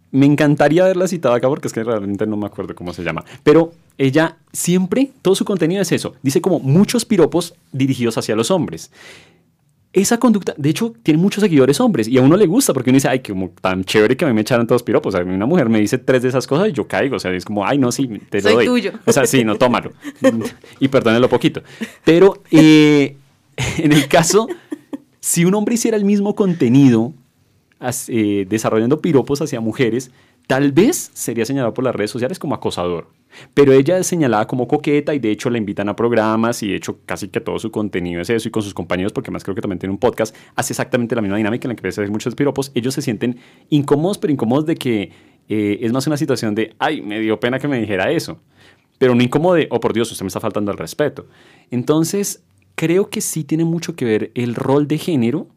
Me 0.09 0.25
encantaría 0.25 0.81
haberla 0.81 1.07
citado 1.07 1.35
acá 1.35 1.47
porque 1.47 1.67
es 1.67 1.73
que 1.75 1.83
realmente 1.83 2.25
no 2.25 2.37
me 2.37 2.47
acuerdo 2.47 2.73
cómo 2.73 2.93
se 2.93 3.03
llama. 3.03 3.23
Pero 3.43 3.73
ella 3.99 4.37
siempre, 4.51 5.11
todo 5.21 5.35
su 5.35 5.45
contenido 5.45 5.83
es 5.83 5.91
eso. 5.91 6.15
Dice 6.23 6.41
como 6.41 6.57
muchos 6.57 7.05
piropos 7.05 7.53
dirigidos 7.71 8.17
hacia 8.17 8.35
los 8.35 8.49
hombres 8.49 8.91
esa 9.93 10.19
conducta, 10.19 10.53
de 10.57 10.69
hecho, 10.69 10.93
tiene 11.03 11.19
muchos 11.19 11.41
seguidores 11.41 11.79
hombres 11.81 12.07
y 12.07 12.17
a 12.17 12.21
uno 12.21 12.37
le 12.37 12.45
gusta 12.45 12.73
porque 12.73 12.89
uno 12.91 12.95
dice, 12.95 13.09
ay, 13.09 13.19
como 13.19 13.49
tan 13.49 13.83
chévere 13.83 14.15
que 14.15 14.23
a 14.23 14.27
mí 14.29 14.33
me 14.33 14.41
echaron 14.41 14.65
todos 14.65 14.83
piropos. 14.83 15.15
a 15.15 15.23
mí 15.23 15.35
una 15.35 15.45
mujer 15.45 15.67
me 15.67 15.81
dice 15.81 15.97
tres 15.97 16.21
de 16.21 16.29
esas 16.29 16.47
cosas 16.47 16.69
y 16.69 16.71
yo 16.71 16.87
caigo. 16.87 17.17
O 17.17 17.19
sea, 17.19 17.31
es 17.33 17.43
como, 17.43 17.65
ay, 17.65 17.77
no, 17.77 17.91
sí, 17.91 18.07
te 18.29 18.39
Soy 18.41 18.65
tuyo. 18.65 18.93
O 19.05 19.11
sea, 19.11 19.25
sí, 19.25 19.43
no, 19.43 19.57
tómalo. 19.57 19.91
y 20.79 20.87
perdónelo 20.87 21.27
poquito. 21.27 21.61
Pero 22.05 22.41
eh, 22.51 23.17
en 23.77 23.91
el 23.91 24.07
caso, 24.07 24.47
si 25.19 25.43
un 25.43 25.55
hombre 25.55 25.75
hiciera 25.75 25.97
el 25.97 26.05
mismo 26.05 26.35
contenido 26.35 27.13
eh, 28.07 28.45
desarrollando 28.47 29.01
piropos 29.01 29.41
hacia 29.41 29.59
mujeres, 29.59 30.11
tal 30.47 30.71
vez 30.71 31.11
sería 31.13 31.45
señalado 31.45 31.73
por 31.73 31.83
las 31.83 31.93
redes 31.93 32.11
sociales 32.11 32.39
como 32.39 32.55
acosador. 32.55 33.09
Pero 33.53 33.73
ella 33.73 33.97
es 33.97 34.07
señalada 34.07 34.47
como 34.47 34.67
coqueta 34.67 35.13
y 35.13 35.19
de 35.19 35.31
hecho 35.31 35.49
la 35.49 35.57
invitan 35.57 35.89
a 35.89 35.95
programas 35.95 36.63
y 36.63 36.69
de 36.69 36.75
hecho 36.75 36.99
casi 37.05 37.27
que 37.29 37.41
todo 37.41 37.59
su 37.59 37.71
contenido 37.71 38.21
es 38.21 38.29
eso 38.29 38.47
y 38.47 38.51
con 38.51 38.63
sus 38.63 38.73
compañeros, 38.73 39.13
porque 39.13 39.31
más 39.31 39.43
creo 39.43 39.55
que 39.55 39.61
también 39.61 39.79
tiene 39.79 39.91
un 39.91 39.99
podcast, 39.99 40.35
hace 40.55 40.73
exactamente 40.73 41.15
la 41.15 41.21
misma 41.21 41.37
dinámica 41.37 41.67
en 41.67 41.69
la 41.69 41.75
que 41.75 41.87
a 41.87 41.89
hacer 41.89 42.09
muchos 42.09 42.35
piropos. 42.35 42.71
Ellos 42.75 42.93
se 42.93 43.01
sienten 43.01 43.37
incómodos, 43.69 44.17
pero 44.17 44.31
incómodos 44.31 44.65
de 44.65 44.75
que 44.75 45.11
eh, 45.49 45.79
es 45.81 45.91
más 45.91 46.07
una 46.07 46.17
situación 46.17 46.55
de, 46.55 46.75
ay, 46.79 47.01
me 47.01 47.19
dio 47.19 47.39
pena 47.39 47.59
que 47.59 47.67
me 47.67 47.79
dijera 47.79 48.11
eso. 48.11 48.39
Pero 48.97 49.15
no 49.15 49.23
incómodo 49.23 49.55
de, 49.55 49.67
oh 49.71 49.79
por 49.79 49.93
Dios, 49.93 50.11
usted 50.11 50.23
me 50.23 50.27
está 50.27 50.39
faltando 50.39 50.71
el 50.71 50.77
respeto. 50.77 51.25
Entonces, 51.71 52.43
creo 52.75 53.09
que 53.09 53.21
sí 53.21 53.43
tiene 53.43 53.65
mucho 53.65 53.95
que 53.95 54.05
ver 54.05 54.31
el 54.35 54.55
rol 54.55 54.87
de 54.87 54.97
género 54.97 55.47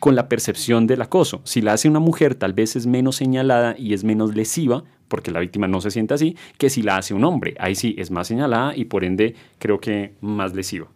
con 0.00 0.16
la 0.16 0.28
percepción 0.28 0.86
del 0.86 1.02
acoso. 1.02 1.42
Si 1.44 1.60
la 1.60 1.74
hace 1.74 1.88
una 1.88 2.00
mujer, 2.00 2.34
tal 2.34 2.54
vez 2.54 2.74
es 2.74 2.86
menos 2.86 3.16
señalada 3.16 3.76
y 3.78 3.94
es 3.94 4.02
menos 4.02 4.34
lesiva, 4.34 4.82
porque 5.06 5.30
la 5.30 5.40
víctima 5.40 5.68
no 5.68 5.80
se 5.80 5.90
siente 5.90 6.14
así, 6.14 6.36
que 6.58 6.70
si 6.70 6.82
la 6.82 6.96
hace 6.96 7.14
un 7.14 7.24
hombre. 7.24 7.54
Ahí 7.58 7.74
sí 7.74 7.94
es 7.98 8.10
más 8.10 8.26
señalada 8.26 8.74
y 8.74 8.86
por 8.86 9.04
ende 9.04 9.34
creo 9.58 9.78
que 9.78 10.14
más 10.20 10.54
lesiva. 10.54 10.88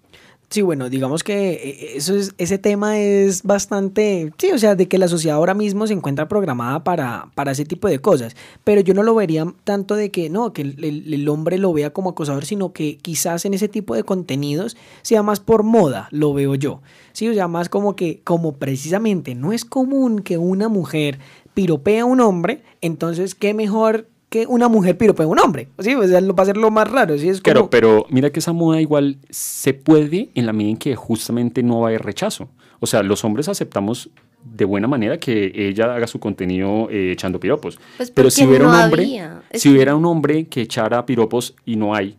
Sí, 0.51 0.63
bueno, 0.63 0.89
digamos 0.89 1.25
que 1.25 1.53
eh, 1.53 1.97
eso 1.97 2.15
es, 2.15 2.35
ese 2.39 2.59
tema 2.59 2.99
es 2.99 3.43
bastante, 3.43 4.33
sí, 4.39 4.53
o 4.53 4.59
sea, 4.59 4.77
de 4.77 4.87
que 4.87 4.99
la 4.99 5.09
sociedad 5.09 5.37
ahora 5.37 5.55
mismo 5.55 5.87
se 5.87 5.95
encuentra 5.95 6.29
programada 6.29 6.85
para, 6.85 7.29
para 7.35 7.53
ese 7.53 7.65
tipo 7.65 7.89
de 7.89 7.99
cosas, 7.99 8.37
pero 8.63 8.81
yo 8.81 8.95
no 8.95 9.03
lo 9.03 9.15
vería 9.15 9.47
tanto 9.65 9.97
de 9.97 10.11
que, 10.11 10.31
no, 10.31 10.53
que 10.53 10.63
el, 10.63 11.13
el, 11.13 11.29
hombre 11.29 11.59
lo 11.59 11.73
vea 11.73 11.91
como 11.91 12.11
acosador, 12.11 12.45
sino 12.45 12.73
que 12.73 12.99
quizás 12.99 13.45
en 13.45 13.55
ese 13.55 13.69
tipo 13.69 13.95
de 13.97 14.05
contenidos 14.05 14.77
sea 15.03 15.23
más 15.23 15.41
por 15.41 15.65
moda, 15.65 16.09
lo 16.13 16.33
veo 16.35 16.55
yo, 16.55 16.83
sí, 17.13 17.29
o 17.29 17.35
sea, 17.35 17.49
más 17.49 17.69
como 17.69 17.97
que, 17.97 18.21
como 18.23 18.57
precisamente 18.57 19.35
no 19.35 19.53
es 19.53 19.65
común 19.65 20.21
que 20.21 20.39
una 20.39 20.69
mujer 20.69 21.19
piropea 21.55 22.03
a 22.03 22.07
un 22.07 22.21
hombre, 22.21 22.63
entonces 22.81 23.35
qué 23.35 23.55
mejor 23.55 24.09
que 24.35 24.49
una 24.49 24.69
mujer 24.69 24.99
piropea 24.99 25.27
a 25.27 25.29
un 25.29 25.39
hombre. 25.39 25.69
Sí, 25.79 25.95
o 25.95 26.05
sea, 26.09 26.21
va 26.21 26.43
a 26.43 26.47
ser 26.47 26.57
lo 26.57 26.69
más 26.73 26.91
raro. 26.91 27.17
¿sí? 27.17 27.29
Es 27.29 27.41
Claro, 27.41 27.71
pero 27.71 28.05
mira 28.11 28.31
que 28.31 28.41
esa 28.41 28.53
moda 28.53 28.81
igual 28.81 29.19
se 29.31 29.75
puede 29.75 30.31
en 30.35 30.47
la 30.47 30.53
medida 30.53 30.71
en 30.73 30.77
que 30.77 30.97
justamente 30.97 31.63
no 31.63 31.79
va 31.79 31.87
a 31.87 31.91
haber 31.91 32.03
rechazo. 32.03 32.49
O 32.81 32.87
sea, 32.89 33.05
los 33.05 33.23
hombres 33.23 33.49
aceptamos 33.49 34.11
de 34.43 34.65
buena 34.65 34.89
manera 34.89 35.19
que 35.19 35.53
ella 35.55 35.95
haga 35.95 36.09
su 36.09 36.19
contenido 36.19 36.91
eh, 36.91 37.13
echando 37.13 37.39
piropos. 37.39 37.79
Pues 37.97 38.11
pero 38.11 38.29
si 38.29 38.45
hubiera 38.45 38.65
no 38.65 38.71
un 38.71 38.77
hombre, 38.77 39.03
había. 39.05 39.43
Si 39.55 39.69
hubiera 39.69 39.95
un 39.95 40.05
hombre 40.05 40.47
que 40.49 40.63
echara 40.63 41.07
piropos 41.07 41.55
y 41.65 41.77
no 41.77 41.95
hay 41.95 42.17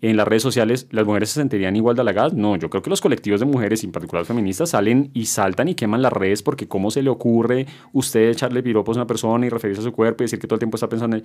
en 0.00 0.16
las 0.16 0.28
redes 0.28 0.42
sociales, 0.42 0.86
¿las 0.90 1.04
mujeres 1.06 1.30
se 1.30 1.40
sentirían 1.40 1.74
igual 1.74 1.96
de 1.96 2.02
halagadas? 2.02 2.32
No, 2.34 2.54
yo 2.56 2.70
creo 2.70 2.82
que 2.82 2.90
los 2.90 3.00
colectivos 3.00 3.40
de 3.40 3.46
mujeres, 3.46 3.82
y 3.82 3.86
en 3.86 3.92
particular 3.92 4.24
feministas, 4.24 4.70
salen 4.70 5.10
y 5.12 5.26
saltan 5.26 5.68
y 5.68 5.74
queman 5.74 6.02
las 6.02 6.12
redes 6.12 6.42
porque 6.42 6.68
cómo 6.68 6.90
se 6.92 7.02
le 7.02 7.10
ocurre 7.10 7.66
usted 7.92 8.28
echarle 8.30 8.62
piropos 8.62 8.96
a 8.96 9.00
una 9.00 9.06
persona 9.08 9.44
y 9.46 9.48
referirse 9.48 9.80
a 9.80 9.84
su 9.84 9.92
cuerpo 9.92 10.22
y 10.22 10.26
decir 10.26 10.38
que 10.38 10.46
todo 10.46 10.54
el 10.56 10.60
tiempo 10.60 10.76
está 10.76 10.88
pensando 10.88 11.16
en... 11.16 11.24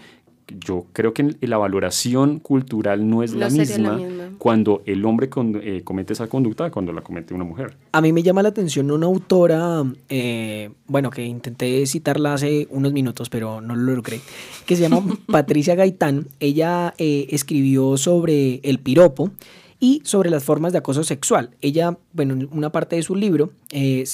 Yo 0.60 0.86
creo 0.92 1.14
que 1.14 1.36
la 1.42 1.58
valoración 1.58 2.40
cultural 2.40 3.08
no 3.10 3.24
es 3.24 3.34
No 3.34 3.40
la 3.40 3.50
misma, 3.50 3.94
misma. 3.98 4.24
cuando 4.40 4.82
el 4.86 5.06
hombre 5.06 5.30
con- 5.30 5.62
eh, 5.64 5.82
comete 5.84 6.14
esa 6.14 6.28
conducta 6.28 6.70
cuando 6.72 6.92
la 6.92 7.02
comete 7.02 7.34
una 7.34 7.44
mujer. 7.46 7.78
A 7.94 8.02
mí 8.02 8.12
me 8.12 8.24
llama 8.24 8.42
la 8.44 8.50
atención 8.50 8.90
una 8.92 9.06
autora, 9.06 9.84
eh, 10.10 10.70
bueno, 10.88 11.12
que 11.12 11.24
intenté 11.26 11.86
citarla 11.86 12.34
hace 12.34 12.68
unos 12.72 12.92
minutos, 12.92 13.30
pero 13.30 13.62
no 13.62 13.76
lo 13.76 13.94
logré, 13.94 14.20
que 14.66 14.76
se 14.76 14.82
llama 14.82 15.02
Patricia 15.28 15.76
Gaitán. 15.76 16.28
Ella 16.42 16.94
eh, 16.98 17.28
escribió 17.30 17.96
sobre 17.98 18.60
el 18.64 18.80
piropo 18.80 19.32
y 19.80 20.02
sobre 20.04 20.30
las 20.30 20.44
formas 20.44 20.72
de 20.72 20.80
acoso 20.80 21.04
sexual. 21.04 21.52
Ella, 21.62 21.98
bueno, 22.14 22.34
en 22.34 22.50
una 22.52 22.72
parte 22.72 22.96
de 22.96 23.04
su 23.04 23.16
libro 23.16 23.52
eh, 23.72 24.06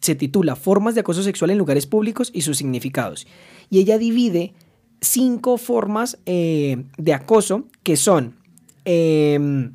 se 0.00 0.14
titula 0.14 0.56
Formas 0.56 0.94
de 0.94 1.00
acoso 1.00 1.22
sexual 1.22 1.50
en 1.50 1.58
lugares 1.58 1.86
públicos 1.86 2.30
y 2.32 2.42
sus 2.42 2.58
significados. 2.58 3.26
Y 3.70 3.78
ella 3.78 3.98
divide 3.98 4.52
cinco 5.00 5.56
formas 5.58 6.18
eh, 6.26 6.84
de 6.98 7.14
acoso 7.14 7.64
que 7.82 7.96
son... 7.96 8.36
em, 8.84 9.74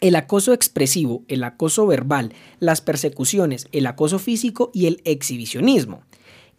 el 0.00 0.14
acoso 0.16 0.52
expresivo, 0.52 1.24
el 1.28 1.42
acoso 1.44 1.86
verbal, 1.86 2.34
las 2.60 2.80
persecuciones, 2.80 3.68
el 3.72 3.86
acoso 3.86 4.18
físico 4.18 4.70
y 4.74 4.86
el 4.86 5.00
exhibicionismo. 5.04 6.02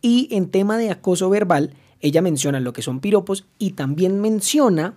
Y 0.02 0.28
en 0.32 0.50
tema 0.50 0.78
de 0.78 0.90
acoso 0.90 1.30
verbal, 1.30 1.74
ella 2.02 2.22
menciona 2.22 2.60
lo 2.60 2.74
que 2.74 2.82
son 2.82 3.00
piropos 3.00 3.46
y 3.60 3.72
también 3.72 4.20
menciona 4.22 4.96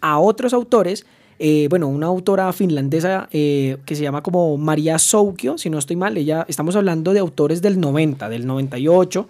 a 0.00 0.18
otros 0.18 0.52
autores, 0.52 1.06
eh, 1.42 1.68
bueno, 1.70 1.88
una 1.88 2.06
autora 2.06 2.52
finlandesa 2.52 3.26
eh, 3.32 3.78
que 3.86 3.96
se 3.96 4.02
llama 4.02 4.22
como 4.22 4.56
María 4.58 4.98
Soukio, 4.98 5.56
si 5.56 5.70
no 5.70 5.78
estoy 5.78 5.96
mal, 5.96 6.16
ella, 6.18 6.44
estamos 6.48 6.76
hablando 6.76 7.14
de 7.14 7.20
autores 7.20 7.62
del 7.62 7.80
90, 7.80 8.28
del 8.28 8.46
98, 8.46 9.26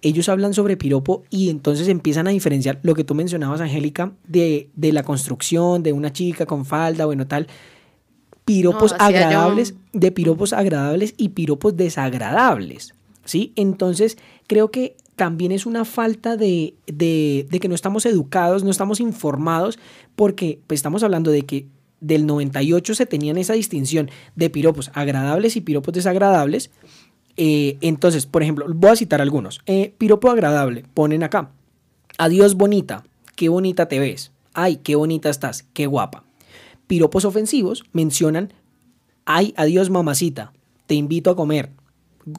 ellos 0.00 0.28
hablan 0.30 0.54
sobre 0.54 0.76
piropo 0.78 1.22
y 1.30 1.50
entonces 1.50 1.88
empiezan 1.88 2.26
a 2.26 2.30
diferenciar 2.30 2.78
lo 2.82 2.94
que 2.94 3.04
tú 3.04 3.14
mencionabas, 3.14 3.60
Angélica, 3.60 4.12
de, 4.26 4.68
de 4.74 4.92
la 4.92 5.02
construcción, 5.02 5.82
de 5.82 5.92
una 5.92 6.12
chica 6.12 6.46
con 6.46 6.64
falda, 6.64 7.04
bueno, 7.04 7.26
tal, 7.26 7.46
piropos 8.44 8.92
No, 8.92 8.96
hacía 9.00 9.20
yo- 9.20 9.26
agradables, 9.26 9.74
de 9.92 10.12
piropos 10.12 10.52
agradables 10.52 11.14
y 11.16 11.30
piropos 11.30 11.76
desagradables, 11.76 12.94
¿sí? 13.24 13.52
Entonces, 13.56 14.16
creo 14.46 14.70
que 14.70 14.96
también 15.16 15.52
es 15.52 15.66
una 15.66 15.84
falta 15.84 16.36
de, 16.36 16.74
de- 16.86 17.46
que 17.60 17.68
no 17.68 17.74
estamos 17.74 18.04
educados, 18.06 18.64
no 18.64 18.70
estamos 18.70 19.00
informados, 19.00 19.78
porque 20.16 20.58
pues, 20.66 20.78
estamos 20.78 21.02
hablando 21.02 21.30
de 21.30 21.42
que 21.42 21.66
del 22.00 22.26
98 22.26 22.94
se 22.94 23.06
tenían 23.06 23.38
esa 23.38 23.54
distinción 23.54 24.10
de 24.36 24.50
piropos 24.50 24.90
agradables 24.94 25.56
y 25.56 25.60
piropos 25.60 25.94
desagradables. 25.94 26.70
Eh, 27.36 27.78
entonces, 27.80 28.26
por 28.26 28.42
ejemplo, 28.42 28.66
voy 28.74 28.90
a 28.90 28.96
citar 28.96 29.20
algunos. 29.20 29.60
Eh, 29.66 29.94
piropo 29.98 30.30
agradable, 30.30 30.84
ponen 30.94 31.22
acá. 31.22 31.50
Adiós 32.18 32.54
bonita, 32.54 33.04
qué 33.36 33.48
bonita 33.48 33.86
te 33.88 33.98
ves. 33.98 34.32
Ay, 34.52 34.76
qué 34.76 34.94
bonita 34.96 35.30
estás, 35.30 35.64
qué 35.72 35.86
guapa. 35.86 36.24
Piropos 36.86 37.24
ofensivos 37.24 37.84
mencionan, 37.92 38.52
ay, 39.24 39.54
adiós 39.56 39.90
mamacita, 39.90 40.52
te 40.86 40.94
invito 40.94 41.30
a 41.30 41.36
comer. 41.36 41.70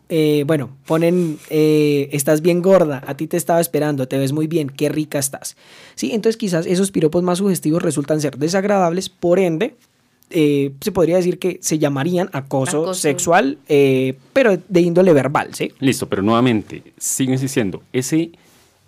Eh, 0.10 0.44
bueno, 0.48 0.70
ponen, 0.88 1.38
eh, 1.50 2.10
estás 2.12 2.42
bien 2.42 2.62
gorda, 2.62 3.04
a 3.06 3.16
ti 3.18 3.28
te 3.28 3.38
estaba 3.38 3.62
esperando, 3.62 4.08
te 4.08 4.18
ves 4.18 4.32
muy 4.34 4.48
bien, 4.48 4.70
qué 4.70 4.90
rica 4.90 5.20
estás. 5.20 5.56
Sí, 5.96 6.12
entonces 6.12 6.38
quizás 6.38 6.66
esos 6.66 6.92
piropos 6.92 7.24
más 7.24 7.38
sugestivos 7.38 7.84
resultan 7.84 8.20
ser 8.22 8.38
desagradables, 8.38 9.10
por 9.10 9.40
ende, 9.40 9.76
eh, 10.32 10.72
se 10.82 10.92
podría 10.92 11.18
decir 11.18 11.38
que 11.38 11.60
se 11.62 11.78
llamarían 11.78 12.30
acoso, 12.34 12.82
Acoso. 12.84 12.94
sexual, 12.96 13.60
eh, 13.70 14.16
pero 14.34 14.58
de 14.68 14.82
índole 14.82 15.14
verbal, 15.14 15.54
¿sí? 15.54 15.72
Listo, 15.80 16.10
pero 16.10 16.22
nuevamente, 16.24 16.82
sigo 16.98 17.32
insistiendo, 17.32 17.84
ese 17.94 18.32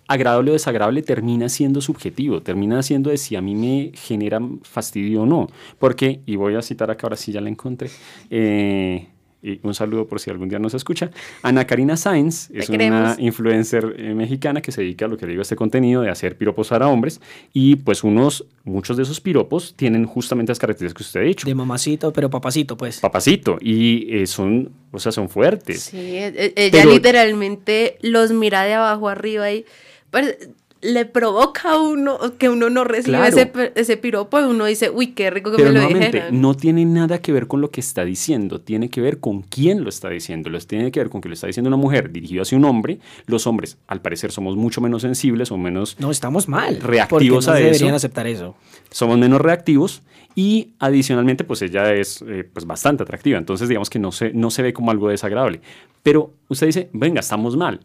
agradable 0.07 0.51
o 0.51 0.53
desagradable 0.53 1.01
termina 1.03 1.49
siendo 1.49 1.81
subjetivo, 1.81 2.41
termina 2.41 2.81
siendo 2.81 3.09
de 3.09 3.17
si 3.17 3.35
a 3.35 3.41
mí 3.41 3.55
me 3.55 3.91
genera 3.93 4.39
fastidio 4.63 5.23
o 5.23 5.25
no. 5.25 5.49
Porque, 5.79 6.21
y 6.25 6.37
voy 6.37 6.55
a 6.55 6.61
citar 6.61 6.89
acá, 6.89 7.07
ahora 7.07 7.17
sí 7.17 7.31
ya 7.33 7.41
la 7.41 7.49
encontré, 7.49 7.89
eh, 8.29 9.07
y 9.43 9.59
un 9.63 9.73
saludo 9.73 10.07
por 10.07 10.19
si 10.19 10.29
algún 10.29 10.49
día 10.49 10.57
nos 10.59 10.73
escucha, 10.73 11.11
Ana 11.43 11.65
Karina 11.67 11.95
Sainz 11.95 12.49
es 12.51 12.69
una 12.69 13.15
influencer 13.19 13.95
eh, 13.97 14.13
mexicana 14.15 14.61
que 14.61 14.71
se 14.71 14.81
dedica 14.81 15.05
a 15.05 15.07
lo 15.07 15.15
que 15.17 15.25
le 15.25 15.31
digo 15.33 15.41
a 15.41 15.43
este 15.43 15.55
contenido 15.55 16.01
de 16.01 16.09
hacer 16.09 16.37
piropos 16.37 16.69
para 16.69 16.87
hombres 16.87 17.21
y 17.53 17.75
pues 17.77 18.03
unos, 18.03 18.45
muchos 18.63 18.97
de 18.97 19.03
esos 19.03 19.21
piropos 19.21 19.75
tienen 19.75 20.05
justamente 20.05 20.49
las 20.51 20.59
características 20.59 20.97
que 20.97 21.07
usted 21.07 21.19
ha 21.19 21.23
dicho. 21.23 21.47
De 21.47 21.53
mamacito, 21.55 22.11
pero 22.11 22.29
papacito, 22.29 22.75
pues. 22.75 22.99
Papacito, 22.99 23.57
y 23.61 24.17
eh, 24.17 24.27
son, 24.27 24.71
o 24.91 24.99
sea, 24.99 25.11
son 25.11 25.29
fuertes. 25.29 25.81
Sí, 25.83 25.97
e- 25.97 26.27
e- 26.27 26.53
ella 26.55 26.79
Pero- 26.81 26.91
literalmente 26.91 27.97
los 28.01 28.31
mira 28.31 28.63
de 28.63 28.73
abajo 28.73 29.07
arriba 29.09 29.51
y 29.51 29.65
pues, 30.09 30.49
le 30.87 31.05
provoca 31.05 31.71
a 31.73 31.81
uno 31.81 32.17
que 32.37 32.49
uno 32.49 32.69
no 32.69 32.83
recibe 32.85 33.17
Claro. 33.17 33.25
ese, 33.37 33.51
ese 33.75 33.97
piropo 33.97 34.39
y 34.39 34.43
uno 34.43 34.65
dice, 34.65 34.89
uy, 34.89 35.07
qué 35.07 35.29
rico 35.29 35.51
que 35.51 35.57
Pero 35.57 35.71
me 35.73 35.81
lo 35.81 35.87
dijeran. 35.87 36.39
no 36.41 36.53
tiene 36.55 36.85
nada 36.85 37.19
que 37.19 37.31
ver 37.33 37.47
con 37.47 37.59
lo 37.61 37.71
que 37.71 37.81
está 37.81 38.05
diciendo, 38.05 38.61
tiene 38.61 38.89
que 38.89 39.01
ver 39.01 39.19
con 39.19 39.41
quién 39.41 39.83
lo 39.83 39.89
está 39.89 40.09
diciendo. 40.09 40.49
Lo 40.49 40.59
tiene 40.59 40.91
que 40.91 40.99
ver 41.01 41.09
con 41.09 41.19
que 41.21 41.27
lo 41.27 41.33
está 41.33 41.47
diciendo 41.47 41.67
una 41.67 41.77
mujer 41.77 42.11
dirigido 42.11 42.41
hacia 42.43 42.57
un 42.57 42.65
hombre. 42.65 42.99
Los 43.25 43.47
hombres, 43.47 43.77
al 43.87 44.01
parecer, 44.01 44.31
somos 44.31 44.55
mucho 44.55 44.79
menos 44.81 45.01
sensibles 45.01 45.51
o 45.51 45.57
menos, 45.57 45.97
No, 45.99 46.09
estamos 46.09 46.47
mal. 46.47 46.79
Reactivos 46.81 47.47
no 47.47 47.53
a 47.53 47.55
deberían 47.55 47.89
eso. 47.89 47.95
aceptar 47.97 48.25
eso. 48.27 48.55
somos 48.89 49.17
menos 49.17 49.41
reactivos 49.41 50.03
y 50.35 50.69
adicionalmente, 50.79 51.43
pues 51.43 51.61
ella 51.63 51.93
es 51.93 52.23
eh, 52.27 52.47
pues 52.53 52.65
bastante 52.65 53.03
atractiva. 53.03 53.37
Entonces, 53.37 53.67
digamos 53.67 53.89
que 53.89 53.99
no 53.99 54.11
se, 54.11 54.31
no 54.33 54.51
se 54.51 54.61
ve 54.61 54.71
como 54.71 54.91
algo 54.91 55.09
desagradable. 55.09 55.59
Pero 56.03 56.31
usted 56.47 56.67
dice, 56.67 56.89
venga, 56.93 57.19
estamos 57.19 57.57
mal. 57.57 57.81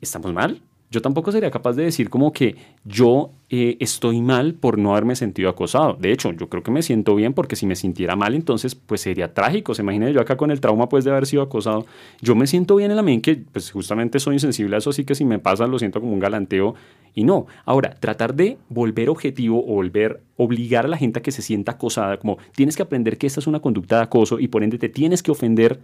¿Estamos 0.00 0.32
mal? 0.32 0.62
Yo 0.92 1.00
tampoco 1.00 1.30
sería 1.30 1.52
capaz 1.52 1.74
de 1.74 1.84
decir 1.84 2.10
como 2.10 2.32
que 2.32 2.56
yo 2.84 3.30
eh, 3.48 3.76
estoy 3.78 4.20
mal 4.20 4.54
por 4.54 4.76
no 4.76 4.90
haberme 4.90 5.14
sentido 5.14 5.48
acosado. 5.48 5.94
De 5.94 6.10
hecho, 6.10 6.32
yo 6.32 6.48
creo 6.48 6.64
que 6.64 6.72
me 6.72 6.82
siento 6.82 7.14
bien 7.14 7.32
porque 7.32 7.54
si 7.54 7.64
me 7.64 7.76
sintiera 7.76 8.16
mal, 8.16 8.34
entonces 8.34 8.74
pues 8.74 9.00
sería 9.00 9.32
trágico. 9.32 9.72
Se 9.72 9.82
imagina 9.82 10.10
yo 10.10 10.20
acá 10.20 10.36
con 10.36 10.50
el 10.50 10.60
trauma 10.60 10.88
pues 10.88 11.04
de 11.04 11.12
haber 11.12 11.26
sido 11.26 11.42
acosado. 11.42 11.86
Yo 12.20 12.34
me 12.34 12.48
siento 12.48 12.74
bien 12.74 12.90
en 12.90 12.96
la 12.96 13.02
medida 13.02 13.14
en 13.14 13.20
que 13.22 13.36
pues 13.36 13.70
justamente 13.70 14.18
soy 14.18 14.34
insensible 14.34 14.74
a 14.74 14.78
eso, 14.80 14.90
así 14.90 15.04
que 15.04 15.14
si 15.14 15.24
me 15.24 15.38
pasa 15.38 15.68
lo 15.68 15.78
siento 15.78 16.00
como 16.00 16.12
un 16.12 16.18
galanteo 16.18 16.74
y 17.14 17.22
no. 17.22 17.46
Ahora, 17.64 17.94
tratar 17.94 18.34
de 18.34 18.58
volver 18.68 19.10
objetivo 19.10 19.62
o 19.64 19.74
volver, 19.74 20.20
obligar 20.36 20.86
a 20.86 20.88
la 20.88 20.96
gente 20.96 21.20
a 21.20 21.22
que 21.22 21.30
se 21.30 21.42
sienta 21.42 21.72
acosada, 21.72 22.18
como 22.18 22.38
tienes 22.56 22.74
que 22.74 22.82
aprender 22.82 23.16
que 23.16 23.28
esta 23.28 23.38
es 23.38 23.46
una 23.46 23.60
conducta 23.60 23.98
de 23.98 24.02
acoso 24.02 24.40
y 24.40 24.48
por 24.48 24.64
ende 24.64 24.76
te 24.76 24.88
tienes 24.88 25.22
que 25.22 25.30
ofender, 25.30 25.78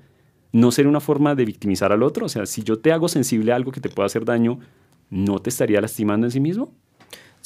no 0.50 0.72
ser 0.72 0.88
una 0.88 1.00
forma 1.00 1.36
de 1.36 1.44
victimizar 1.44 1.92
al 1.92 2.02
otro. 2.02 2.26
O 2.26 2.28
sea, 2.28 2.44
si 2.46 2.64
yo 2.64 2.80
te 2.80 2.90
hago 2.90 3.08
sensible 3.08 3.52
a 3.52 3.56
algo 3.56 3.70
que 3.70 3.80
te 3.80 3.88
pueda 3.88 4.06
hacer 4.06 4.24
daño, 4.24 4.58
¿no 5.10 5.38
te 5.38 5.50
estaría 5.50 5.80
lastimando 5.80 6.26
en 6.26 6.30
sí 6.30 6.40
mismo? 6.40 6.70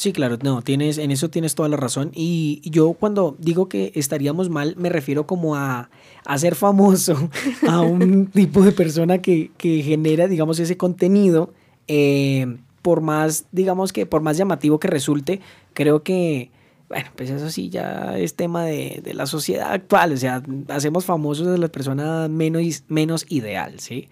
Sí, 0.01 0.15
claro, 0.15 0.39
no, 0.43 0.63
tienes, 0.63 0.97
en 0.97 1.11
eso 1.11 1.29
tienes 1.29 1.55
toda 1.55 1.69
la 1.69 1.77
razón. 1.77 2.11
Y 2.15 2.63
yo 2.65 2.95
cuando 2.95 3.37
digo 3.39 3.69
que 3.69 3.93
estaríamos 3.95 4.49
mal, 4.49 4.75
me 4.79 4.89
refiero 4.89 5.27
como 5.27 5.57
a, 5.57 5.91
a 6.25 6.39
ser 6.39 6.55
famoso, 6.55 7.29
a 7.69 7.83
un 7.83 8.29
tipo 8.29 8.63
de 8.63 8.73
persona 8.73 9.19
que, 9.19 9.51
que 9.59 9.83
genera, 9.83 10.27
digamos, 10.27 10.59
ese 10.59 10.79
contenido, 10.79 11.53
eh, 11.87 12.47
por 12.81 13.03
más, 13.03 13.45
digamos 13.53 13.93
que 13.93 14.07
por 14.07 14.23
más 14.23 14.39
llamativo 14.39 14.81
que 14.81 14.89
resulte, 14.89 15.41
creo 15.75 16.03
que, 16.03 16.51
bueno, 16.89 17.11
pues 17.15 17.29
eso 17.29 17.51
sí 17.51 17.69
ya 17.69 18.17
es 18.17 18.37
tema 18.37 18.65
de, 18.65 19.03
de 19.05 19.13
la 19.13 19.27
sociedad 19.27 19.71
actual, 19.71 20.15
o 20.15 20.17
sea, 20.17 20.43
hacemos 20.69 21.05
famosos 21.05 21.47
a 21.47 21.59
la 21.59 21.69
persona 21.69 22.27
menos, 22.29 22.85
menos 22.89 23.27
ideal, 23.29 23.81
¿sí? 23.81 24.09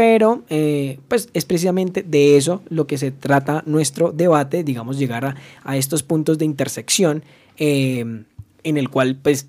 Pero, 0.00 0.44
eh, 0.48 0.98
pues 1.08 1.28
es 1.34 1.44
precisamente 1.44 2.02
de 2.02 2.38
eso 2.38 2.62
lo 2.70 2.86
que 2.86 2.96
se 2.96 3.10
trata 3.10 3.62
nuestro 3.66 4.12
debate, 4.12 4.64
digamos, 4.64 4.98
llegar 4.98 5.36
a, 5.62 5.76
estos 5.76 6.02
puntos 6.02 6.38
de 6.38 6.46
intersección 6.46 7.22
eh, 7.58 8.24
en 8.64 8.76
el 8.78 8.88
cual, 8.88 9.18
pues, 9.22 9.46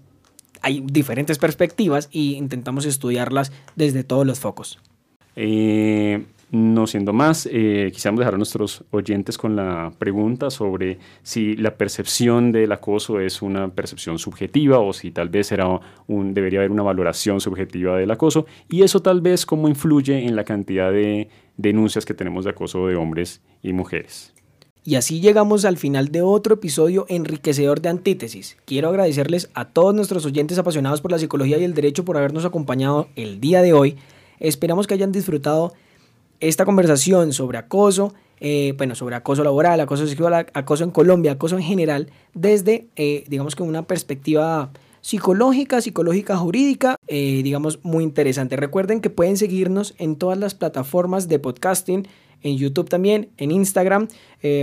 hay 0.62 0.82
diferentes 0.82 1.38
perspectivas 1.38 2.10
y 2.12 2.36
intentamos 2.36 2.86
estudiarlas 2.86 3.54
desde 3.78 4.04
todos 4.04 4.28
los 4.28 4.42
focos. 4.42 4.78
Eh, 5.38 6.26
no 6.52 6.86
siendo 6.86 7.14
más, 7.14 7.48
eh, 7.50 7.90
quisiéramos 7.94 8.20
dejar 8.20 8.34
a 8.34 8.38
nuestros 8.38 8.84
oyentes 8.92 9.38
con 9.38 9.56
la 9.56 9.94
pregunta 9.98 10.50
sobre 10.50 11.00
si 11.24 11.56
la 11.56 11.78
percepción 11.78 12.52
del 12.52 12.74
acoso 12.74 13.22
es 13.22 13.42
una 13.42 13.70
percepción 13.70 14.20
subjetiva 14.20 14.80
o 14.80 14.92
si 14.92 15.12
tal 15.12 15.30
vez 15.30 15.54
un, 16.08 16.34
debería 16.34 16.60
haber 16.60 16.72
una 16.72 16.84
valoración 16.84 17.40
subjetiva 17.40 17.98
del 17.98 18.12
acoso 18.12 18.46
y 18.70 18.84
eso 18.84 19.02
tal 19.02 19.22
vez 19.22 19.46
cómo 19.46 19.70
influye 19.70 20.26
en 20.26 20.36
la 20.36 20.44
cantidad 20.44 20.92
de 20.92 21.30
denuncias 21.56 22.06
que 22.06 22.14
tenemos 22.14 22.44
de 22.44 22.52
acoso 22.52 22.86
de 22.86 22.96
hombres 22.98 23.42
y 23.64 23.72
mujeres. 23.72 24.34
Y 24.84 24.96
así 24.96 25.22
llegamos 25.22 25.64
al 25.64 25.78
final 25.78 26.10
de 26.10 26.22
otro 26.22 26.56
episodio 26.56 27.06
enriquecedor 27.08 27.82
de 27.82 27.90
Antítesis. 27.90 28.58
Quiero 28.66 28.90
agradecerles 28.90 29.50
a 29.54 29.70
todos 29.70 29.96
nuestros 29.96 30.26
oyentes 30.26 30.58
apasionados 30.58 31.00
por 31.00 31.12
la 31.12 31.20
psicología 31.20 31.58
y 31.60 31.64
el 31.64 31.76
derecho 31.76 32.04
por 32.04 32.18
habernos 32.18 32.44
acompañado 32.44 33.08
el 33.16 33.40
día 33.40 33.62
de 33.62 33.72
hoy. 33.72 33.96
Esperamos 34.40 34.88
que 34.88 34.96
hayan 34.96 35.12
disfrutado 35.12 35.74
esta 36.42 36.66
conversación 36.66 37.32
sobre 37.34 37.60
acoso, 37.60 38.14
eh, 38.40 38.74
bueno, 38.76 38.96
sobre 38.96 39.16
acoso 39.16 39.44
laboral, 39.44 39.80
acoso 39.80 40.08
sexual, 40.08 40.48
acoso 40.54 40.84
en 40.84 40.90
Colombia, 40.90 41.34
acoso 41.34 41.56
en 41.56 41.64
general, 41.64 42.12
desde, 42.34 42.88
eh, 42.96 43.24
digamos 43.28 43.56
que 43.56 43.62
una 43.62 43.84
perspectiva 43.84 44.72
psicológica, 45.02 45.82
psicológica 45.82 46.36
jurídica, 46.36 46.96
eh, 47.08 47.42
digamos, 47.44 47.80
muy 47.84 48.04
interesante. 48.04 48.56
Recuerden 48.56 49.00
que 49.00 49.12
pueden 49.12 49.38
seguirnos 49.38 49.94
en 50.00 50.16
todas 50.16 50.38
las 50.38 50.56
plataformas 50.56 51.28
de 51.28 51.38
podcasting, 51.40 52.08
en 52.44 52.58
YouTube 52.58 52.90
también, 52.90 53.30
en 53.38 53.52
Instagram, 53.52 54.08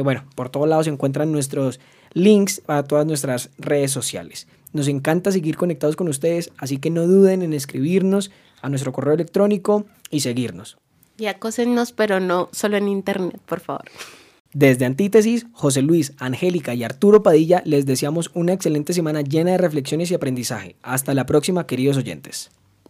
bueno, 0.03 0.25
por 0.35 0.49
todos 0.49 0.69
lados 0.69 0.87
se 0.87 0.91
encuentran 0.91 1.31
nuestros 1.31 1.79
links 2.13 2.61
a 2.67 2.83
todas 2.83 3.07
nuestras 3.07 3.51
redes 3.57 3.93
sociales. 3.93 4.49
Nos 4.73 4.89
encanta 4.89 5.31
seguir 5.31 5.57
conectados 5.57 5.95
con 5.95 6.09
ustedes, 6.09 6.51
así 6.59 6.79
que 6.79 6.91
no 6.91 7.07
duden 7.07 7.43
en 7.43 7.53
escribirnos 7.53 8.33
a 8.63 8.69
nuestro 8.69 8.93
correo 8.93 9.15
electrónico 9.15 9.87
y 10.11 10.21
seguirnos. 10.21 10.77
Y 11.19 11.27
acósennos, 11.27 11.93
pero 11.93 12.21
no 12.21 12.49
solo 12.53 12.77
en 12.77 12.89
internet, 12.89 13.41
por 13.45 13.61
favor. 13.61 13.85
Desde 14.55 14.87
Antítesis, 14.87 15.47
José 15.53 15.83
Luis, 15.83 16.15
Angélica 16.19 16.75
y 16.75 16.83
Arturo 16.83 17.23
Padilla 17.23 17.63
les 17.67 17.85
deseamos 17.85 18.31
una 18.33 18.55
excelente 18.55 18.95
semana 18.95 19.21
llena 19.21 19.51
de 19.53 19.59
reflexiones 19.59 20.11
y 20.11 20.15
aprendizaje. 20.15 20.77
Hasta 20.83 21.13
la 21.13 21.27
próxima, 21.27 21.67
queridos 21.67 21.99
oyentes. 21.99 22.51